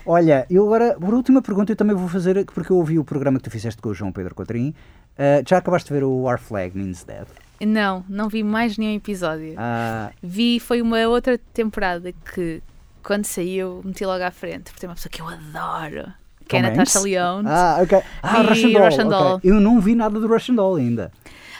Olha, 0.06 0.46
eu 0.50 0.64
agora, 0.64 0.96
por 0.98 1.12
última 1.14 1.42
pergunta, 1.42 1.72
eu 1.72 1.76
também 1.76 1.94
vou 1.94 2.08
fazer, 2.08 2.44
porque 2.46 2.72
eu 2.72 2.76
ouvi 2.76 2.98
o 2.98 3.04
programa 3.04 3.38
que 3.38 3.44
tu 3.44 3.50
fizeste 3.50 3.80
com 3.80 3.90
o 3.90 3.94
João 3.94 4.10
Pedro 4.12 4.34
Cotrim. 4.34 4.70
Uh, 5.18 5.44
já 5.46 5.58
acabaste 5.58 5.88
de 5.88 5.94
ver 5.94 6.04
o 6.04 6.22
Our 6.22 6.38
Flag 6.38 6.76
Means 6.76 7.04
Death? 7.04 7.28
Não, 7.60 8.02
não 8.08 8.28
vi 8.28 8.42
mais 8.42 8.78
nenhum 8.78 8.96
episódio. 8.96 9.54
Ah, 9.58 10.10
Vi, 10.22 10.58
foi 10.58 10.80
uma 10.80 11.06
outra 11.06 11.38
temporada 11.52 12.10
que, 12.32 12.62
quando 13.02 13.26
saiu, 13.26 13.82
meti 13.84 14.04
logo 14.06 14.24
à 14.24 14.30
frente, 14.30 14.64
porque 14.64 14.80
tem 14.80 14.88
uma 14.88 14.94
pessoa 14.94 15.10
que 15.10 15.20
eu 15.20 15.28
adoro, 15.28 16.10
que 16.48 16.56
é 16.56 16.62
Natasha? 16.62 17.00
Leone. 17.00 17.46
ah, 17.46 17.78
ok. 17.82 18.00
Ah, 18.22 18.42
Vi 18.42 18.48
Russian 18.48 18.70
Doll. 18.72 18.84
Russian. 18.84 19.08
Doll. 19.08 19.40
Eu 19.44 19.60
não 19.60 19.78
vi 19.78 19.94
nada 19.94 20.18
do 20.18 20.26
Russian 20.26 20.54
Doll 20.54 20.76
ainda. 20.76 21.12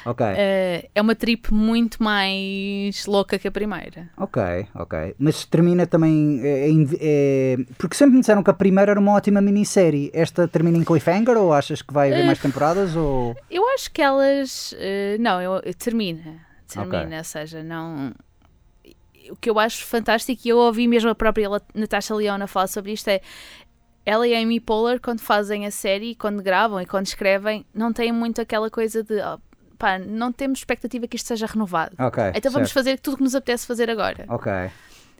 Ok, 0.06 0.26
Eh, 0.36 0.88
é 0.94 1.00
uma 1.02 1.14
trip 1.14 1.52
muito 1.52 2.02
mais 2.02 3.04
louca 3.06 3.38
que 3.38 3.46
a 3.48 3.50
primeira. 3.50 4.08
ok, 4.16 4.42
ok. 4.74 5.14
Mas 5.18 5.44
termina 5.44 5.86
também. 5.86 6.40
é- 6.42 6.68
é- 7.00 7.56
porque 7.78 7.94
sempre 7.96 8.14
me 8.14 8.20
disseram 8.20 8.42
que 8.42 8.50
a 8.50 8.54
primeira 8.54 8.92
era 8.92 9.00
uma 9.00 9.12
ótima 9.12 9.40
minissérie. 9.40 10.10
Esta 10.14 10.48
termina 10.48 10.78
em 10.78 10.84
cliffhanger 10.84 11.36
ou 11.36 11.52
achas 11.52 11.82
que 11.82 11.92
vai 11.92 12.10
haver 12.10 12.22
Eh, 12.22 12.26
mais 12.26 12.38
temporadas? 12.38 12.96
Ou... 12.96 13.36
Eu 13.50 13.68
acho 13.70 13.90
que 13.90 14.00
elas. 14.00 14.74
eh, 14.78 15.16
não, 15.20 15.40
eu, 15.40 15.54
eu- 15.64 15.74
termina. 15.74 16.38
Termina, 16.66 17.18
ou 17.18 17.24
seja, 17.24 17.62
não. 17.62 18.12
O 19.30 19.36
que 19.36 19.50
eu 19.50 19.58
acho 19.58 19.84
fantástico, 19.84 20.40
e 20.44 20.48
eu 20.48 20.56
ouvi 20.58 20.88
mesmo 20.88 21.10
a 21.10 21.14
própria 21.14 21.48
Natasha 21.74 22.14
Leona 22.14 22.46
falar 22.46 22.66
sobre 22.68 22.92
isto, 22.92 23.08
é. 23.08 23.20
Ela 24.06 24.26
e 24.26 24.34
a 24.34 24.40
Amy 24.40 24.58
Poehler, 24.60 24.98
quando 25.00 25.20
fazem 25.20 25.66
a 25.66 25.70
série, 25.70 26.14
quando 26.14 26.42
gravam 26.42 26.80
e 26.80 26.86
quando 26.86 27.06
escrevem, 27.06 27.64
não 27.74 27.92
têm 27.92 28.10
muito 28.12 28.40
aquela 28.40 28.70
coisa 28.70 29.02
de. 29.04 29.20
"Oh, 29.20 29.38
pá, 29.80 29.98
não 29.98 30.30
temos 30.30 30.58
expectativa 30.60 31.08
que 31.08 31.16
isto 31.16 31.26
seja 31.26 31.46
renovado. 31.46 31.96
Ok. 31.98 32.22
Então 32.36 32.52
vamos 32.52 32.68
certo. 32.68 32.74
fazer 32.74 32.98
tudo 33.00 33.14
o 33.14 33.16
que 33.16 33.22
nos 33.24 33.34
apetece 33.34 33.66
fazer 33.66 33.88
agora. 33.90 34.24
Ok. 34.28 34.52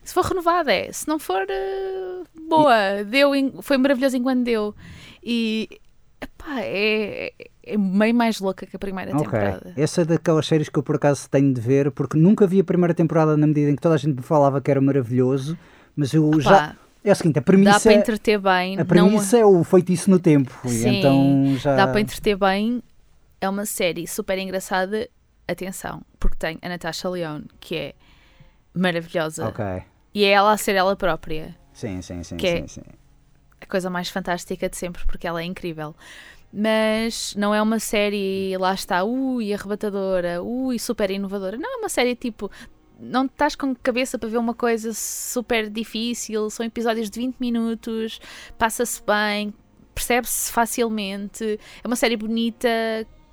Se 0.05 0.15
for 0.15 0.25
renovado 0.25 0.71
é, 0.71 0.93
se 0.93 1.09
não 1.09 1.19
for, 1.19 1.45
eh, 1.49 2.23
boa, 2.49 3.03
deu, 3.05 3.35
em- 3.35 3.53
foi 3.61 3.77
maravilhoso 3.79 4.17
enquanto 4.17 4.43
deu. 4.45 4.75
E, 5.23 5.69
epá, 6.21 6.61
é, 6.61 7.33
é 7.65 7.77
meio 7.77 8.15
mais 8.15 8.41
louca 8.41 8.67
que 8.67 8.75
a 8.77 8.79
primeira 8.79 9.11
Ok. 9.13 9.25
temporada. 9.25 9.73
Essa 9.77 10.03
é 10.03 10.05
daquelas 10.05 10.47
séries 10.47 10.69
que 10.69 10.79
eu 10.79 10.83
por 10.83 10.97
acaso 10.97 11.29
tenho 11.31 11.53
de 11.53 11.61
ver, 11.61 11.91
porque 11.91 12.17
nunca 12.19 12.47
vi 12.47 12.61
a 12.61 12.65
primeira 12.65 12.95
temporada 12.95 13.37
na 13.37 13.47
medida 13.47 13.71
em 13.71 13.77
que 13.77 13.83
toda 13.83 13.95
a 13.95 13.99
gente 13.99 14.17
me 14.17 14.23
falava 14.23 14.61
que 14.61 14.71
era 14.71 14.81
maravilhoso, 14.81 15.57
mas 15.97 16.13
eu 16.15 16.41
já. 16.41 16.51
Pá, 16.51 16.77
É 17.03 17.13
o 17.13 17.15
seguinte, 17.17 17.39
a 17.39 17.41
dá 17.41 17.45
premissa, 17.45 17.81
para 17.81 17.93
entreter 17.95 18.39
bem. 18.39 18.75
a 18.75 18.79
não- 18.79 18.87
premissa 18.87 19.39
é 19.39 19.45
o 19.45 19.63
feitiço 19.65 20.11
no 20.11 20.19
tempo. 20.19 20.53
e 20.65 20.69
Sim, 20.69 20.99
então 20.99 21.57
já. 21.59 21.77
Dá 21.77 21.87
para 21.89 22.01
entreter 22.01 22.37
bem. 22.37 22.83
É 23.41 23.49
uma 23.49 23.65
série 23.67 24.07
super 24.07 24.39
engraçada. 24.39 25.09
Atenção, 25.49 26.03
porque 26.21 26.37
tem 26.37 26.59
a 26.63 26.69
Natasha 26.69 27.09
Leone, 27.09 27.47
que 27.59 27.75
é 27.75 27.95
maravilhosa. 28.73 29.49
Ok. 29.49 29.65
E 30.15 30.25
é 30.25 30.29
ela 30.31 30.53
a 30.53 30.57
ser 30.57 30.77
ela 30.77 30.95
própria. 30.95 31.57
Sim, 31.73 32.01
sim, 32.03 32.23
sim, 32.23 32.37
Que 32.37 32.47
é- 32.47 32.61
sim, 32.61 32.69
sim. 32.69 32.83
a 33.61 33.67
coisa 33.67 33.91
mais 33.91 34.09
fantástica 34.09 34.69
de 34.69 34.77
sempre, 34.77 35.05
porque 35.07 35.27
ela 35.27 35.41
é 35.41 35.45
incrível. 35.45 35.95
Mas 36.53 37.35
não 37.37 37.55
é 37.55 37.63
uma 37.63 37.79
série, 37.79 38.57
lá 38.59 38.75
está, 38.75 39.05
ui, 39.05 39.53
arrebatadora, 39.55 40.43
ui, 40.43 40.79
super 40.79 41.11
inovadora. 41.11 41.57
Não, 41.57 41.75
é 41.75 41.77
uma 41.79 41.89
série 41.89 42.15
tipo. 42.17 42.51
Não 42.99 43.25
estás 43.25 43.55
com 43.55 43.75
cabeça 43.75 44.19
para 44.19 44.29
ver 44.29 44.37
uma 44.39 44.53
coisa 44.55 44.93
super 44.93 45.71
difícil, 45.71 46.51
são 46.51 46.67
episódios 46.67 47.09
de 47.09 47.19
20 47.19 47.37
minutos, 47.41 48.21
passa-se 48.59 49.03
bem, 49.03 49.55
percebe-se 49.95 50.53
facilmente. 50.53 51.59
É 51.83 51.87
uma 51.87 51.97
série 51.97 52.17
bonita, 52.17 52.69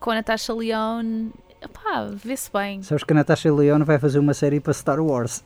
com 0.08 0.12
a 0.12 0.16
Natasha 0.16 0.54
Leone. 0.54 1.34
Epá, 1.62 2.08
vê-se 2.14 2.50
bem. 2.50 2.82
Sabes 2.82 3.04
que 3.04 3.12
a 3.12 3.16
Natasha 3.16 3.54
Leone 3.54 3.84
vai 3.84 4.00
fazer 4.00 4.20
uma 4.20 4.34
série 4.34 4.58
para 4.58 4.72
Star 4.72 5.02
Wars. 5.02 5.44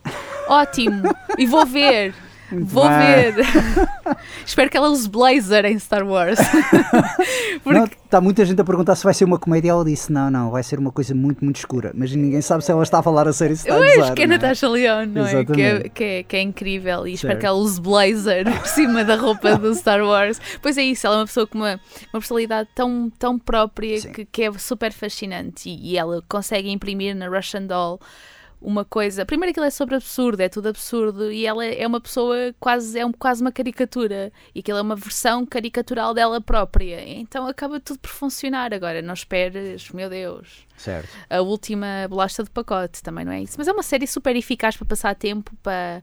Ótimo! 0.47 1.01
E 1.36 1.47
vou 1.47 1.66
ver! 1.66 2.14
Vou 2.52 2.88
bem. 2.88 2.97
ver! 3.32 3.36
Espero 4.45 4.70
que 4.70 4.78
ela 4.78 4.89
use 4.89 5.10
blazer 5.10 5.66
em 5.66 5.78
Star 5.80 6.06
Wars. 6.06 6.39
Porque 7.64 7.95
está 8.04 8.20
muita 8.20 8.45
gente 8.45 8.60
a 8.60 8.64
perguntar 8.64 8.95
se 8.95 9.04
vai 9.04 9.14
ser 9.14 9.26
uma 9.26 9.39
comédia. 9.39 9.72
Ela 9.72 9.86
disse: 9.86 10.12
não, 10.12 10.30
não, 10.30 10.52
vai 10.52 10.64
ser 10.64 10.80
uma 10.80 10.91
coisa 10.91 11.16
muito, 11.16 11.43
muito 11.43 11.58
escura. 11.58 11.91
Mas 11.93 12.14
ninguém 12.14 12.41
sabe 12.41 12.64
se 12.64 12.72
ela 12.72 12.84
está 12.84 12.99
a 12.99 13.04
falar 13.04 13.28
a 13.28 13.34
sério 13.34 13.56
se 13.56 13.64
está 13.64 13.76
Eu 13.76 13.84
a 13.84 13.86
acho 13.86 13.95
gozar, 13.97 14.16
que 14.16 14.22
é 14.22 14.26
é? 14.26 14.28
Natasha 14.28 14.68
Leone, 14.68 15.12
não 15.12 15.26
é? 15.26 15.45
Que, 15.45 15.62
é, 15.62 15.89
que, 15.89 16.04
é, 16.04 16.24
que 16.24 16.36
é 16.36 16.41
incrível 16.41 17.08
e 17.08 17.14
espero 17.14 17.34
Certo. 17.34 17.39
que 17.39 17.45
ela 17.45 17.58
use 17.58 17.80
blazer 17.80 18.45
por 18.60 18.68
cima 18.68 19.04
da 19.04 19.16
roupa 19.16 19.58
do 19.58 19.74
Star 19.74 20.04
Wars. 20.04 20.39
Pois 20.62 20.78
é 20.78 20.84
isso, 20.84 21.08
ela 21.08 21.18
é 21.18 21.20
uma 21.20 21.26
pessoa 21.26 21.47
com 21.47 21.58
uma, 21.58 21.80
uma 22.14 22.20
personalidade 22.20 22.70
tão, 22.76 23.12
tão 23.18 23.39
própria 23.39 24.02
que, 24.02 24.26
que 24.26 24.43
é 24.43 24.52
super 24.54 24.91
fascinante 24.91 25.70
e, 25.70 25.91
e 25.91 25.97
ela 25.97 26.22
consegue 26.28 26.70
imprimir 26.70 27.16
na 27.16 27.28
Russian 27.28 27.64
Doll 27.64 27.99
uma 28.62 28.86
coisa. 28.86 29.26
Primeiro 29.26 29.51
aquilo 29.51 29.66
é 29.66 29.70
sobre 29.70 29.95
absurdo, 29.95 30.41
é 30.41 30.47
tudo 30.47 30.70
absurdo 30.70 31.32
e 31.32 31.45
ela 31.45 31.66
é 31.66 31.86
uma 31.88 31.99
pessoa 31.99 32.53
quase, 32.59 32.99
é 32.99 33.05
um, 33.05 33.12
quase 33.12 33.41
uma 33.41 33.51
caricatura 33.51 34.32
e 34.53 34.59
aquilo 34.59 34.78
é 34.78 34.82
uma 34.82 34.95
versão 34.95 35.45
caricatural 35.45 36.14
dela 36.14 36.39
própria. 36.39 37.01
Então 37.07 37.47
acaba 37.47 37.80
tudo 37.80 37.99
por 37.99 38.12
funcionar. 38.12 38.74
Agora, 38.74 39.01
não 39.01 39.14
esperes, 39.14 39.89
meu 39.91 40.09
Deus 40.09 40.66
Certo. 40.78 41.09
a 41.30 41.41
última 41.41 42.07
bolacha 42.09 42.43
de 42.43 42.49
pacote, 42.49 43.03
também 43.03 43.24
não 43.24 43.32
é 43.32 43.41
isso. 43.41 43.55
Mas 43.57 43.68
é 43.68 43.72
uma 43.72 43.84
série 43.84 44.07
super 44.07 44.36
eficaz 44.36 44.76
para 44.76 44.86
passar 44.86 45.16
tempo, 45.16 45.51
para 45.62 46.01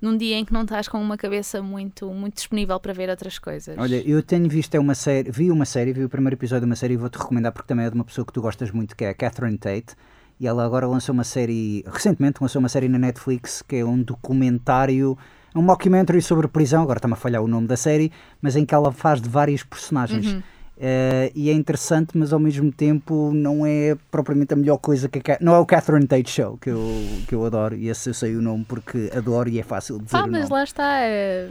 num 0.00 0.16
dia 0.16 0.36
em 0.36 0.44
que 0.44 0.52
não 0.52 0.62
estás 0.62 0.88
com 0.88 1.00
uma 1.00 1.16
cabeça 1.16 1.62
muito, 1.62 2.12
muito 2.12 2.34
disponível 2.34 2.78
para 2.80 2.92
ver 2.92 3.08
outras 3.08 3.38
coisas. 3.38 3.76
Olha, 3.78 3.96
eu 4.08 4.22
tenho 4.22 4.48
visto 4.48 4.74
é 4.74 4.80
uma 4.80 4.94
série, 4.94 5.30
vi 5.30 5.50
uma 5.50 5.64
série, 5.64 5.92
vi 5.92 6.04
o 6.04 6.08
primeiro 6.08 6.34
episódio 6.36 6.62
de 6.62 6.66
uma 6.66 6.76
série 6.76 6.94
e 6.94 6.96
vou-te 6.96 7.18
recomendar 7.18 7.52
porque 7.52 7.68
também 7.68 7.86
é 7.86 7.90
de 7.90 7.94
uma 7.94 8.04
pessoa 8.04 8.24
que 8.24 8.32
tu 8.32 8.40
gostas 8.40 8.70
muito, 8.70 8.96
que 8.96 9.04
é 9.04 9.10
a 9.10 9.14
Catherine 9.14 9.58
Tate. 9.58 9.94
E 10.38 10.46
ela 10.46 10.64
agora 10.64 10.86
lançou 10.86 11.12
uma 11.12 11.24
série, 11.24 11.84
recentemente 11.86 12.38
lançou 12.40 12.60
uma 12.60 12.68
série 12.68 12.88
na 12.88 12.98
Netflix 12.98 13.62
que 13.62 13.76
é 13.76 13.84
um 13.84 14.02
documentário, 14.02 15.16
um 15.54 15.62
mockumentary 15.62 16.20
sobre 16.20 16.46
prisão, 16.46 16.82
agora 16.82 16.98
está-me 16.98 17.14
a 17.14 17.16
falhar 17.16 17.42
o 17.42 17.48
nome 17.48 17.66
da 17.66 17.76
série, 17.76 18.12
mas 18.42 18.54
em 18.56 18.64
que 18.64 18.74
ela 18.74 18.92
faz 18.92 19.20
de 19.20 19.28
vários 19.28 19.62
personagens. 19.62 20.34
Uhum. 20.34 20.42
Eh, 20.78 21.32
e 21.34 21.48
é 21.48 21.54
interessante, 21.54 22.18
mas 22.18 22.34
ao 22.34 22.38
mesmo 22.38 22.70
tempo 22.70 23.32
não 23.32 23.64
é 23.64 23.96
propriamente 24.10 24.52
a 24.52 24.56
melhor 24.56 24.76
coisa 24.76 25.08
que 25.08 25.32
a 25.32 25.38
não 25.40 25.54
é 25.54 25.58
o 25.58 25.64
Catherine 25.64 26.06
Tate 26.06 26.28
Show 26.28 26.58
que 26.58 26.68
eu, 26.68 26.84
que 27.26 27.34
eu 27.34 27.46
adoro, 27.46 27.74
e 27.74 27.88
esse 27.88 28.10
eu 28.10 28.14
sei 28.14 28.36
o 28.36 28.42
nome 28.42 28.66
porque 28.68 29.10
adoro 29.16 29.48
e 29.48 29.58
é 29.58 29.62
fácil 29.62 29.98
de 29.98 30.04
dizer 30.04 30.18
o 30.18 30.30
mas 30.30 30.50
lá 30.50 30.62
está. 30.62 31.00
É, 31.00 31.48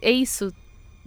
é 0.00 0.10
isso. 0.12 0.52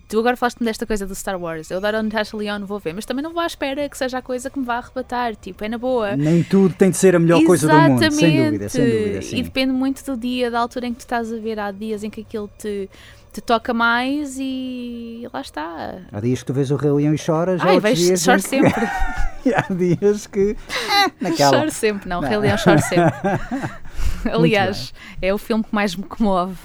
Tu 0.10 0.20
agora 0.20 0.38
falaste-me 0.38 0.66
desta 0.66 0.86
coisa 0.86 1.08
do 1.08 1.16
Star 1.16 1.40
Wars. 1.42 1.72
Eu 1.72 1.78
adoro 1.78 1.98
a 1.98 2.04
Natasha 2.04 2.38
Leone, 2.38 2.66
vou 2.66 2.78
ver, 2.80 2.94
mas 2.94 3.04
também 3.06 3.24
não 3.24 3.32
vou 3.34 3.42
à 3.42 3.48
espera 3.48 3.88
que 3.90 3.98
seja 3.98 4.20
a 4.20 4.22
coisa 4.22 4.50
que 4.50 4.60
me 4.60 4.66
vá 4.66 4.76
arrebatar. 4.78 5.36
Tipo, 5.36 5.64
é 5.64 5.70
na 5.70 5.78
boa. 5.78 6.16
Nem 6.16 6.44
tudo 6.44 6.74
tem 6.76 6.92
de 6.92 6.98
ser 6.98 7.16
a 7.16 7.20
melhor 7.20 7.44
coisa 7.44 7.68
do 7.68 7.74
mundo, 7.74 8.12
sem 8.12 8.44
dúvida, 8.46 8.70
sem 8.70 8.86
dúvida. 8.86 9.20
E 9.20 9.24
Sim. 9.24 9.42
depende 9.44 9.72
muito 9.74 10.04
do 10.06 10.16
dia, 10.16 10.52
da 10.52 10.60
altura 10.60 10.88
em 10.88 10.92
que 10.92 10.98
tu 11.00 11.02
estás 11.02 11.34
a 11.34 11.38
ver. 11.38 11.60
Há 11.60 11.72
dias 11.72 12.04
em 12.04 12.10
que 12.12 12.22
aquilo 12.22 12.48
te, 12.60 12.88
te 13.32 13.42
toca 13.42 13.74
mais 13.74 14.36
e 14.40 15.28
lá 15.34 15.42
está. 15.42 15.96
Há 16.12 16.20
dias 16.20 16.40
que 16.42 16.46
tu 16.46 16.54
vês 16.54 16.70
o 16.70 16.76
Rei 16.76 16.92
Leão 16.92 17.14
e 17.14 17.18
choras, 17.18 17.60
Ai, 17.62 17.80
vejo, 17.80 18.04
dias 18.04 18.22
choro 18.22 18.42
que- 18.42 18.50
sempre. 18.50 18.74
e 19.46 19.54
há 19.54 19.66
dias 19.74 20.28
que. 20.28 20.56
ah, 20.92 21.10
naquela. 21.20 21.58
Choro 21.58 21.72
sempre, 21.72 22.08
não, 22.08 22.22
Não. 22.22 22.30
Rei 22.30 22.38
Leão 22.38 22.58
choro 22.58 22.82
sempre. 22.82 23.14
Aliás, 24.32 24.94
é 25.22 25.34
o 25.34 25.38
filme 25.40 25.64
que 25.64 25.74
mais 25.74 25.96
me 25.96 26.04
comove. 26.04 26.56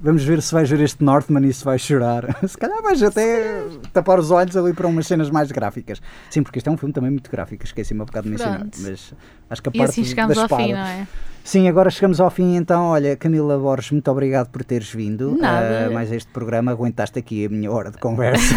Vamos 0.00 0.22
ver 0.24 0.40
se 0.42 0.52
vais 0.54 0.68
ver 0.70 0.80
este 0.80 1.02
Northman 1.02 1.44
e 1.46 1.52
se 1.52 1.64
vais 1.64 1.80
chorar. 1.82 2.36
Se 2.46 2.56
calhar 2.56 2.80
vais 2.82 3.02
até 3.02 3.62
tapar 3.92 4.18
os 4.18 4.30
olhos 4.30 4.56
ali 4.56 4.72
para 4.72 4.86
umas 4.86 5.06
cenas 5.06 5.28
mais 5.30 5.50
gráficas. 5.50 6.00
Sim, 6.30 6.42
porque 6.42 6.58
este 6.58 6.68
é 6.68 6.72
um 6.72 6.76
filme 6.76 6.92
também 6.92 7.10
muito 7.10 7.30
gráfico, 7.30 7.64
esqueci-me 7.64 8.00
há 8.02 8.04
bocado 8.04 8.24
de 8.24 8.30
mencionar. 8.30 8.66
Mas 8.80 9.14
acho 9.50 9.62
que 9.62 9.68
a 9.68 9.72
E 9.74 9.78
parte 9.78 9.90
assim 9.90 10.02
da 10.02 10.08
chegamos 10.08 10.38
ao 10.38 10.44
espada. 10.44 10.62
fim, 10.62 10.72
não 10.72 10.80
é? 10.84 11.06
Sim, 11.44 11.68
agora 11.68 11.90
chegamos 11.90 12.20
ao 12.20 12.30
fim, 12.30 12.54
então, 12.56 12.86
olha, 12.90 13.16
Camila 13.16 13.58
Borges, 13.58 13.90
muito 13.90 14.08
obrigado 14.08 14.48
por 14.50 14.62
teres 14.64 14.92
vindo 14.92 15.36
Nada. 15.36 15.86
a 15.86 15.90
mais 15.90 16.12
este 16.12 16.30
programa, 16.30 16.70
aguentaste 16.70 17.18
aqui 17.18 17.44
a 17.46 17.48
minha 17.48 17.70
hora 17.70 17.90
de 17.90 17.98
conversa. 17.98 18.54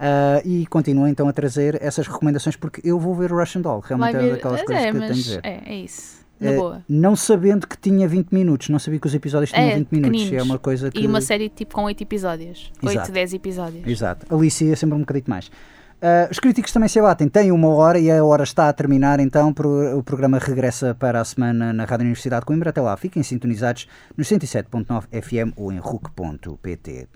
Ah, 0.00 0.40
e 0.44 0.66
continua 0.66 1.08
então 1.08 1.28
a 1.28 1.32
trazer 1.32 1.80
essas 1.82 2.06
recomendações 2.08 2.56
porque 2.56 2.80
eu 2.84 2.98
vou 2.98 3.14
ver 3.14 3.32
o 3.32 3.38
Russian 3.38 3.60
Doll, 3.60 3.80
realmente 3.80 4.16
é 4.16 4.30
daquelas 4.30 4.62
coisas 4.62 4.84
é, 4.84 4.90
que 4.90 4.96
eu 4.96 5.00
tenho 5.00 5.14
mas 5.14 5.24
de 5.24 5.30
ver. 5.34 5.40
é, 5.44 5.62
é 5.66 5.74
isso. 5.76 6.17
Eh, 6.40 6.56
boa. 6.56 6.82
Não 6.88 7.16
sabendo 7.16 7.66
que 7.66 7.76
tinha 7.76 8.06
20 8.06 8.30
minutos, 8.30 8.68
não 8.68 8.78
sabia 8.78 9.00
que 9.00 9.06
os 9.06 9.14
episódios 9.14 9.50
tinham 9.50 9.68
é, 9.68 9.76
20 9.76 9.92
minutos. 9.92 10.32
É 10.32 10.42
uma 10.42 10.58
coisa 10.58 10.90
que... 10.90 11.00
E 11.00 11.06
uma 11.06 11.20
série 11.20 11.48
tipo 11.48 11.74
com 11.74 11.84
8 11.84 12.00
episódios. 12.02 12.72
Exato. 12.82 12.98
8, 13.00 13.12
10 13.12 13.34
episódios. 13.34 13.86
Exato. 13.86 14.34
Alicia 14.34 14.72
é 14.72 14.76
sempre 14.76 14.96
um 14.96 15.00
bocadinho 15.00 15.24
mais. 15.28 15.50
Uh, 15.98 16.30
os 16.30 16.38
críticos 16.38 16.72
também 16.72 16.88
se 16.88 16.98
abatem. 17.00 17.28
Tem 17.28 17.50
uma 17.50 17.68
hora 17.68 17.98
e 17.98 18.08
a 18.10 18.24
hora 18.24 18.44
está 18.44 18.68
a 18.68 18.72
terminar, 18.72 19.18
então 19.18 19.52
pro, 19.52 19.98
o 19.98 20.02
programa 20.02 20.38
regressa 20.38 20.94
para 20.94 21.20
a 21.20 21.24
semana 21.24 21.72
na 21.72 21.84
Rádio 21.84 22.04
Universidade 22.04 22.42
de 22.42 22.46
Coimbra. 22.46 22.70
Até 22.70 22.80
lá, 22.80 22.96
fiquem 22.96 23.22
sintonizados 23.22 23.88
no 24.16 24.22
107.9 24.22 25.06
FM 25.10 25.52
ou 25.56 25.72
em 25.72 25.78
RUC.pt. 25.78 27.08